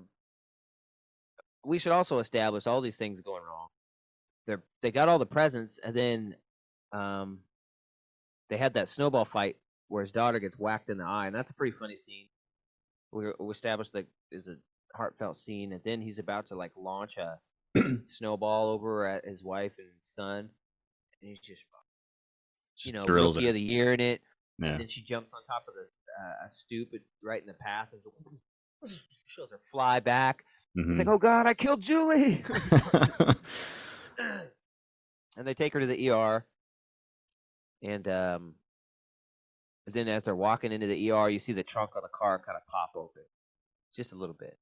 we 1.65 1.79
should 1.79 1.93
also 1.93 2.19
establish 2.19 2.67
all 2.67 2.81
these 2.81 2.97
things 2.97 3.21
going 3.21 3.43
wrong. 3.45 3.69
They're 4.47 4.63
they 4.81 4.91
got 4.91 5.09
all 5.09 5.19
the 5.19 5.27
presents 5.27 5.79
and 5.83 5.95
then 5.95 6.37
um 6.93 7.41
they 8.49 8.57
had 8.57 8.75
that 8.75 8.89
snowball 8.89 9.25
fight 9.25 9.57
where 9.89 10.03
his 10.03 10.13
daughter 10.13 10.39
gets 10.39 10.59
whacked 10.59 10.91
in 10.91 10.99
the 10.99 11.05
eye, 11.05 11.27
and 11.27 11.35
that's 11.35 11.51
a 11.51 11.55
pretty 11.55 11.77
funny 11.77 11.97
scene. 11.97 12.27
We 13.13 13.27
we 13.39 13.51
established 13.53 13.93
that 13.93 14.07
is 14.31 14.47
a 14.49 14.57
heartfelt 14.95 15.37
scene, 15.37 15.73
and 15.73 15.83
then 15.85 16.01
he's 16.01 16.19
about 16.19 16.47
to 16.47 16.55
like 16.57 16.73
launch 16.77 17.17
a 17.19 17.39
snowball 18.05 18.69
over 18.69 19.07
at 19.07 19.25
his 19.25 19.43
wife 19.43 19.73
and 19.79 19.89
son, 20.03 20.39
and 20.39 20.49
he's 21.21 21.39
just 21.39 21.65
you 22.85 22.93
know 22.93 23.05
drills 23.05 23.37
rookie 23.37 23.47
it. 23.47 23.51
of 23.51 23.55
the 23.55 23.61
year 23.61 23.93
in 23.93 24.01
it, 24.01 24.21
Yeah. 24.59 24.69
and 24.71 24.81
then 24.81 24.87
she 24.89 25.03
jumps 25.03 25.33
on 25.33 25.43
top 25.45 25.65
of 25.69 25.75
the 25.75 25.83
uh, 25.83 26.47
a 26.47 26.51
stoop 26.51 26.89
at- 26.95 27.01
right 27.23 27.41
in 27.41 27.47
the 27.47 27.55
path 27.55 27.89
and 27.93 28.91
shows 29.27 29.51
her 29.51 29.61
fly 29.71 30.01
back. 30.01 30.45
It's 30.75 30.87
Mhm. 30.89 30.99
like, 30.99 31.09
oh 31.09 31.19
god, 31.19 31.47
I 31.47 31.55
killed 31.55 31.81
Julie. 31.81 32.45
and 34.19 35.47
they 35.47 35.55
take 35.55 35.73
her 35.75 35.81
to 35.81 35.87
the 35.87 36.11
ER. 36.11 36.45
And 37.83 38.07
um, 38.09 38.55
and 39.87 39.95
then 39.95 40.09
as 40.09 40.23
they're 40.23 40.37
walking 40.37 40.73
into 40.73 40.87
the 40.87 41.11
ER, 41.11 41.29
you 41.29 41.39
see 41.39 41.53
the 41.53 41.63
trunk 41.65 41.91
of 41.97 42.03
the 42.03 42.09
car 42.09 42.39
kind 42.39 42.57
of 42.57 42.67
pop 42.67 42.93
open, 42.95 43.23
just 43.95 44.13
a 44.13 44.17
little 44.17 44.35
bit. 44.37 44.57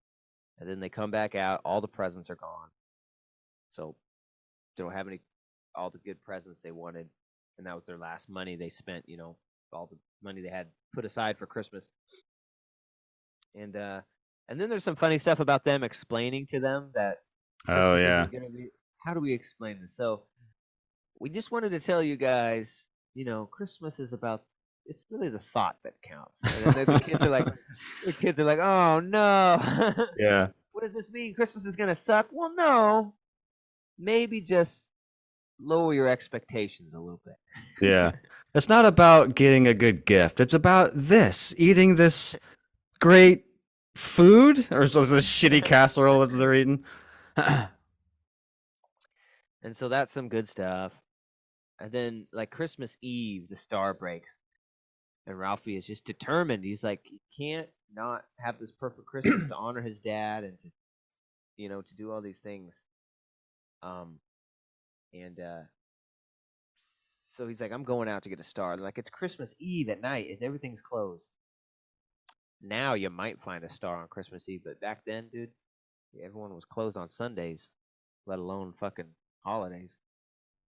And 0.59 0.69
then 0.69 0.81
they 0.81 0.89
come 0.89 1.11
back 1.11 1.35
out. 1.35 1.61
All 1.65 1.81
the 1.81 1.89
presents 1.89 2.31
are 2.31 2.37
gone. 2.37 2.69
So 3.71 3.95
they 4.77 4.83
don't 4.83 4.93
have 4.93 5.07
any, 5.07 5.21
all 5.75 5.91
the 5.91 5.99
good 5.99 6.23
presents 6.25 6.61
they 6.61 6.73
wanted, 6.73 7.09
and 7.59 7.67
that 7.67 7.75
was 7.75 7.85
their 7.85 7.99
last 7.99 8.29
money 8.31 8.57
they 8.57 8.71
spent. 8.71 9.09
You 9.09 9.17
know, 9.19 9.37
all 9.73 9.87
the 9.87 9.99
money 10.23 10.41
they 10.41 10.49
had 10.49 10.69
put 10.95 11.05
aside 11.05 11.39
for 11.39 11.47
Christmas. 11.47 11.89
And 13.55 13.77
uh, 13.77 14.01
and 14.51 14.61
then 14.61 14.69
there's 14.69 14.85
some 14.85 14.97
funny 14.97 15.17
stuff 15.17 15.41
about 15.41 15.65
them 15.65 15.83
explaining 15.83 16.45
to 16.49 16.61
them 16.61 16.91
that 16.95 17.19
oh 17.69 17.73
Christmas 17.73 18.03
yeah. 18.03 18.21
isn't 18.23 18.33
gonna 18.33 18.51
be- 18.51 18.71
how 18.99 19.15
do 19.15 19.21
we 19.21 19.33
explain 19.33 19.81
this? 19.81 19.97
So, 19.97 20.25
we 21.19 21.31
just 21.31 21.51
wanted 21.51 21.71
to 21.71 21.81
tell 21.81 22.03
you 22.03 22.17
guys, 22.17 22.89
you 23.15 23.25
know, 23.25 23.47
Christmas 23.47 23.99
is 23.99 24.13
about. 24.13 24.43
It's 24.87 25.05
really 25.11 25.29
the 25.29 25.39
thought 25.39 25.77
that 25.85 25.95
counts. 26.03 26.41
The 26.41 27.03
kids 27.05 27.23
are 27.23 27.29
like, 27.29 27.47
the 28.05 28.13
kids 28.13 28.41
are 28.41 28.45
like, 28.45 28.59
oh 28.59 28.99
no, 29.01 29.61
Yeah. 30.19 30.49
what 30.73 30.83
does 30.83 30.95
this 30.95 31.13
mean? 31.13 31.33
Christmas 31.35 31.65
is 31.65 31.77
gonna 31.77 31.95
suck? 31.95 32.29
Well, 32.33 32.53
no, 32.57 33.15
maybe 33.99 34.41
just 34.41 34.89
lower 35.61 35.95
your 35.95 36.09
expectations 36.09 36.95
a 36.95 36.99
little 36.99 37.21
bit. 37.25 37.37
Yeah. 37.81 38.13
It's 38.53 38.69
not 38.69 38.85
about 38.85 39.37
getting 39.37 39.69
a 39.69 39.75
good 39.75 40.05
gift. 40.05 40.41
It's 40.41 40.55
about 40.55 40.91
this, 40.93 41.55
eating 41.57 41.95
this 41.95 42.37
great 42.99 43.45
food 43.95 44.67
or 44.71 44.87
so 44.87 45.05
this 45.05 45.29
shitty 45.29 45.65
casserole 45.65 46.21
that 46.21 46.37
they're 46.37 46.55
eating. 46.55 46.85
And 49.63 49.77
so 49.77 49.89
that's 49.89 50.13
some 50.13 50.29
good 50.29 50.49
stuff. 50.49 50.93
And 51.81 51.93
then 51.93 52.27
like 52.33 52.51
Christmas 52.51 52.97
Eve, 53.03 53.49
the 53.49 53.57
star 53.57 53.95
breaks. 53.95 54.39
And 55.27 55.39
Ralphie 55.39 55.77
is 55.77 55.87
just 55.87 56.05
determined. 56.05 56.65
He's 56.65 56.83
like, 56.83 57.01
he 57.05 57.21
can't 57.37 57.69
not 57.95 58.25
have 58.39 58.59
this 58.59 58.71
perfect 58.71 59.07
Christmas 59.07 59.47
to 59.47 59.57
honor 59.57 59.83
his 59.83 60.01
dad 60.01 60.45
and 60.45 60.59
to 60.61 60.69
you 61.57 61.69
know, 61.69 61.83
to 61.83 61.95
do 61.95 62.11
all 62.11 62.23
these 62.23 62.39
things. 62.39 62.85
Um 63.83 64.19
and 65.13 65.39
uh 65.41 65.63
so 67.29 67.47
he's 67.47 67.61
like, 67.61 67.73
I'm 67.73 67.85
going 67.85 68.09
out 68.09 68.23
to 68.25 68.29
get 68.29 68.41
a 68.41 68.45
star. 68.45 68.77
They're 68.77 68.85
like, 68.85 68.99
it's 68.99 69.09
Christmas 69.09 69.55
Eve 69.59 69.89
at 69.89 70.01
night 70.01 70.29
and 70.31 70.43
everything's 70.43 70.83
closed. 70.83 71.31
Now 72.63 72.95
you 72.95 73.11
might 73.11 73.41
find 73.41 73.65
a 73.65 73.73
star 73.73 73.97
on 74.01 74.09
Christmas 74.09 74.49
Eve, 74.49 74.63
but 74.65 74.81
back 74.81 75.05
then, 75.07 75.29
dude, 75.33 75.51
everyone 76.23 76.55
was 76.55 76.65
closed 76.65 76.97
on 76.97 77.09
Sundays, 77.09 77.71
let 78.27 78.39
alone 78.39 78.73
fucking 78.79 79.09
holidays. 79.45 79.97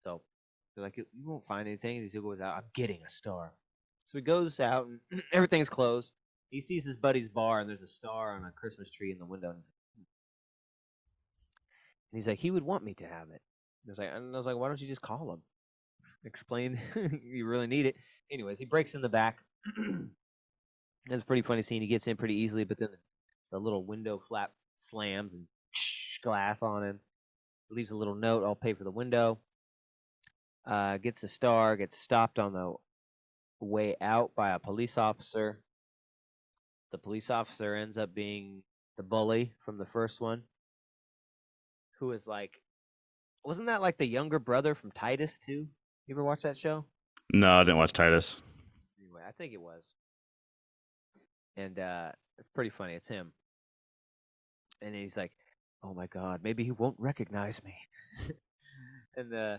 So 0.04 0.22
they're 0.76 0.84
like, 0.84 0.98
you 0.98 1.06
you 1.14 1.28
won't 1.30 1.48
find 1.48 1.68
anything. 1.68 2.08
He 2.12 2.20
goes 2.20 2.42
out, 2.42 2.58
I'm 2.58 2.64
getting 2.76 3.02
a 3.06 3.10
star. 3.10 3.54
So 4.08 4.18
he 4.18 4.24
goes 4.24 4.60
out 4.60 4.88
and 4.88 5.22
everything's 5.34 5.70
closed. 5.70 6.12
He 6.50 6.62
sees 6.62 6.86
his 6.86 6.98
buddy's 6.98 7.28
bar 7.28 7.60
and 7.60 7.70
there's 7.70 7.84
a 7.84 7.88
star 7.88 8.36
on 8.36 8.46
a 8.46 8.52
Christmas 8.52 8.90
tree 8.92 9.12
in 9.12 9.20
the 9.20 9.26
window. 9.26 9.50
And 9.50 9.58
he's 9.58 9.70
like, 9.70 9.96
"Hmm." 9.96 10.04
and 12.12 12.18
he's 12.18 12.28
like, 12.28 12.40
he 12.40 12.52
would 12.52 12.64
want 12.64 12.84
me 12.84 12.94
to 12.96 13.06
have 13.06 13.30
it. 13.30 13.42
And 13.84 13.88
I 13.88 13.92
was 13.92 13.98
like, 14.00 14.10
and 14.14 14.36
I 14.36 14.38
was 14.38 14.46
like, 14.46 14.58
why 14.58 14.68
don't 14.68 14.82
you 14.82 14.88
just 14.88 15.02
call 15.02 15.32
him? 15.32 15.42
Explain 16.26 16.80
you 17.24 17.46
really 17.46 17.68
need 17.68 17.86
it. 17.86 17.96
Anyways, 18.32 18.60
he 18.60 18.66
breaks 18.66 18.96
in 18.96 19.02
the 19.02 19.10
back. 19.10 19.38
it's 21.10 21.24
a 21.24 21.26
pretty 21.26 21.42
funny 21.42 21.62
scene. 21.62 21.82
He 21.82 21.88
gets 21.88 22.08
in 22.08 22.18
pretty 22.18 22.36
easily, 22.36 22.64
but 22.64 22.78
then 22.80 22.90
the, 22.92 22.98
the 23.52 23.60
little 23.60 23.84
window 23.84 24.22
flap 24.28 24.52
slams 24.78 25.34
and 25.34 25.46
glass 26.24 26.62
on 26.62 26.84
him. 26.84 27.00
Leaves 27.72 27.92
a 27.92 27.98
little 27.98 28.16
note. 28.16 28.44
I'll 28.44 28.56
pay 28.56 28.74
for 28.74 28.84
the 28.84 28.92
window. 28.92 29.40
Uh, 30.66 30.98
gets 30.98 31.24
a 31.24 31.28
star. 31.28 31.76
Gets 31.76 31.98
stopped 31.98 32.40
on 32.40 32.54
the 32.54 32.74
way 33.60 33.96
out 34.02 34.32
by 34.36 34.52
a 34.52 34.60
police 34.60 34.98
officer. 34.98 35.62
The 36.92 36.98
police 36.98 37.30
officer 37.30 37.76
ends 37.76 37.98
up 37.98 38.16
being 38.16 38.64
the 38.98 39.04
bully 39.04 39.54
from 39.64 39.78
the 39.78 39.86
first 39.86 40.20
one, 40.20 40.44
who 42.00 42.12
is 42.12 42.26
like, 42.26 42.62
wasn't 43.46 43.68
that 43.68 43.82
like 43.82 43.98
the 43.98 44.08
younger 44.08 44.40
brother 44.40 44.76
from 44.76 44.92
Titus 44.92 45.40
too? 45.40 45.68
You 46.08 46.16
ever 46.16 46.24
watch 46.24 46.42
that 46.42 46.58
show? 46.58 46.86
No, 47.32 47.60
I 47.60 47.64
didn't 47.64 47.78
watch 47.78 47.94
Titus. 47.94 48.42
Anyway, 49.00 49.22
I 49.28 49.32
think 49.32 49.54
it 49.54 49.62
was. 49.62 49.94
And 51.60 51.78
uh 51.80 52.12
it's 52.38 52.50
pretty 52.50 52.70
funny. 52.70 52.94
It's 52.94 53.08
him. 53.08 53.34
And 54.82 54.96
he's 54.96 55.18
like, 55.18 55.34
"Oh 55.84 55.94
my 55.94 56.08
god, 56.08 56.40
maybe 56.44 56.64
he 56.64 56.72
won't 56.72 56.96
recognize 56.98 57.62
me." 57.64 57.76
and 59.18 59.34
uh 59.34 59.58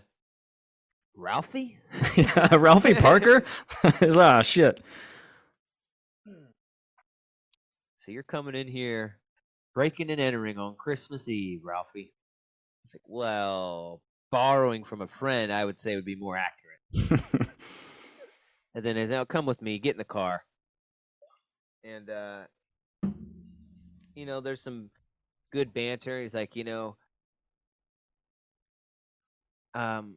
Ralphie? 1.15 1.77
Ralphie 2.51 2.95
Parker. 2.95 3.43
ah, 4.01 4.41
shit. 4.41 4.81
So 7.97 8.11
you're 8.11 8.23
coming 8.23 8.55
in 8.55 8.67
here 8.67 9.19
breaking 9.75 10.09
and 10.09 10.19
entering 10.19 10.57
on 10.57 10.75
Christmas 10.75 11.29
Eve, 11.29 11.59
Ralphie. 11.63 12.13
It's 12.85 12.95
like, 12.95 13.01
well, 13.05 14.01
borrowing 14.31 14.83
from 14.83 15.01
a 15.01 15.07
friend, 15.07 15.53
I 15.53 15.65
would 15.65 15.77
say 15.77 15.95
would 15.95 16.05
be 16.05 16.15
more 16.15 16.35
accurate. 16.37 17.49
And 18.73 18.85
then 18.85 18.95
he's 18.95 19.09
now 19.09 19.25
come 19.25 19.45
with 19.45 19.61
me, 19.61 19.79
get 19.79 19.95
in 19.95 19.97
the 19.97 20.05
car. 20.05 20.43
And 21.83 22.09
uh 22.09 22.41
you 24.15 24.25
know, 24.25 24.41
there's 24.41 24.61
some 24.61 24.89
good 25.51 25.73
banter. 25.73 26.21
He's 26.21 26.33
like, 26.33 26.55
you 26.55 26.63
know, 26.63 26.95
um 29.73 30.15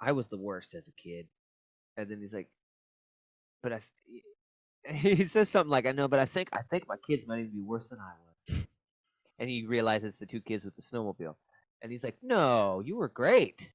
I 0.00 0.12
was 0.12 0.28
the 0.28 0.38
worst 0.38 0.74
as 0.74 0.88
a 0.88 0.92
kid. 0.92 1.26
And 1.96 2.08
then 2.10 2.20
he's 2.20 2.34
like, 2.34 2.48
but 3.62 3.72
I 3.72 3.80
he 4.92 5.24
says 5.26 5.48
something 5.48 5.70
like, 5.70 5.86
I 5.86 5.92
know, 5.92 6.08
but 6.08 6.20
I 6.20 6.26
think 6.26 6.48
I 6.52 6.62
think 6.62 6.88
my 6.88 6.96
kids 6.96 7.26
might 7.26 7.40
even 7.40 7.52
be 7.52 7.62
worse 7.62 7.88
than 7.90 7.98
I 8.00 8.12
was. 8.26 8.66
And 9.38 9.48
he 9.48 9.66
realizes 9.66 10.18
the 10.18 10.26
two 10.26 10.40
kids 10.40 10.64
with 10.64 10.74
the 10.74 10.82
snowmobile. 10.82 11.36
And 11.82 11.90
he's 11.90 12.04
like, 12.04 12.16
No, 12.22 12.80
you 12.84 12.96
were 12.96 13.08
great 13.08 13.70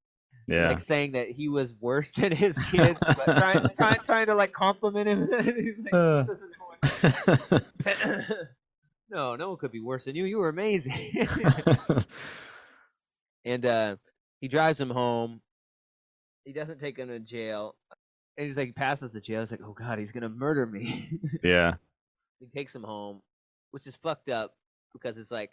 yeah. 0.46 0.68
like 0.68 0.80
saying 0.80 1.12
that 1.12 1.28
he 1.28 1.48
was 1.48 1.74
worse 1.80 2.12
than 2.16 2.32
his 2.32 2.58
kids, 2.70 2.98
but 3.00 3.24
trying, 3.24 3.66
trying, 3.76 3.98
trying 4.00 4.26
to 4.26 4.34
like 4.34 4.52
compliment 4.52 5.08
him. 5.08 5.28
He's 5.42 5.78
like, 5.78 5.94
Uh. 5.94 6.22
"This 6.22 6.40
going-" 6.40 6.52
no, 9.10 9.36
no 9.36 9.48
one 9.48 9.58
could 9.58 9.72
be 9.72 9.80
worse 9.80 10.04
than 10.04 10.16
you. 10.16 10.24
You 10.24 10.38
were 10.38 10.48
amazing. 10.48 10.94
and 13.44 13.66
uh, 13.66 13.96
he 14.40 14.48
drives 14.48 14.80
him 14.80 14.90
home. 14.90 15.40
He 16.44 16.52
doesn't 16.52 16.78
take 16.78 16.98
him 16.98 17.08
to 17.08 17.18
jail. 17.18 17.74
And 18.36 18.46
he's 18.46 18.56
like, 18.56 18.68
he 18.68 18.72
passes 18.72 19.12
the 19.12 19.20
jail. 19.20 19.40
He's 19.40 19.50
like, 19.50 19.62
oh 19.64 19.72
god, 19.72 19.98
he's 19.98 20.12
gonna 20.12 20.28
murder 20.28 20.66
me. 20.66 21.10
yeah. 21.42 21.74
he 22.38 22.46
takes 22.46 22.74
him 22.74 22.82
home, 22.82 23.22
which 23.70 23.86
is 23.86 23.96
fucked 23.96 24.28
up 24.28 24.52
because 24.92 25.18
it's 25.18 25.30
like, 25.30 25.50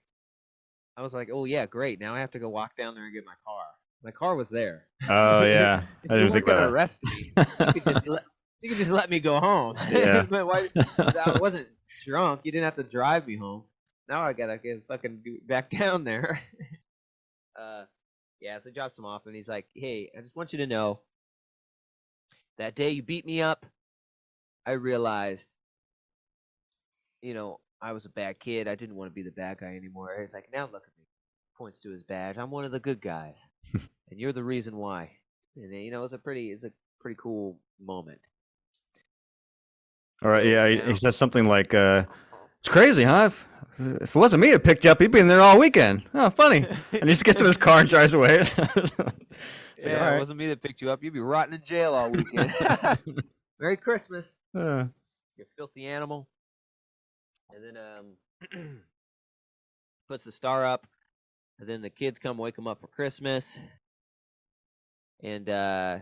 I 0.98 1.02
was 1.02 1.14
like, 1.14 1.30
oh 1.32 1.46
yeah, 1.46 1.66
great. 1.66 2.00
Now 2.00 2.14
I 2.14 2.20
have 2.20 2.32
to 2.32 2.40
go 2.40 2.50
walk 2.50 2.76
down 2.76 2.94
there 2.96 3.06
and 3.06 3.14
get 3.14 3.26
my 3.26 3.34
car. 3.46 3.64
My 4.04 4.12
car 4.12 4.36
was 4.36 4.50
there. 4.50 4.88
Oh 5.10 5.46
yeah. 5.46 5.84
I 6.10 6.16
weren't 6.16 6.34
think 6.34 6.46
gonna 6.46 6.70
arrest 6.70 7.04
me. 7.06 7.32
You 7.74 7.82
could 7.82 7.94
just 7.94 8.08
let 8.08 8.24
you 8.64 8.70
could 8.70 8.78
just 8.78 8.92
let 8.92 9.10
me 9.10 9.20
go 9.20 9.40
home. 9.40 9.76
Yeah. 9.92 10.24
why? 10.26 10.68
I 10.98 11.38
wasn't 11.40 11.68
drunk. 12.06 12.42
You 12.44 12.52
didn't 12.54 12.64
have 12.64 12.78
to 12.78 12.84
drive 12.84 13.28
me 13.28 13.36
home. 13.36 13.64
Now 14.08 14.22
I 14.22 14.32
gotta 14.32 14.58
get 14.58 14.88
fucking 14.88 15.22
back 15.46 15.70
down 15.82 16.06
there. 16.06 16.40
uh, 17.60 17.84
yeah. 18.40 18.60
So 18.60 18.70
he 18.70 18.74
drops 18.74 18.98
him 18.98 19.06
off, 19.06 19.26
and 19.26 19.36
he's 19.36 19.50
like, 19.50 19.68
"Hey, 19.76 20.10
I 20.18 20.22
just 20.22 20.36
want 20.36 20.54
you 20.54 20.60
to 20.60 20.68
know 20.68 21.02
that 22.58 22.74
day 22.74 22.92
you 22.92 23.04
beat 23.04 23.26
me 23.26 23.42
up, 23.42 23.66
I 24.66 24.72
realized, 24.72 25.58
you 27.22 27.34
know, 27.34 27.60
I 27.82 27.92
was 27.92 28.06
a 28.06 28.10
bad 28.10 28.40
kid. 28.40 28.68
I 28.70 28.76
didn't 28.76 28.96
want 28.96 29.12
to 29.12 29.14
be 29.14 29.24
the 29.24 29.32
bad 29.32 29.58
guy 29.60 29.76
anymore." 29.76 30.16
He's 30.22 30.34
like, 30.34 30.48
"Now 30.54 30.64
look 30.72 30.84
at 30.88 30.98
me." 30.98 31.06
Points 31.58 31.82
to 31.82 31.90
his 31.92 32.04
badge. 32.04 32.38
I'm 32.38 32.50
one 32.50 32.64
of 32.66 32.72
the 32.72 32.80
good 32.80 33.02
guys, 33.02 33.46
and 33.74 34.20
you're 34.20 34.34
the 34.34 34.44
reason 34.44 34.78
why. 34.78 35.12
And 35.58 35.72
you 35.74 35.92
know, 35.92 36.04
it's 36.06 36.14
a 36.14 36.18
pretty, 36.18 36.52
it's 36.52 36.64
a 36.64 36.72
pretty 37.00 37.18
cool 37.22 37.60
moment. 37.80 38.20
All 40.24 40.32
right. 40.32 40.46
Yeah. 40.46 40.68
He, 40.68 40.80
he 40.80 40.96
says 40.96 41.16
something 41.16 41.46
like, 41.48 41.74
uh, 41.74 42.06
"It's 42.60 42.70
crazy, 42.70 43.04
huh? 43.04 43.26
If, 43.32 43.48
if 44.02 44.16
it 44.16 44.20
wasn't 44.20 44.42
me 44.42 44.52
that 44.52 44.64
picked 44.64 44.84
you 44.86 44.92
up, 44.92 45.02
you'd 45.02 45.12
been 45.12 45.28
there 45.28 45.42
all 45.42 45.58
weekend. 45.60 46.04
Oh, 46.14 46.30
funny." 46.30 46.66
And 46.92 47.04
he 47.04 47.10
just 47.10 47.26
gets 47.26 47.42
in 47.42 47.48
his 47.48 47.58
car 47.58 47.80
and 47.80 47.90
drives 47.90 48.14
away. 48.14 48.40
It's 49.76 49.90
like, 49.90 49.92
Yeah, 49.92 50.00
all 50.00 50.06
right. 50.12 50.16
it 50.16 50.20
wasn't 50.20 50.40
me 50.40 50.48
that 50.48 50.62
picked 50.62 50.82
you 50.82 50.90
up. 50.90 51.04
You'd 51.04 51.14
be 51.14 51.20
rotting 51.20 51.54
in 51.54 51.62
jail 51.62 51.94
all 51.94 52.10
weekend. 52.10 52.54
Merry 53.60 53.76
Christmas, 53.76 54.38
Uh, 54.58 54.86
you 55.36 55.46
filthy 55.58 55.86
animal. 55.88 56.26
And 57.54 57.64
then 57.64 57.78
um, 58.56 58.80
puts 60.10 60.24
the 60.24 60.32
star 60.32 60.66
up, 60.66 60.88
and 61.60 61.68
then 61.68 61.82
the 61.82 61.90
kids 61.90 62.18
come 62.18 62.38
wake 62.38 62.58
him 62.58 62.66
up 62.68 62.80
for 62.80 62.88
Christmas. 62.88 63.60
And 65.22 65.50
uh, 65.50 66.00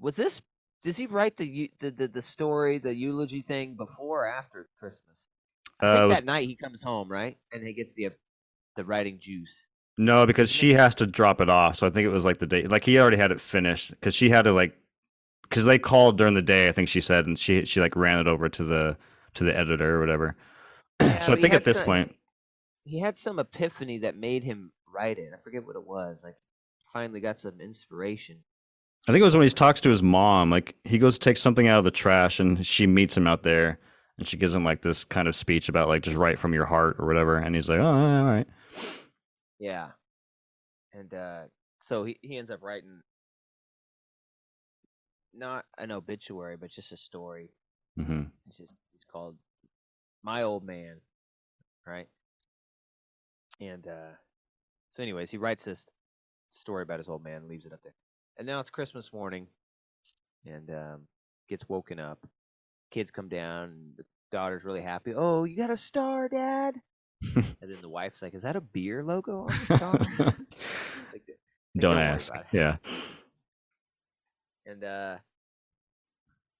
was 0.00 0.16
this? 0.16 0.40
Does 0.82 0.96
he 0.96 1.06
write 1.06 1.36
the, 1.36 1.70
the 1.80 1.90
the 1.90 2.08
the 2.08 2.22
story, 2.22 2.78
the 2.78 2.94
eulogy 2.94 3.42
thing 3.42 3.74
before 3.74 4.24
or 4.24 4.28
after 4.28 4.68
Christmas? 4.78 5.28
I 5.80 5.86
uh, 5.86 5.94
think 5.94 6.08
was- 6.08 6.18
that 6.18 6.24
night 6.24 6.48
he 6.48 6.56
comes 6.56 6.82
home, 6.82 7.08
right? 7.08 7.36
And 7.52 7.66
he 7.66 7.72
gets 7.74 7.94
the 7.94 8.06
uh, 8.06 8.10
the 8.76 8.84
writing 8.84 9.18
juice. 9.18 9.66
no, 9.98 10.24
because 10.24 10.50
she 10.50 10.72
has 10.72 10.94
to 10.96 11.06
drop 11.06 11.40
it 11.40 11.50
off. 11.50 11.76
So 11.76 11.86
I 11.86 11.90
think 11.90 12.06
it 12.06 12.10
was 12.10 12.24
like 12.24 12.38
the 12.38 12.46
day, 12.46 12.62
like 12.66 12.84
he 12.84 12.98
already 12.98 13.16
had 13.18 13.30
it 13.30 13.40
finished 13.40 13.90
because 13.90 14.14
she 14.14 14.30
had 14.30 14.42
to 14.42 14.52
like, 14.52 14.74
because 15.42 15.64
they 15.64 15.78
called 15.78 16.16
during 16.16 16.34
the 16.34 16.42
day. 16.42 16.68
I 16.68 16.72
think 16.72 16.88
she 16.88 17.00
said, 17.02 17.26
and 17.26 17.38
she 17.38 17.64
she 17.66 17.80
like 17.80 17.94
ran 17.96 18.18
it 18.20 18.26
over 18.26 18.48
to 18.48 18.64
the 18.64 18.96
to 19.34 19.44
the 19.44 19.56
editor 19.56 19.96
or 19.96 20.00
whatever. 20.00 20.36
Yeah, 21.02 21.18
so 21.20 21.32
I 21.32 21.40
think 21.40 21.54
at 21.54 21.64
this 21.64 21.78
some- 21.78 21.86
point, 21.86 22.16
he 22.84 23.00
had 23.00 23.16
some 23.18 23.38
epiphany 23.38 23.98
that 23.98 24.16
made 24.16 24.44
him 24.44 24.72
write 24.86 25.18
it. 25.18 25.32
I 25.34 25.38
forget 25.38 25.66
what 25.66 25.76
it 25.76 25.86
was. 25.86 26.22
Like 26.24 26.36
finally 26.92 27.20
got 27.20 27.38
some 27.38 27.60
inspiration. 27.60 28.38
I 29.08 29.12
think 29.12 29.22
it 29.22 29.24
was 29.24 29.36
when 29.36 29.46
he 29.46 29.50
talks 29.50 29.80
to 29.82 29.90
his 29.90 30.02
mom. 30.02 30.50
Like 30.50 30.76
he 30.84 30.98
goes 30.98 31.18
to 31.18 31.20
take 31.24 31.36
something 31.36 31.66
out 31.68 31.78
of 31.78 31.84
the 31.84 31.90
trash, 31.90 32.38
and 32.40 32.64
she 32.64 32.86
meets 32.86 33.16
him 33.16 33.26
out 33.26 33.42
there, 33.42 33.78
and 34.18 34.26
she 34.26 34.36
gives 34.36 34.54
him 34.54 34.64
like 34.64 34.82
this 34.82 35.04
kind 35.04 35.26
of 35.26 35.34
speech 35.34 35.68
about 35.68 35.88
like 35.88 36.02
just 36.02 36.16
write 36.16 36.38
from 36.38 36.52
your 36.54 36.66
heart 36.66 36.96
or 36.98 37.06
whatever. 37.06 37.36
And 37.36 37.54
he's 37.54 37.68
like, 37.68 37.80
oh, 37.80 37.84
all 37.84 38.24
right. 38.24 38.46
Yeah. 39.58 39.88
And 40.92 41.12
uh 41.14 41.42
so 41.82 42.04
he, 42.04 42.18
he 42.20 42.36
ends 42.36 42.50
up 42.50 42.62
writing 42.62 43.00
not 45.32 45.64
an 45.78 45.92
obituary, 45.92 46.56
but 46.56 46.70
just 46.70 46.92
a 46.92 46.96
story. 46.96 47.50
hmm 47.96 48.24
It's 48.48 48.58
just 48.58 48.72
it's 48.94 49.04
called 49.10 49.36
My 50.22 50.42
Old 50.42 50.64
Man. 50.64 50.96
Right? 51.86 52.08
And 53.60 53.86
uh 53.86 54.12
so 54.92 55.02
anyways, 55.02 55.30
he 55.30 55.38
writes 55.38 55.64
this 55.64 55.86
story 56.50 56.82
about 56.82 56.98
his 56.98 57.08
old 57.08 57.22
man, 57.24 57.48
leaves 57.48 57.64
it 57.64 57.72
up 57.72 57.80
there. 57.82 57.94
And 58.36 58.46
now 58.46 58.60
it's 58.60 58.70
Christmas 58.70 59.12
morning 59.12 59.46
and 60.46 60.70
um 60.70 61.00
gets 61.48 61.68
woken 61.68 61.98
up. 61.98 62.26
Kids 62.90 63.10
come 63.10 63.28
down 63.28 63.92
the 63.96 64.04
daughter's 64.32 64.64
really 64.64 64.82
happy. 64.82 65.14
Oh, 65.14 65.44
you 65.44 65.56
got 65.56 65.70
a 65.70 65.76
star, 65.76 66.28
Dad? 66.28 66.80
and 67.34 67.44
then 67.60 67.78
the 67.82 67.88
wife's 67.88 68.22
like, 68.22 68.34
Is 68.34 68.42
that 68.42 68.56
a 68.56 68.60
beer 68.60 69.04
logo 69.04 69.42
on 69.42 69.46
the 69.48 69.76
star? 69.76 69.98
Like, 71.12 71.26
Like, 71.26 71.82
Don't 71.82 71.96
worry 71.96 72.04
ask. 72.04 72.32
Yeah. 72.52 72.76
And 74.66 74.84
uh 74.84 75.16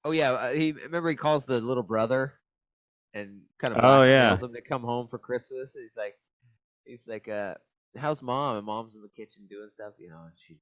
oh 0.05 0.11
yeah, 0.11 0.33
uh, 0.33 0.53
he 0.53 0.73
remember 0.73 1.11
he 1.11 1.17
calls 1.17 1.45
the 1.47 1.61
little 1.61 1.83
brother 1.83 2.35
and 3.15 3.43
kind 3.59 3.77
of 3.77 3.85
Oh, 3.85 4.03
yeah. 4.03 4.37
him 4.37 4.53
to 4.53 4.61
come 4.61 4.83
home 4.83 5.07
for 5.07 5.19
Christmas. 5.19 5.75
He's 5.75 5.97
like, 5.97 6.15
he's 6.85 7.09
like, 7.09 7.29
uh, 7.29 7.55
how's 7.97 8.23
mom? 8.23 8.57
And 8.57 8.67
mom's 8.67 8.95
in 8.95 9.03
the 9.03 9.09
kitchen 9.09 9.47
doing 9.49 9.71
stuff. 9.71 9.95
You 9.99 10.11
know, 10.11 10.21
and 10.25 10.35
she 10.37 10.59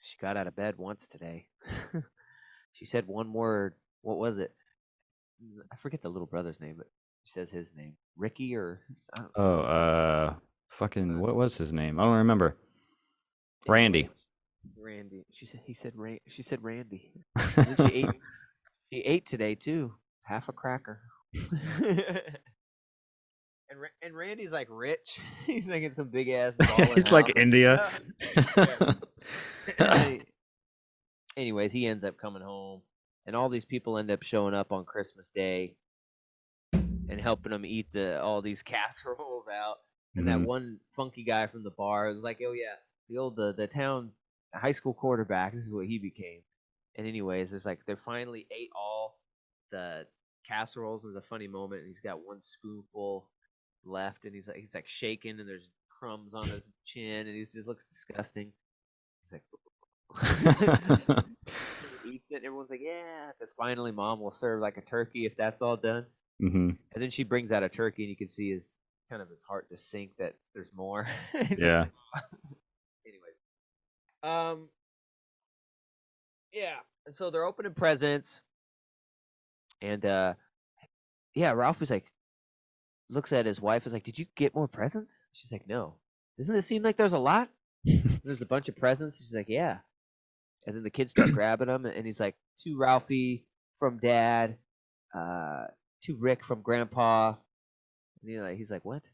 she 0.00 0.16
got 0.20 0.36
out 0.36 0.46
of 0.46 0.56
bed 0.56 0.74
once 0.78 1.06
today. 1.06 1.46
she 2.72 2.84
said 2.84 3.06
one 3.06 3.32
word. 3.32 3.74
What 4.02 4.18
was 4.18 4.38
it? 4.38 4.52
I 5.72 5.76
forget 5.76 6.02
the 6.02 6.08
little 6.08 6.26
brother's 6.26 6.60
name, 6.60 6.74
but 6.78 6.88
she 7.24 7.32
says 7.32 7.50
his 7.50 7.72
name, 7.74 7.94
Ricky 8.16 8.54
or 8.56 8.80
Oh, 9.36 9.60
uh, 9.60 10.34
fucking 10.68 11.20
what 11.20 11.36
was 11.36 11.56
his 11.56 11.72
name? 11.72 12.00
I 12.00 12.04
don't 12.04 12.16
remember. 12.18 12.56
Randy. 13.68 14.08
Randy. 14.76 15.24
She 15.30 15.46
said 15.46 15.60
he 15.64 15.74
said 15.74 15.92
she 16.26 16.42
said 16.42 16.62
Randy. 16.62 17.12
And 17.56 17.76
she 17.76 17.94
ate 18.00 18.10
she 18.92 19.00
ate 19.00 19.26
today 19.26 19.54
too. 19.54 19.94
Half 20.22 20.48
a 20.48 20.52
cracker. 20.52 21.00
and 23.70 23.78
and 24.02 24.16
Randy's 24.16 24.52
like 24.52 24.68
rich. 24.70 25.18
He's 25.46 25.68
like 25.68 25.82
in 25.82 25.92
some 25.92 26.08
big 26.08 26.28
ass. 26.30 26.54
He's 26.94 27.10
like 27.12 27.26
house. 27.28 27.36
India. 27.36 27.90
Any- 29.78 30.22
Anyways, 31.36 31.70
he 31.72 31.86
ends 31.86 32.02
up 32.02 32.18
coming 32.18 32.42
home, 32.42 32.82
and 33.24 33.36
all 33.36 33.48
these 33.48 33.64
people 33.64 33.96
end 33.96 34.10
up 34.10 34.24
showing 34.24 34.54
up 34.54 34.72
on 34.72 34.84
Christmas 34.84 35.30
Day 35.30 35.76
and 36.72 37.20
helping 37.20 37.52
him 37.52 37.64
eat 37.64 37.86
the 37.92 38.20
all 38.20 38.42
these 38.42 38.62
casseroles 38.62 39.46
out. 39.46 39.76
And 40.16 40.26
that 40.26 40.38
Mhm. 40.38 40.46
one 40.46 40.80
funky 40.96 41.22
guy 41.22 41.46
from 41.46 41.62
the 41.62 41.70
bar 41.70 42.08
was 42.08 42.18
like, 42.24 42.40
"Oh 42.44 42.52
yeah, 42.52 42.74
the 43.08 43.18
old 43.18 43.36
the 43.36 43.52
the 43.52 43.68
town 43.68 44.12
high 44.52 44.72
school 44.72 44.94
quarterback. 44.94 45.52
This 45.52 45.64
is 45.66 45.72
what 45.72 45.86
he 45.86 45.98
became." 45.98 46.42
And 46.96 47.06
anyways, 47.06 47.50
there's 47.50 47.66
like 47.66 47.84
they 47.86 47.94
finally 47.94 48.48
ate 48.50 48.70
all 48.74 49.20
the 49.70 50.08
casseroles. 50.44 51.02
There's 51.04 51.14
a 51.14 51.20
funny 51.22 51.46
moment, 51.46 51.82
and 51.82 51.88
he's 51.88 52.00
got 52.00 52.24
one 52.26 52.40
spoonful 52.40 53.30
left, 53.84 54.24
and 54.24 54.34
he's 54.34 54.48
like 54.48 54.58
he's 54.58 54.74
like 54.74 54.86
shaking, 54.86 55.38
and 55.40 55.48
there's 55.48 55.68
crumbs 55.88 56.34
on 56.34 56.48
his 56.48 56.70
chin, 56.84 57.26
and 57.26 57.34
he 57.36 57.40
just 57.42 57.66
looks 57.66 57.84
disgusting. 57.84 58.52
He's 59.22 59.32
like. 59.32 59.42
he 62.04 62.10
eats 62.10 62.30
it, 62.30 62.36
and 62.36 62.44
everyone's 62.46 62.70
like, 62.70 62.80
"Yeah," 62.82 63.30
because 63.38 63.52
finally, 63.52 63.92
mom 63.92 64.20
will 64.20 64.30
serve 64.30 64.60
like 64.60 64.76
a 64.78 64.80
turkey 64.80 65.26
if 65.26 65.36
that's 65.36 65.62
all 65.62 65.76
done. 65.76 66.06
hmm 66.40 66.70
And 66.92 67.02
then 67.02 67.10
she 67.10 67.24
brings 67.24 67.52
out 67.52 67.62
a 67.62 67.68
turkey, 67.68 68.04
and 68.04 68.10
you 68.10 68.16
can 68.16 68.28
see 68.28 68.50
his 68.50 68.70
kind 69.10 69.22
of 69.22 69.28
his 69.28 69.42
heart 69.42 69.68
just 69.68 69.90
sink 69.90 70.12
that 70.18 70.34
there's 70.54 70.70
more. 70.74 71.06
Yeah. 71.58 71.86
Anyways, 73.06 73.36
um, 74.22 74.68
yeah, 76.52 76.76
and 77.06 77.14
so 77.14 77.30
they're 77.30 77.44
opening 77.44 77.74
presents, 77.74 78.40
and 79.80 80.04
uh, 80.04 80.34
yeah, 81.34 81.52
Ralph 81.52 81.80
was 81.80 81.90
like, 81.90 82.12
looks 83.08 83.32
at 83.32 83.46
his 83.46 83.60
wife, 83.60 83.86
is 83.86 83.92
like, 83.92 84.04
"Did 84.04 84.18
you 84.18 84.26
get 84.36 84.54
more 84.54 84.68
presents?" 84.68 85.26
She's 85.32 85.52
like, 85.52 85.66
"No." 85.66 85.94
Doesn't 86.36 86.54
it 86.54 86.62
seem 86.62 86.82
like 86.82 86.96
there's 86.96 87.12
a 87.12 87.18
lot? 87.18 87.50
There's 88.24 88.42
a 88.42 88.46
bunch 88.46 88.68
of 88.68 88.76
presents. 88.76 89.18
She's 89.18 89.34
like, 89.34 89.48
"Yeah," 89.48 89.78
and 90.66 90.76
then 90.76 90.82
the 90.82 90.90
kids 90.90 91.10
start 91.10 91.32
grabbing 91.32 91.68
them, 91.68 91.86
and 91.86 92.06
he's 92.06 92.20
like, 92.20 92.36
"To 92.64 92.76
Ralphie 92.76 93.46
from 93.78 93.98
Dad, 93.98 94.58
uh, 95.14 95.66
to 96.02 96.16
Rick 96.16 96.44
from 96.44 96.62
Grandpa." 96.62 97.34
And 98.20 98.30
he 98.30 98.40
like, 98.40 98.58
he's 98.58 98.70
like, 98.70 98.84
"What?" 98.84 99.04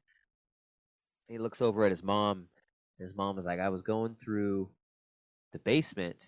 And 1.29 1.37
he 1.37 1.39
looks 1.39 1.63
over 1.63 1.85
at 1.85 1.91
his 1.91 2.03
mom. 2.03 2.49
And 2.99 3.09
his 3.09 3.17
mom 3.17 3.37
was 3.37 3.47
like, 3.47 3.61
"I 3.61 3.71
was 3.71 3.83
going 3.83 4.17
through 4.17 4.71
the 5.53 5.59
basement, 5.59 6.27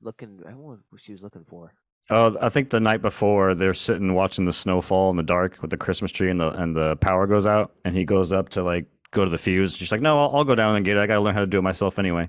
looking. 0.00 0.40
I 0.46 0.50
don't 0.50 0.60
know 0.60 0.78
what 0.90 1.00
she 1.00 1.12
was 1.12 1.22
looking 1.22 1.44
for." 1.44 1.74
Oh, 2.10 2.36
I 2.40 2.50
think 2.50 2.68
the 2.68 2.80
night 2.80 3.00
before 3.00 3.54
they're 3.54 3.72
sitting 3.72 4.12
watching 4.14 4.44
the 4.44 4.52
snowfall 4.52 5.10
in 5.10 5.16
the 5.16 5.22
dark 5.22 5.60
with 5.62 5.70
the 5.70 5.76
Christmas 5.76 6.12
tree 6.12 6.30
and 6.30 6.38
the 6.38 6.50
and 6.50 6.76
the 6.76 6.96
power 6.96 7.26
goes 7.26 7.46
out 7.46 7.72
and 7.84 7.96
he 7.96 8.04
goes 8.04 8.30
up 8.30 8.50
to 8.50 8.62
like 8.62 8.86
go 9.10 9.24
to 9.24 9.30
the 9.30 9.38
fuse. 9.38 9.74
She's 9.74 9.90
like, 9.90 10.02
"No, 10.02 10.18
I'll, 10.18 10.36
I'll 10.36 10.44
go 10.44 10.54
down 10.54 10.76
and 10.76 10.84
get 10.84 10.96
it. 10.96 11.00
I 11.00 11.06
got 11.06 11.14
to 11.14 11.20
learn 11.20 11.34
how 11.34 11.40
to 11.40 11.46
do 11.46 11.58
it 11.58 11.62
myself 11.62 11.98
anyway." 11.98 12.28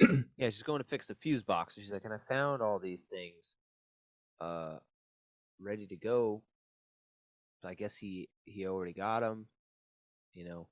Yeah, 0.36 0.50
she's 0.50 0.64
going 0.64 0.82
to 0.82 0.88
fix 0.88 1.06
the 1.06 1.14
fuse 1.14 1.42
box. 1.44 1.74
She's 1.74 1.92
like, 1.92 2.04
and 2.04 2.12
I 2.12 2.18
found 2.28 2.60
all 2.60 2.80
these 2.80 3.04
things, 3.04 3.54
uh, 4.40 4.78
ready 5.60 5.86
to 5.86 5.96
go. 5.96 6.42
So 7.60 7.68
I 7.68 7.74
guess 7.74 7.96
he 7.96 8.28
he 8.44 8.66
already 8.66 8.92
got 8.92 9.20
them, 9.20 9.46
you 10.34 10.44
know. 10.44 10.68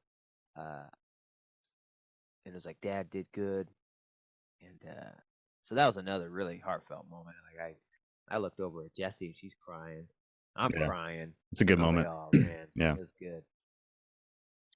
Uh, 0.59 0.89
and 2.45 2.53
it 2.53 2.55
was 2.55 2.67
like, 2.67 2.81
Dad 2.81 3.09
did 3.11 3.27
good, 3.33 3.71
and 4.61 4.91
uh, 4.91 5.11
so 5.63 5.77
that 5.77 5.87
was 5.87 5.97
another 5.97 6.29
really 6.29 6.59
heartfelt 6.59 7.09
moment. 7.09 7.37
Like 7.47 7.65
I, 7.65 7.75
I 8.31 8.39
looked 8.39 8.61
over 8.61 8.85
at 8.85 8.95
Jesse 8.95 9.27
and 9.27 9.37
she's 9.37 9.55
crying. 9.55 10.07
I'm 10.57 10.73
Yeah. 10.73 10.87
crying. 10.87 11.33
It's 11.53 11.61
a 11.63 11.65
good 11.65 11.79
was 11.79 11.87
like, 11.87 11.93
moment. 11.93 12.09
oh 12.09 12.33
man, 12.39 12.67
Yeah. 12.77 12.95
it 12.95 12.99
was 13.01 13.13
good 13.19 13.43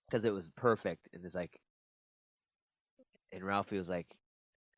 because 0.07 0.25
it 0.25 0.33
was 0.33 0.49
perfect, 0.57 1.09
and 1.13 1.25
it's 1.25 1.35
like, 1.35 1.61
and 3.33 3.45
Ralphie 3.45 3.79
was 3.79 3.89
like, 3.89 4.17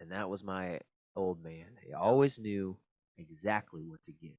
and 0.00 0.10
that 0.12 0.28
was 0.28 0.42
my 0.42 0.80
old 1.14 1.42
man. 1.42 1.66
He 1.84 1.92
always 1.92 2.38
knew 2.38 2.76
exactly 3.18 3.82
what 3.84 4.02
to 4.04 4.12
get, 4.12 4.36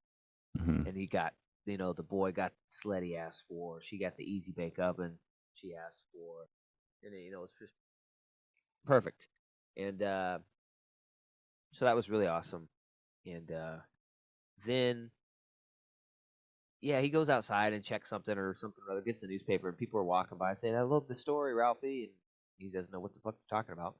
hmm 0.57 0.83
and 0.85 0.95
he 0.95 1.07
got, 1.07 1.33
you 1.65 1.77
know, 1.77 1.93
the 1.93 2.03
boy 2.03 2.31
got 2.31 2.51
the 2.51 2.73
sled 2.73 3.03
he 3.03 3.15
asked 3.17 3.43
for. 3.47 3.81
She 3.81 3.97
got 3.97 4.15
the 4.17 4.23
easy 4.29 4.51
bake 4.51 4.79
oven 4.79 5.17
she 5.53 5.75
asked 5.75 6.03
for, 6.13 6.47
and 7.03 7.13
you 7.13 7.31
know, 7.31 7.43
it's 7.43 7.53
just 7.59 7.73
perfect. 8.85 9.27
And 9.77 10.01
uh, 10.01 10.39
so 11.73 11.85
that 11.85 11.95
was 11.95 12.09
really 12.09 12.27
awesome. 12.27 12.67
And 13.25 13.51
uh, 13.51 13.75
then 14.67 15.11
yeah, 16.81 17.01
he 17.01 17.09
goes 17.09 17.29
outside 17.29 17.73
and 17.73 17.83
checks 17.83 18.09
something 18.09 18.37
or 18.37 18.55
something 18.55 18.83
or 18.87 18.91
other, 18.93 19.01
gets 19.01 19.21
the 19.21 19.27
newspaper, 19.27 19.67
and 19.67 19.77
people 19.77 19.99
are 19.99 20.03
walking 20.03 20.37
by 20.37 20.53
saying, 20.53 20.75
I 20.75 20.81
love 20.81 21.07
the 21.07 21.15
story, 21.15 21.53
Ralphie. 21.53 22.03
And 22.05 22.13
he 22.57 22.69
doesn't 22.69 22.93
know 22.93 22.99
what 22.99 23.13
the 23.13 23.19
fuck 23.19 23.35
they're 23.35 23.59
talking 23.59 23.73
about. 23.73 23.95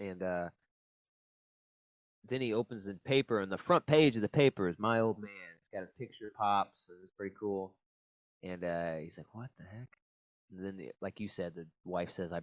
And 0.00 0.22
uh, 0.22 0.48
then 2.28 2.40
he 2.40 2.54
opens 2.54 2.84
the 2.84 2.94
paper, 2.94 3.40
and 3.40 3.52
the 3.52 3.58
front 3.58 3.86
page 3.86 4.16
of 4.16 4.22
the 4.22 4.28
paper 4.28 4.68
is 4.68 4.78
My 4.78 5.00
Old 5.00 5.20
Man. 5.20 5.30
It's 5.60 5.68
got 5.68 5.82
a 5.82 5.98
picture 5.98 6.28
of 6.28 6.34
Pops, 6.34 6.88
and 6.88 6.98
it's 7.02 7.12
pretty 7.12 7.34
cool. 7.38 7.74
And 8.42 8.64
uh, 8.64 8.96
he's 8.96 9.18
like, 9.18 9.34
What 9.34 9.50
the 9.58 9.64
heck? 9.64 9.88
And 10.50 10.64
then, 10.64 10.76
the- 10.76 10.92
like 11.00 11.20
you 11.20 11.28
said, 11.28 11.54
the 11.54 11.66
wife 11.84 12.10
says, 12.10 12.32
I 12.32 12.40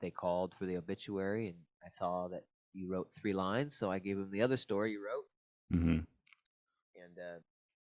they 0.00 0.10
called 0.10 0.54
for 0.58 0.66
the 0.66 0.76
obituary, 0.76 1.48
and 1.48 1.58
I 1.84 1.88
saw 1.88 2.28
that 2.28 2.44
you 2.74 2.90
wrote 2.92 3.10
three 3.20 3.32
lines, 3.32 3.76
so 3.76 3.90
I 3.90 3.98
gave 3.98 4.16
him 4.18 4.30
the 4.30 4.42
other 4.42 4.56
story 4.56 4.92
you 4.92 5.04
wrote. 5.04 5.24
Hmm 5.70 5.98
And 6.96 7.18
uh, 7.18 7.40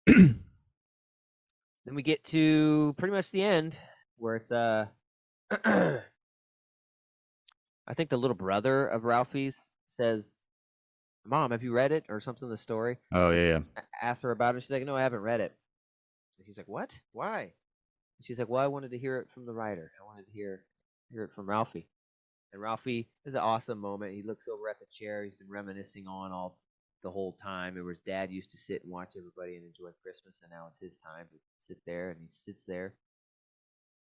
then 1.85 1.95
we 1.95 2.01
get 2.03 2.23
to 2.25 2.93
pretty 2.97 3.13
much 3.13 3.31
the 3.31 3.43
end 3.43 3.77
where 4.17 4.35
it's 4.35 4.51
uh 4.51 4.87
I 7.85 7.93
think 7.93 8.09
the 8.09 8.17
little 8.17 8.35
brother 8.35 8.87
of 8.87 9.03
Ralphie's 9.03 9.71
says, 9.87 10.43
"Mom, 11.25 11.51
have 11.51 11.63
you 11.63 11.73
read 11.73 11.91
it 11.91 12.05
or 12.09 12.19
something?" 12.21 12.49
The 12.49 12.57
story. 12.57 12.99
Oh 13.11 13.31
yeah, 13.31 13.59
yeah. 13.59 13.59
Her 14.21 14.31
about 14.31 14.55
it. 14.55 14.61
She's 14.61 14.71
like, 14.71 14.85
"No, 14.85 14.95
I 14.95 15.01
haven't 15.01 15.21
read 15.21 15.41
it." 15.41 15.55
And 16.37 16.47
he's 16.47 16.57
like, 16.57 16.67
"What? 16.67 16.99
Why?" 17.11 17.41
And 17.41 17.51
she's 18.21 18.39
like, 18.39 18.49
"Well, 18.49 18.63
I 18.63 18.67
wanted 18.67 18.91
to 18.91 18.97
hear 18.97 19.17
it 19.17 19.29
from 19.29 19.45
the 19.45 19.53
writer. 19.53 19.91
I 20.01 20.05
wanted 20.05 20.25
to 20.25 20.31
hear 20.31 20.65
hear 21.11 21.23
it 21.25 21.31
from 21.33 21.49
Ralphie." 21.49 21.89
And 22.53 22.61
Ralphie 22.61 23.09
is 23.25 23.33
an 23.33 23.41
awesome 23.41 23.79
moment. 23.79 24.13
He 24.13 24.21
looks 24.23 24.47
over 24.47 24.69
at 24.69 24.79
the 24.79 24.85
chair 24.91 25.23
he's 25.23 25.35
been 25.35 25.49
reminiscing 25.49 26.07
on 26.07 26.31
all 26.31 26.59
the 27.03 27.11
whole 27.11 27.33
time. 27.33 27.77
It 27.77 27.83
was 27.83 27.99
dad 27.99 28.31
used 28.31 28.51
to 28.51 28.57
sit 28.57 28.83
and 28.83 28.91
watch 28.91 29.13
everybody 29.17 29.55
and 29.55 29.65
enjoy 29.65 29.91
Christmas, 30.01 30.39
and 30.41 30.51
now 30.51 30.65
it's 30.67 30.79
his 30.79 30.97
time 30.97 31.27
to 31.31 31.37
sit 31.59 31.77
there, 31.85 32.09
and 32.09 32.19
he 32.19 32.27
sits 32.29 32.65
there 32.65 32.93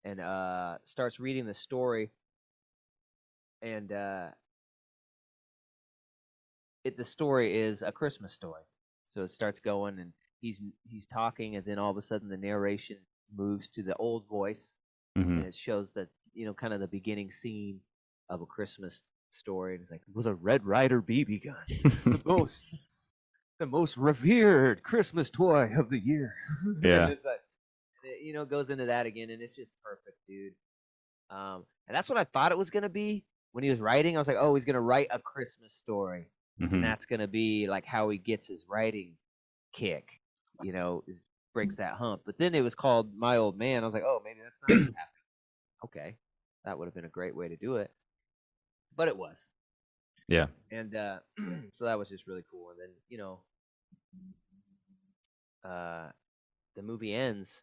and 0.03 0.19
uh, 0.19 0.77
starts 0.83 1.19
reading 1.19 1.45
the 1.45 1.53
story. 1.53 2.11
And 3.61 3.91
uh, 3.91 4.27
it 6.83 6.97
the 6.97 7.05
story 7.05 7.59
is 7.59 7.83
a 7.83 7.91
Christmas 7.91 8.33
story, 8.33 8.63
so 9.05 9.23
it 9.23 9.31
starts 9.31 9.59
going, 9.59 9.99
and 9.99 10.13
he's 10.39 10.63
he's 10.83 11.05
talking, 11.05 11.55
and 11.55 11.65
then 11.65 11.77
all 11.77 11.91
of 11.91 11.97
a 11.97 12.01
sudden 12.01 12.27
the 12.27 12.37
narration 12.37 12.97
moves 13.35 13.69
to 13.69 13.83
the 13.83 13.95
old 13.97 14.27
voice, 14.27 14.73
hmm 15.15 15.21
and 15.37 15.45
it 15.45 15.53
shows 15.53 15.93
that 15.93 16.07
you 16.33 16.45
know 16.45 16.55
kind 16.55 16.73
of 16.73 16.79
the 16.79 16.87
beginning 16.87 17.29
scene 17.29 17.79
of 18.29 18.41
a 18.41 18.47
Christmas 18.47 19.03
story, 19.29 19.75
and 19.75 19.83
it's 19.83 19.91
like 19.91 20.01
it 20.07 20.15
was 20.15 20.25
a 20.25 20.33
Red 20.33 20.65
Ryder 20.65 21.03
BB 21.03 21.43
gun 21.45 21.55
the 22.03 22.21
most 22.25 22.65
the 23.61 23.67
most 23.67 23.95
revered 23.95 24.81
Christmas 24.81 25.29
toy 25.29 25.69
of 25.77 25.89
the 25.91 25.99
year. 25.99 26.33
And 26.65 26.83
Yeah. 26.83 27.07
it's 27.09 27.23
like- 27.23 27.39
it, 28.03 28.21
you 28.23 28.33
know, 28.33 28.43
goes 28.45 28.71
into 28.71 28.87
that 28.87 29.05
again, 29.05 29.29
and 29.29 29.39
it's 29.43 29.55
just 29.55 29.73
perfect, 29.83 30.17
dude. 30.27 30.55
Um, 31.29 31.63
and 31.87 31.95
that's 31.95 32.09
what 32.09 32.17
I 32.17 32.23
thought 32.23 32.51
it 32.51 32.57
was 32.57 32.71
gonna 32.71 32.89
be 32.89 33.23
when 33.51 33.63
he 33.63 33.69
was 33.69 33.79
writing. 33.79 34.17
I 34.17 34.19
was 34.19 34.27
like, 34.27 34.37
oh, 34.39 34.55
he's 34.55 34.65
gonna 34.65 34.81
write 34.81 35.07
a 35.11 35.19
Christmas 35.19 35.73
story, 35.73 36.31
hmm 36.57 36.65
and 36.73 36.83
that's 36.83 37.05
gonna 37.05 37.27
be 37.27 37.67
like 37.67 37.85
how 37.85 38.09
he 38.09 38.17
gets 38.17 38.47
his 38.47 38.65
writing 38.67 39.15
kick. 39.73 40.19
You 40.63 40.71
know, 40.73 41.03
is 41.07 41.21
breaks 41.53 41.75
that 41.75 41.93
hump. 41.93 42.23
But 42.25 42.39
then 42.39 42.55
it 42.55 42.61
was 42.61 42.73
called 42.73 43.15
My 43.15 43.37
Old 43.37 43.55
Man. 43.57 43.83
I 43.83 43.85
was 43.85 43.93
like, 43.93 44.03
oh, 44.05 44.19
maybe 44.25 44.39
that's 44.43 44.59
not 44.63 44.69
what's 44.71 44.95
happening. 44.95 45.23
Okay, 45.85 46.17
that 46.65 46.79
would 46.79 46.85
have 46.85 46.95
been 46.95 47.05
a 47.05 47.09
great 47.09 47.35
way 47.35 47.47
to 47.49 47.55
do 47.57 47.75
it, 47.75 47.91
but 48.95 49.07
it 49.07 49.15
was 49.17 49.47
Yeah. 50.27 50.47
and 50.71 50.95
uh, 50.95 51.19
so 51.73 51.85
that 51.85 51.99
was 51.99 52.09
just 52.09 52.25
really 52.25 52.43
cool. 52.49 52.71
And 52.71 52.79
then 52.79 52.89
you 53.09 53.19
know, 53.19 53.41
uh, 55.63 56.09
the 56.75 56.81
movie 56.81 57.13
ends, 57.13 57.61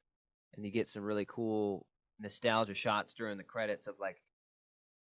and 0.55 0.64
you 0.64 0.70
get 0.72 0.88
some 0.88 1.03
really 1.03 1.26
cool 1.26 1.86
nostalgia 2.20 2.74
shots 2.74 3.14
during 3.14 3.38
the 3.38 3.44
credits 3.44 3.86
of 3.86 3.96
like 4.01 4.22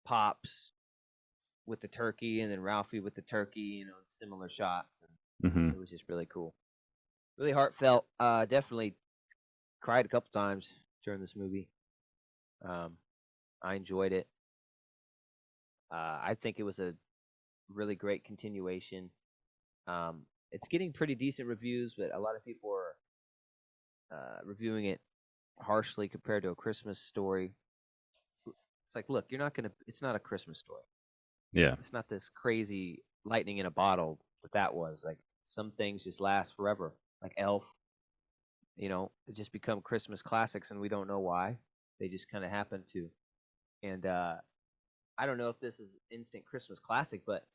pops 0.05 0.73
with 1.67 1.81
the 1.81 1.89
turkey, 1.89 2.41
and 2.41 2.51
then 2.53 2.61
Ralphie 2.61 3.01
with 3.01 3.15
the 3.15 3.23
turkey. 3.23 3.61
You 3.61 3.87
know, 3.87 3.93
similar 4.07 4.49
shots, 4.49 5.03
and 5.03 5.11
hmm 5.43 5.73
it 5.73 5.79
was 5.79 5.91
just 5.91 6.09
really 6.09 6.27
cool. 6.27 6.55
really 7.39 7.53
heartfelt. 7.53 8.07
Uh, 8.21 8.45
definitely 8.47 8.95
cried 9.81 10.07
a 10.07 10.09
couple 10.09 10.31
times 10.33 10.75
during 11.05 11.21
this 11.21 11.37
movie. 11.37 11.69
Um, 12.65 12.97
I 13.63 13.75
enjoyed 13.75 14.13
it. 14.13 14.29
Uh, 15.91 16.19
I 16.23 16.37
think 16.41 16.59
it 16.59 16.63
was 16.65 16.79
a 16.79 16.95
really 17.69 17.95
great 17.95 18.25
continuation. 18.25 19.11
Um, 19.87 20.27
it's 20.53 20.69
getting 20.69 20.93
pretty 20.93 21.15
decent 21.15 21.49
reviews, 21.49 21.95
but 21.97 22.15
a 22.15 22.19
lot 22.19 22.37
of 22.37 22.45
people 22.45 22.71
are 22.71 24.17
uh, 24.17 24.39
reviewing 24.45 24.85
it 24.87 25.01
harshly 25.59 26.09
compared 26.09 26.43
to 26.43 26.51
a 26.51 26.55
Christmas 26.55 26.99
story. 26.99 27.55
It's 28.87 28.95
like, 28.95 29.09
look, 29.09 29.27
you're 29.31 29.41
not 29.41 29.55
gonna. 29.55 29.71
It's 29.87 30.03
not 30.03 30.15
a 30.15 30.19
Christmas 30.19 30.59
story. 30.59 30.83
Yeah. 31.53 31.75
It's 31.79 31.93
not 31.93 32.09
this 32.09 32.29
crazy 32.29 33.03
lightning 33.25 33.59
in 33.59 33.67
a 33.67 33.71
bottle 33.71 34.21
that 34.43 34.53
that 34.53 34.75
was. 34.75 35.03
Like 35.05 35.19
some 35.45 35.71
things 35.71 36.05
just 36.05 36.21
last 36.21 36.55
forever, 36.55 36.93
like 37.23 37.33
Elf. 37.39 37.65
You 38.77 38.89
know, 38.89 39.11
they 39.27 39.33
just 39.33 39.53
become 39.53 39.81
Christmas 39.81 40.23
classics, 40.23 40.71
and 40.71 40.81
we 40.81 40.89
don't 40.89 41.09
know 41.09 41.21
why. 41.21 41.59
They 42.01 42.09
just 42.09 42.29
kind 42.29 42.45
of 42.45 42.51
happen 42.51 42.83
to. 42.93 43.11
And 43.83 44.05
uh, 44.07 44.37
I 45.17 45.27
don't 45.27 45.39
know 45.39 45.49
if 45.49 45.61
this 45.61 45.79
is 45.79 45.97
instant 46.11 46.45
Christmas 46.45 46.79
classic, 46.79 47.23
but 47.27 47.47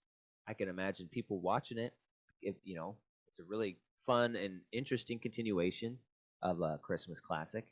I 0.47 0.53
can 0.53 0.69
imagine 0.69 1.07
people 1.07 1.39
watching 1.39 1.77
it. 1.77 1.93
If 2.41 2.55
you 2.63 2.75
know, 2.75 2.97
it's 3.27 3.39
a 3.39 3.43
really 3.43 3.77
fun 4.05 4.35
and 4.35 4.61
interesting 4.71 5.19
continuation 5.19 5.99
of 6.41 6.61
a 6.61 6.79
Christmas 6.81 7.19
classic. 7.19 7.67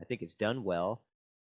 I 0.00 0.04
think 0.04 0.22
it's 0.22 0.34
done 0.34 0.64
well. 0.64 1.02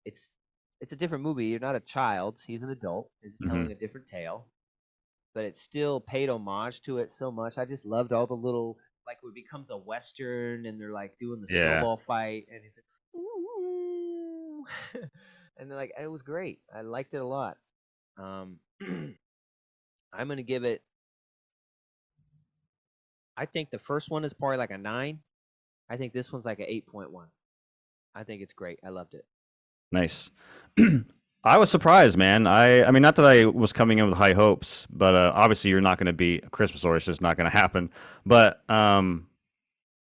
It's 0.06 0.32
it's 0.80 0.94
a 0.94 0.96
different 0.96 1.24
movie. 1.24 1.48
You're 1.48 1.60
not 1.60 1.76
a 1.76 1.80
child. 1.80 2.42
He's 2.46 2.64
an 2.64 2.70
adult. 2.70 3.12
He's 3.22 3.40
telling 3.40 3.72
a 3.72 3.76
different 3.76 4.08
tale, 4.08 4.48
but 5.34 5.46
it 5.46 5.58
still 5.58 6.00
paid 6.00 6.30
homage 6.30 6.82
to 6.84 6.98
it 7.00 7.12
so 7.12 7.32
much. 7.32 7.58
I 7.58 7.66
just 7.66 7.86
loved 7.86 8.14
all 8.14 8.28
the 8.28 8.36
little 8.36 8.78
like 9.08 9.18
it 9.24 9.34
becomes 9.34 9.70
a 9.70 9.78
western, 9.78 10.66
and 10.66 10.80
they're 10.80 10.92
like 10.92 11.18
doing 11.20 11.42
the 11.42 11.48
Yeah. 11.54 11.80
snowball 11.80 11.98
fight, 11.98 12.48
and 12.52 12.64
he's 12.64 12.78
like, 12.78 13.22
"Ooh." 13.22 14.66
and 15.58 15.70
they're 15.70 15.78
like, 15.78 15.94
it 16.00 16.08
was 16.08 16.22
great. 16.22 16.62
I 16.74 16.82
liked 16.82 17.14
it 17.14 17.18
a 17.22 17.26
lot. 17.26 17.58
Um, 18.18 18.60
I'm 20.14 20.28
gonna 20.28 20.44
give 20.44 20.64
it. 20.64 20.84
I 23.38 23.46
think 23.46 23.70
the 23.70 23.80
first 23.80 24.10
one 24.10 24.24
is 24.24 24.34
probably 24.34 24.58
like 24.58 24.72
a 24.72 24.78
nine. 24.78 25.20
I 25.90 25.98
think 25.98 26.14
this 26.14 26.32
one's 26.32 26.46
like 26.46 26.60
an 26.60 26.66
eight 26.68 26.86
point 26.86 27.12
one. 27.12 27.28
I 28.16 28.24
think 28.24 28.42
it's 28.42 28.54
great. 28.54 28.80
I 28.84 28.90
loved 28.90 29.14
it. 29.14 29.26
Nice. 29.92 30.32
I 31.44 31.58
was 31.58 31.72
surprised, 31.72 32.18
man. 32.18 32.46
I 32.46 32.84
I 32.84 32.92
mean, 32.92 33.02
not 33.02 33.16
that 33.16 33.26
I 33.26 33.46
was 33.46 33.74
coming 33.74 33.98
in 33.98 34.08
with 34.08 34.18
high 34.18 34.34
hopes, 34.34 34.88
but 34.92 35.16
uh, 35.16 35.34
obviously 35.36 35.72
you're 35.72 35.82
not 35.82 35.98
going 35.98 36.08
to 36.08 36.14
be 36.14 36.38
a 36.38 36.50
Christmas 36.50 36.86
or 36.86 36.96
It's 36.96 37.06
just 37.06 37.22
not 37.22 37.36
going 37.36 37.50
to 37.50 37.56
happen. 37.58 37.90
But 38.26 38.62
um, 38.70 39.28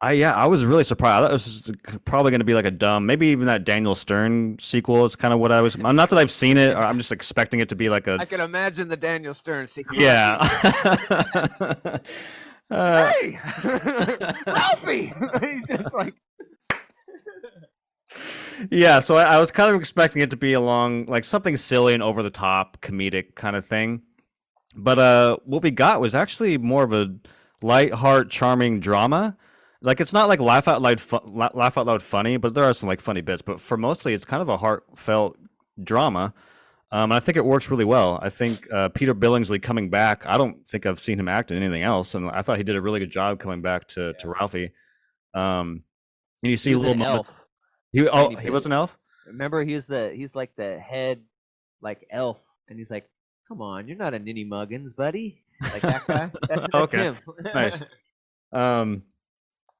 I 0.02 0.12
yeah, 0.12 0.34
I 0.34 0.46
was 0.46 0.64
really 0.64 0.84
surprised. 0.84 1.12
I 1.12 1.20
thought 1.20 1.30
it 1.30 1.32
was 1.32 1.72
probably 2.04 2.30
going 2.30 2.40
to 2.40 2.44
be 2.44 2.54
like 2.54 2.66
a 2.66 2.70
dumb, 2.70 3.06
maybe 3.06 3.28
even 3.28 3.46
that 3.46 3.64
Daniel 3.64 3.94
Stern 3.94 4.58
sequel 4.58 5.04
is 5.06 5.16
kind 5.16 5.32
of 5.32 5.40
what 5.40 5.50
I 5.50 5.62
was. 5.62 5.78
Not 5.78 6.10
that 6.10 6.18
I've 6.18 6.30
seen 6.30 6.58
it. 6.58 6.74
Or 6.74 6.82
I'm 6.82 6.98
just 6.98 7.10
expecting 7.10 7.60
it 7.60 7.70
to 7.70 7.76
be 7.76 7.88
like 7.88 8.06
a. 8.06 8.18
I 8.20 8.26
can 8.26 8.40
imagine 8.40 8.88
the 8.88 8.96
Daniel 8.96 9.32
Stern 9.32 9.66
sequel. 9.66 9.98
yeah. 9.98 10.38
uh, 12.70 13.10
Hey, 13.12 13.38
Ralphie! 14.46 15.12
He's 15.40 15.68
just 15.68 15.94
like 15.94 16.14
yeah, 18.70 19.00
so 19.00 19.16
I, 19.16 19.22
I 19.36 19.40
was 19.40 19.50
kind 19.50 19.72
of 19.72 19.80
expecting 19.80 20.20
it 20.22 20.30
to 20.30 20.36
be 20.36 20.52
along 20.52 21.06
like 21.06 21.24
something 21.24 21.56
silly 21.56 21.94
and 21.94 22.02
over 22.02 22.22
the 22.22 22.30
top, 22.30 22.80
comedic 22.80 23.34
kind 23.34 23.56
of 23.56 23.64
thing. 23.64 24.02
But 24.74 24.98
uh, 24.98 25.36
what 25.44 25.62
we 25.62 25.70
got 25.70 26.00
was 26.00 26.14
actually 26.14 26.58
more 26.58 26.82
of 26.82 26.92
a 26.92 27.14
light 27.62 27.92
heart, 27.94 28.30
charming 28.30 28.80
drama. 28.80 29.36
Like 29.82 30.00
it's 30.00 30.12
not 30.12 30.28
like 30.28 30.40
laugh 30.40 30.68
out 30.68 30.82
loud, 30.82 31.00
fu- 31.00 31.20
laugh 31.32 31.78
out 31.78 31.86
loud 31.86 32.02
funny, 32.02 32.36
but 32.36 32.54
there 32.54 32.64
are 32.64 32.74
some 32.74 32.88
like 32.88 33.00
funny 33.00 33.22
bits. 33.22 33.42
But 33.42 33.60
for 33.60 33.76
mostly, 33.76 34.12
it's 34.12 34.24
kind 34.24 34.42
of 34.42 34.48
a 34.48 34.56
heartfelt 34.56 35.36
drama. 35.82 36.34
Um, 36.92 37.04
and 37.04 37.14
I 37.14 37.20
think 37.20 37.36
it 37.36 37.44
works 37.44 37.70
really 37.70 37.84
well. 37.84 38.18
I 38.20 38.30
think 38.30 38.66
uh, 38.72 38.88
Peter 38.88 39.14
Billingsley 39.14 39.62
coming 39.62 39.90
back. 39.90 40.26
I 40.26 40.36
don't 40.36 40.66
think 40.66 40.86
I've 40.86 40.98
seen 40.98 41.20
him 41.20 41.28
act 41.28 41.50
in 41.52 41.56
anything 41.62 41.82
else, 41.82 42.14
and 42.16 42.28
I 42.30 42.42
thought 42.42 42.56
he 42.58 42.64
did 42.64 42.74
a 42.76 42.80
really 42.80 42.98
good 42.98 43.10
job 43.12 43.38
coming 43.38 43.62
back 43.62 43.86
to 43.88 44.12
to 44.14 44.28
Ralphie. 44.28 44.72
Um, 45.34 45.84
and 46.42 46.50
you 46.50 46.56
see 46.56 46.74
little 46.74 46.94
moments. 46.94 47.28
elf. 47.28 47.46
He 47.92 48.08
oh 48.08 48.30
he 48.34 48.50
was 48.50 48.66
an 48.66 48.72
elf. 48.72 48.98
Remember, 49.26 49.62
he's 49.62 49.86
the 49.86 50.10
he's 50.14 50.34
like 50.34 50.56
the 50.56 50.78
head 50.80 51.20
like 51.80 52.06
elf, 52.10 52.42
and 52.68 52.76
he's 52.78 52.90
like, 52.90 53.08
"Come 53.46 53.62
on, 53.62 53.86
you're 53.86 53.96
not 53.96 54.12
a 54.14 54.18
Ninny 54.18 54.44
Muggins, 54.44 54.92
buddy." 54.92 55.44
Like 55.62 55.82
that 55.82 56.06
guy. 56.08 56.30
That- 56.48 56.68
that's 56.72 56.74
Okay. 56.74 56.98
him. 57.04 57.16
Nice. 57.54 57.82
Um, 58.52 59.04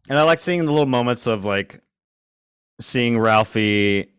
and 0.09 0.17
I 0.17 0.23
like 0.23 0.39
seeing 0.39 0.65
the 0.65 0.71
little 0.71 0.87
moments 0.87 1.27
of 1.27 1.45
like 1.45 1.81
seeing 2.81 3.19
Ralphie 3.19 4.10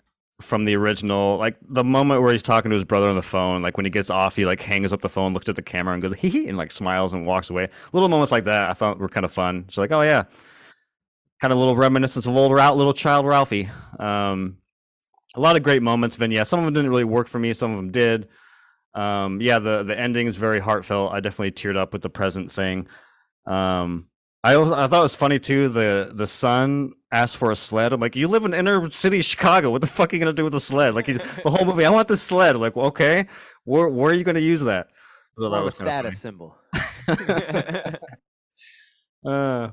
from 0.42 0.66
the 0.66 0.76
original, 0.76 1.38
like 1.38 1.56
the 1.70 1.84
moment 1.84 2.22
where 2.22 2.32
he's 2.32 2.44
talking 2.44 2.70
to 2.70 2.76
his 2.76 2.84
brother 2.84 3.08
on 3.08 3.16
the 3.16 3.22
phone. 3.22 3.62
Like 3.62 3.78
when 3.78 3.86
he 3.86 3.90
gets 3.90 4.10
off, 4.10 4.36
he 4.36 4.46
like 4.46 4.62
hangs 4.62 4.92
up 4.92 5.02
the 5.02 5.10
phone, 5.10 5.34
looks 5.34 5.48
at 5.50 5.56
the 5.56 5.62
camera, 5.62 5.94
and 5.94 6.02
goes 6.02 6.14
hee 6.18 6.30
hee, 6.30 6.48
and 6.48 6.58
like 6.58 6.72
smiles 6.72 7.14
and 7.14 7.26
walks 7.26 7.50
away. 7.50 7.68
Little 7.94 8.10
moments 8.10 8.32
like 8.32 8.46
that 8.46 8.70
I 8.70 8.74
thought 8.74 9.00
were 9.00 9.10
kind 9.10 9.26
of 9.26 9.32
fun. 9.32 9.66
It's 9.68 9.78
like, 9.78 9.92
oh 9.92 10.02
yeah, 10.02 10.24
kind 11.40 11.54
of 11.54 11.60
little 11.60 11.76
reminiscence 11.76 12.26
of 12.26 12.36
old 12.36 12.52
Ralph, 12.52 12.78
little 12.78 12.94
child 12.94 13.26
Ralphie. 13.26 13.70
Um, 14.00 14.58
a 15.36 15.40
lot 15.40 15.56
of 15.56 15.64
great 15.64 15.82
moments. 15.82 16.18
Then 16.18 16.32
yeah, 16.32 16.44
some 16.44 16.60
of 16.60 16.66
them 16.66 16.74
didn't 16.74 16.90
really 16.90 17.04
work 17.04 17.28
for 17.28 17.40
me. 17.40 17.54
Some 17.54 17.72
of 17.72 17.78
them 17.78 17.92
did. 17.92 18.28
Um, 18.94 19.42
yeah, 19.42 19.60
the 19.60 19.84
the 19.84 19.98
ending 19.98 20.28
is 20.28 20.36
very 20.36 20.60
heartfelt. 20.60 21.14
I 21.14 21.20
definitely 21.20 21.52
teared 21.52 21.78
up 21.78 21.94
with 21.94 22.02
the 22.02 22.10
present 22.10 22.52
thing. 22.52 22.88
Um, 23.46 24.08
I 24.44 24.56
also, 24.56 24.74
I 24.74 24.88
thought 24.88 25.00
it 25.00 25.04
was 25.04 25.16
funny 25.16 25.38
too. 25.38 25.70
The 25.70 26.12
the 26.14 26.26
son 26.26 26.94
asked 27.12 27.38
for 27.38 27.52
a 27.52 27.56
sled. 27.56 27.94
I'm 27.94 28.02
like, 28.02 28.16
you 28.16 28.28
live 28.28 28.44
in 28.44 28.54
inner 28.54 28.90
city 28.90 29.22
Chicago. 29.22 29.70
What 29.70 29.82
the 29.82 29.88
fuck 29.88 30.12
are 30.12 30.16
you 30.16 30.20
gonna 30.20 30.34
do 30.34 30.44
with 30.44 30.56
a 30.56 30.60
sled? 30.60 30.96
Like 30.96 31.06
he's, 31.06 31.20
the 31.44 31.52
whole 31.52 31.66
movie, 31.66 31.86
I 31.86 31.90
want 31.90 32.08
this 32.08 32.24
sled. 32.24 32.56
I'm 32.56 32.62
like, 32.62 32.76
well, 32.76 32.88
okay, 32.88 33.28
where 33.66 33.88
where 33.88 34.12
are 34.12 34.16
you 34.16 34.24
gonna 34.24 34.40
use 34.40 34.62
that? 34.62 34.88
So 35.38 35.46
a 35.46 35.64
was 35.64 35.78
kinda 35.78 35.92
status 35.92 36.20
symbol. 36.22 36.58
Uh, 39.24 39.70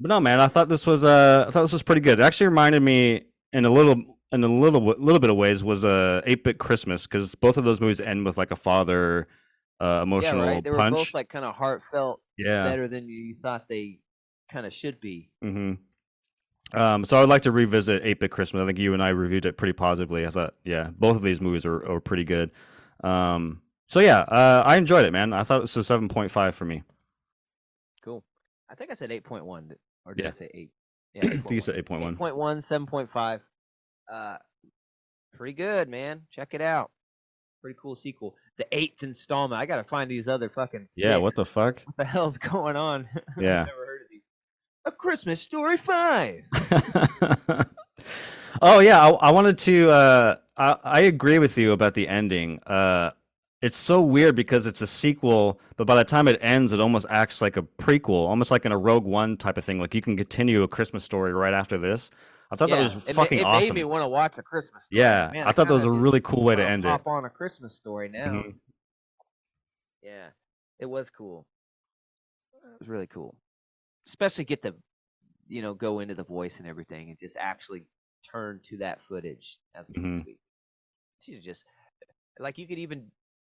but 0.00 0.08
no, 0.08 0.18
man, 0.18 0.40
I 0.40 0.48
thought 0.48 0.68
this 0.68 0.86
was 0.86 1.04
uh, 1.04 1.44
I 1.46 1.50
thought 1.50 1.60
this 1.60 1.74
was 1.74 1.82
pretty 1.82 2.00
good. 2.00 2.18
It 2.18 2.22
actually 2.22 2.46
reminded 2.46 2.80
me 2.82 3.24
in 3.52 3.66
a 3.66 3.70
little 3.70 4.02
in 4.32 4.42
a 4.42 4.48
little 4.48 4.82
little 4.82 5.18
bit 5.18 5.28
of 5.28 5.36
ways 5.36 5.62
was 5.62 5.84
a 5.84 6.22
uh, 6.24 6.28
8-bit 6.28 6.56
Christmas 6.56 7.06
because 7.06 7.34
both 7.34 7.58
of 7.58 7.64
those 7.64 7.82
movies 7.82 8.00
end 8.00 8.24
with 8.24 8.38
like 8.38 8.50
a 8.50 8.56
father 8.56 9.28
uh, 9.78 9.84
yeah, 9.84 10.02
emotional 10.02 10.46
right. 10.46 10.64
They 10.64 10.70
were 10.70 10.78
punch. 10.78 10.96
both 10.96 11.14
like 11.14 11.28
kind 11.28 11.44
of 11.44 11.54
heartfelt, 11.54 12.21
yeah. 12.36 12.64
better 12.64 12.88
than 12.88 13.08
you 13.08 13.34
thought 13.34 13.68
they 13.68 14.00
kind 14.50 14.66
of 14.66 14.72
should 14.72 15.00
be. 15.00 15.30
Mm-hmm. 15.44 15.74
Um, 16.78 17.04
so 17.04 17.16
I 17.16 17.20
would 17.20 17.28
like 17.28 17.42
to 17.42 17.52
revisit 17.52 18.02
8 18.04 18.20
Bit 18.20 18.30
Christmas. 18.30 18.62
I 18.62 18.66
think 18.66 18.78
you 18.78 18.94
and 18.94 19.02
I 19.02 19.10
reviewed 19.10 19.44
it 19.44 19.56
pretty 19.56 19.74
positively. 19.74 20.26
I 20.26 20.30
thought, 20.30 20.54
yeah, 20.64 20.88
both 20.98 21.16
of 21.16 21.22
these 21.22 21.40
movies 21.40 21.66
are, 21.66 21.86
are 21.90 22.00
pretty 22.00 22.24
good. 22.24 22.50
Um, 23.04 23.60
so 23.88 24.00
yeah, 24.00 24.20
uh, 24.20 24.62
I 24.64 24.76
enjoyed 24.76 25.04
it, 25.04 25.10
man. 25.12 25.32
I 25.32 25.42
thought 25.44 25.58
it 25.58 25.62
was 25.62 25.76
a 25.76 25.80
7.5 25.80 26.54
for 26.54 26.64
me. 26.64 26.82
Cool. 28.02 28.24
I 28.70 28.74
think 28.74 28.90
I 28.90 28.94
said 28.94 29.12
eight 29.12 29.24
point 29.24 29.44
one, 29.44 29.70
or 30.06 30.14
did 30.14 30.22
Yeah. 30.22 30.28
I 30.28 30.32
say 30.32 30.50
eight? 30.54 30.70
Yeah, 31.14 31.26
I 31.26 31.28
think 31.28 31.50
you 31.50 31.60
said 31.60 31.74
8.1. 31.84 32.16
8.1, 32.16 32.86
7.5. 32.88 33.40
Uh, 34.10 34.38
pretty 35.34 35.52
good, 35.52 35.86
man. 35.90 36.22
Check 36.30 36.54
it 36.54 36.62
out. 36.62 36.90
Pretty 37.60 37.76
cool 37.78 37.94
sequel. 37.94 38.34
The 38.58 38.66
eighth 38.70 39.02
installment. 39.02 39.60
I 39.60 39.66
gotta 39.66 39.84
find 39.84 40.10
these 40.10 40.28
other 40.28 40.48
fucking. 40.48 40.88
Yeah, 40.96 41.16
what 41.16 41.34
the 41.34 41.44
fuck? 41.44 41.80
What 41.84 41.96
the 41.96 42.04
hell's 42.04 42.38
going 42.38 42.76
on? 42.76 43.08
Yeah. 43.38 43.62
I've 43.62 43.66
never 43.68 43.86
heard 43.86 44.02
of 44.02 44.08
these. 44.10 44.20
A 44.84 44.92
Christmas 44.92 45.40
Story 45.40 45.76
Five. 45.76 46.44
oh 48.62 48.80
yeah, 48.80 49.00
I, 49.00 49.10
I 49.10 49.30
wanted 49.30 49.58
to. 49.58 49.90
Uh, 49.90 50.36
I, 50.56 50.76
I 50.84 51.00
agree 51.00 51.38
with 51.38 51.56
you 51.56 51.72
about 51.72 51.94
the 51.94 52.08
ending. 52.08 52.60
Uh, 52.64 53.10
it's 53.62 53.78
so 53.78 54.00
weird 54.00 54.34
because 54.34 54.66
it's 54.66 54.82
a 54.82 54.86
sequel, 54.88 55.60
but 55.76 55.86
by 55.86 55.94
the 55.94 56.04
time 56.04 56.26
it 56.26 56.38
ends, 56.42 56.72
it 56.72 56.80
almost 56.80 57.06
acts 57.08 57.40
like 57.40 57.56
a 57.56 57.62
prequel, 57.62 58.26
almost 58.28 58.50
like 58.50 58.66
in 58.66 58.72
a 58.72 58.78
Rogue 58.78 59.04
One 59.04 59.36
type 59.36 59.56
of 59.56 59.64
thing. 59.64 59.78
Like 59.78 59.94
you 59.94 60.02
can 60.02 60.16
continue 60.16 60.64
a 60.64 60.68
Christmas 60.68 61.04
story 61.04 61.32
right 61.32 61.54
after 61.54 61.78
this. 61.78 62.10
I 62.52 62.56
thought 62.56 62.68
that 62.68 62.82
was 62.82 62.96
it, 63.08 63.14
fucking 63.14 63.38
it 63.38 63.44
awesome. 63.44 63.74
made 63.74 63.80
me 63.80 63.84
want 63.84 64.02
to 64.02 64.08
watch 64.08 64.36
a 64.36 64.42
Christmas 64.42 64.84
story. 64.84 65.00
Yeah, 65.00 65.30
Man, 65.32 65.48
I 65.48 65.52
thought 65.52 65.68
that 65.68 65.72
was 65.74 65.86
a 65.86 65.90
really 65.90 66.20
cool 66.20 66.44
way 66.44 66.54
to 66.54 66.62
end 66.62 66.84
it. 66.84 66.88
Pop 66.88 67.06
on 67.06 67.24
a 67.24 67.30
Christmas 67.30 67.74
story 67.74 68.10
now. 68.10 68.26
Mhm. 68.42 68.54
Yeah, 70.02 70.28
it 70.78 70.84
was 70.86 71.08
cool. 71.08 71.46
It 72.52 72.78
was 72.78 72.88
really 72.88 73.06
cool, 73.06 73.36
especially 74.06 74.44
get 74.44 74.60
to, 74.62 74.74
you 75.48 75.62
know, 75.62 75.72
go 75.72 76.00
into 76.00 76.14
the 76.14 76.24
voice 76.24 76.58
and 76.58 76.68
everything, 76.68 77.08
and 77.08 77.18
just 77.18 77.38
actually 77.38 77.86
turn 78.22 78.60
to 78.64 78.76
that 78.78 79.00
footage. 79.00 79.58
That's 79.74 79.90
sweet. 79.90 80.38
So 81.20 81.32
you 81.32 81.40
just 81.40 81.64
like 82.38 82.58
you 82.58 82.66
could 82.66 82.78
even 82.78 83.10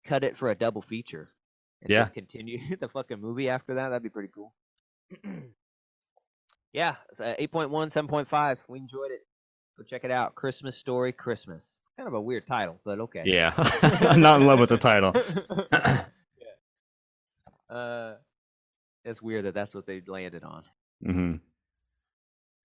cut 0.06 0.24
it 0.24 0.36
for 0.38 0.50
a 0.50 0.56
double 0.56 0.82
feature 0.82 1.30
and 1.82 1.90
Yeah. 1.92 2.00
just 2.02 2.14
continue 2.14 2.58
the 2.78 2.90
fucking 2.90 3.22
movie 3.22 3.48
after 3.50 3.76
that. 3.76 3.90
That'd 3.90 4.02
be 4.02 4.10
pretty 4.10 4.30
cool. 4.34 4.56
yeah, 6.78 6.94
it's, 7.10 7.20
uh, 7.20 7.34
8.1, 7.40 7.72
7.5. 7.92 8.58
We 8.68 8.78
enjoyed 8.78 9.10
it. 9.10 9.22
Go 9.80 9.84
check 9.84 10.04
it 10.04 10.12
out. 10.12 10.36
Christmas 10.36 10.78
Story 10.78 11.12
Christmas. 11.12 11.80
Kind 11.98 12.06
of 12.08 12.14
a 12.14 12.22
weird 12.22 12.46
title, 12.46 12.80
but 12.86 13.00
okay. 13.00 13.24
Yeah, 13.26 13.52
I'm 14.02 14.22
not 14.28 14.40
in 14.40 14.46
love 14.46 14.60
with 14.60 14.70
the 14.70 14.78
title. 14.78 15.12
yeah. 15.74 16.04
Uh, 17.76 18.14
it's 19.04 19.24
weird 19.24 19.46
that 19.46 19.56
that's 19.56 19.74
what 19.74 19.88
they 19.88 20.04
landed 20.08 20.44
on. 20.44 20.64
Mm-hmm. 21.04 21.36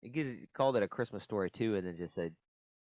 It 0.02 0.12
gives- 0.12 0.46
called 0.54 0.76
it 0.76 0.82
a 0.82 0.88
Christmas 0.88 1.22
story 1.22 1.48
too, 1.50 1.74
and 1.76 1.86
then 1.86 1.96
just 1.96 2.14
said, 2.14 2.34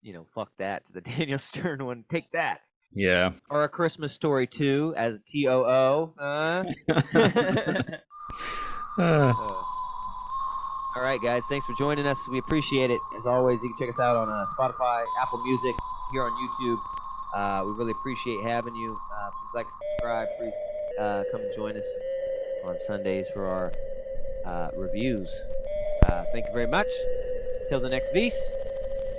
you 0.03 0.13
know, 0.13 0.27
fuck 0.33 0.53
that 0.59 0.87
to 0.87 0.93
the 0.93 1.01
Daniel 1.01 1.39
Stern 1.41 1.85
one. 1.85 2.05
Take 2.09 2.31
that. 2.33 2.61
Yeah. 2.93 3.33
Or 3.51 3.65
a 3.65 3.69
Christmas 3.69 4.13
story 4.13 4.47
too, 4.47 4.95
as 4.97 5.19
T 5.27 5.49
O 5.49 5.65
O. 5.65 6.15
Uh. 6.19 6.65
Uh, 8.99 8.99
Uh, 8.99 9.33
all 10.97 11.03
right, 11.03 11.21
guys. 11.21 11.45
Thanks 11.47 11.67
for 11.67 11.75
joining 11.75 12.07
us. 12.07 12.27
We 12.27 12.39
appreciate 12.39 12.91
it. 12.91 13.01
As 13.19 13.27
always, 13.27 13.63
you 13.63 13.69
can 13.69 13.77
check 13.77 13.91
us 13.91 14.01
out 14.01 14.17
on 14.17 14.31
uh, 14.31 14.47
Spotify, 14.59 15.05
Apple 15.21 15.45
Music, 15.45 15.75
here 16.11 16.23
on 16.23 16.33
YouTube. 16.33 16.81
Uh, 17.35 17.67
we 17.67 17.73
really 17.73 17.91
appreciate 17.91 18.43
having 18.43 18.75
you. 18.75 18.99
Uh, 19.15 19.31
please 19.31 19.55
like, 19.55 19.67
subscribe. 19.93 20.29
Please 20.39 20.55
uh, 20.99 21.25
come 21.31 21.43
join 21.55 21.77
us 21.77 21.87
on 22.65 22.79
Sundays 22.79 23.29
for 23.35 23.47
our 23.47 23.73
uh, 24.47 24.71
reviews. 24.75 25.29
Uh, 26.07 26.25
thank 26.33 26.47
you 26.47 26.53
very 26.55 26.67
much. 26.67 26.89
Till 27.69 27.81
the 27.81 27.91
next 27.91 28.13
Vs, 28.15 28.53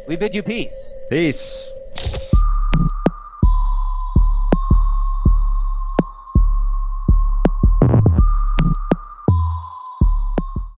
we 0.07 0.15
bid 0.15 0.33
you 0.33 0.41
peace. 0.41 0.91
peace. 1.11 1.71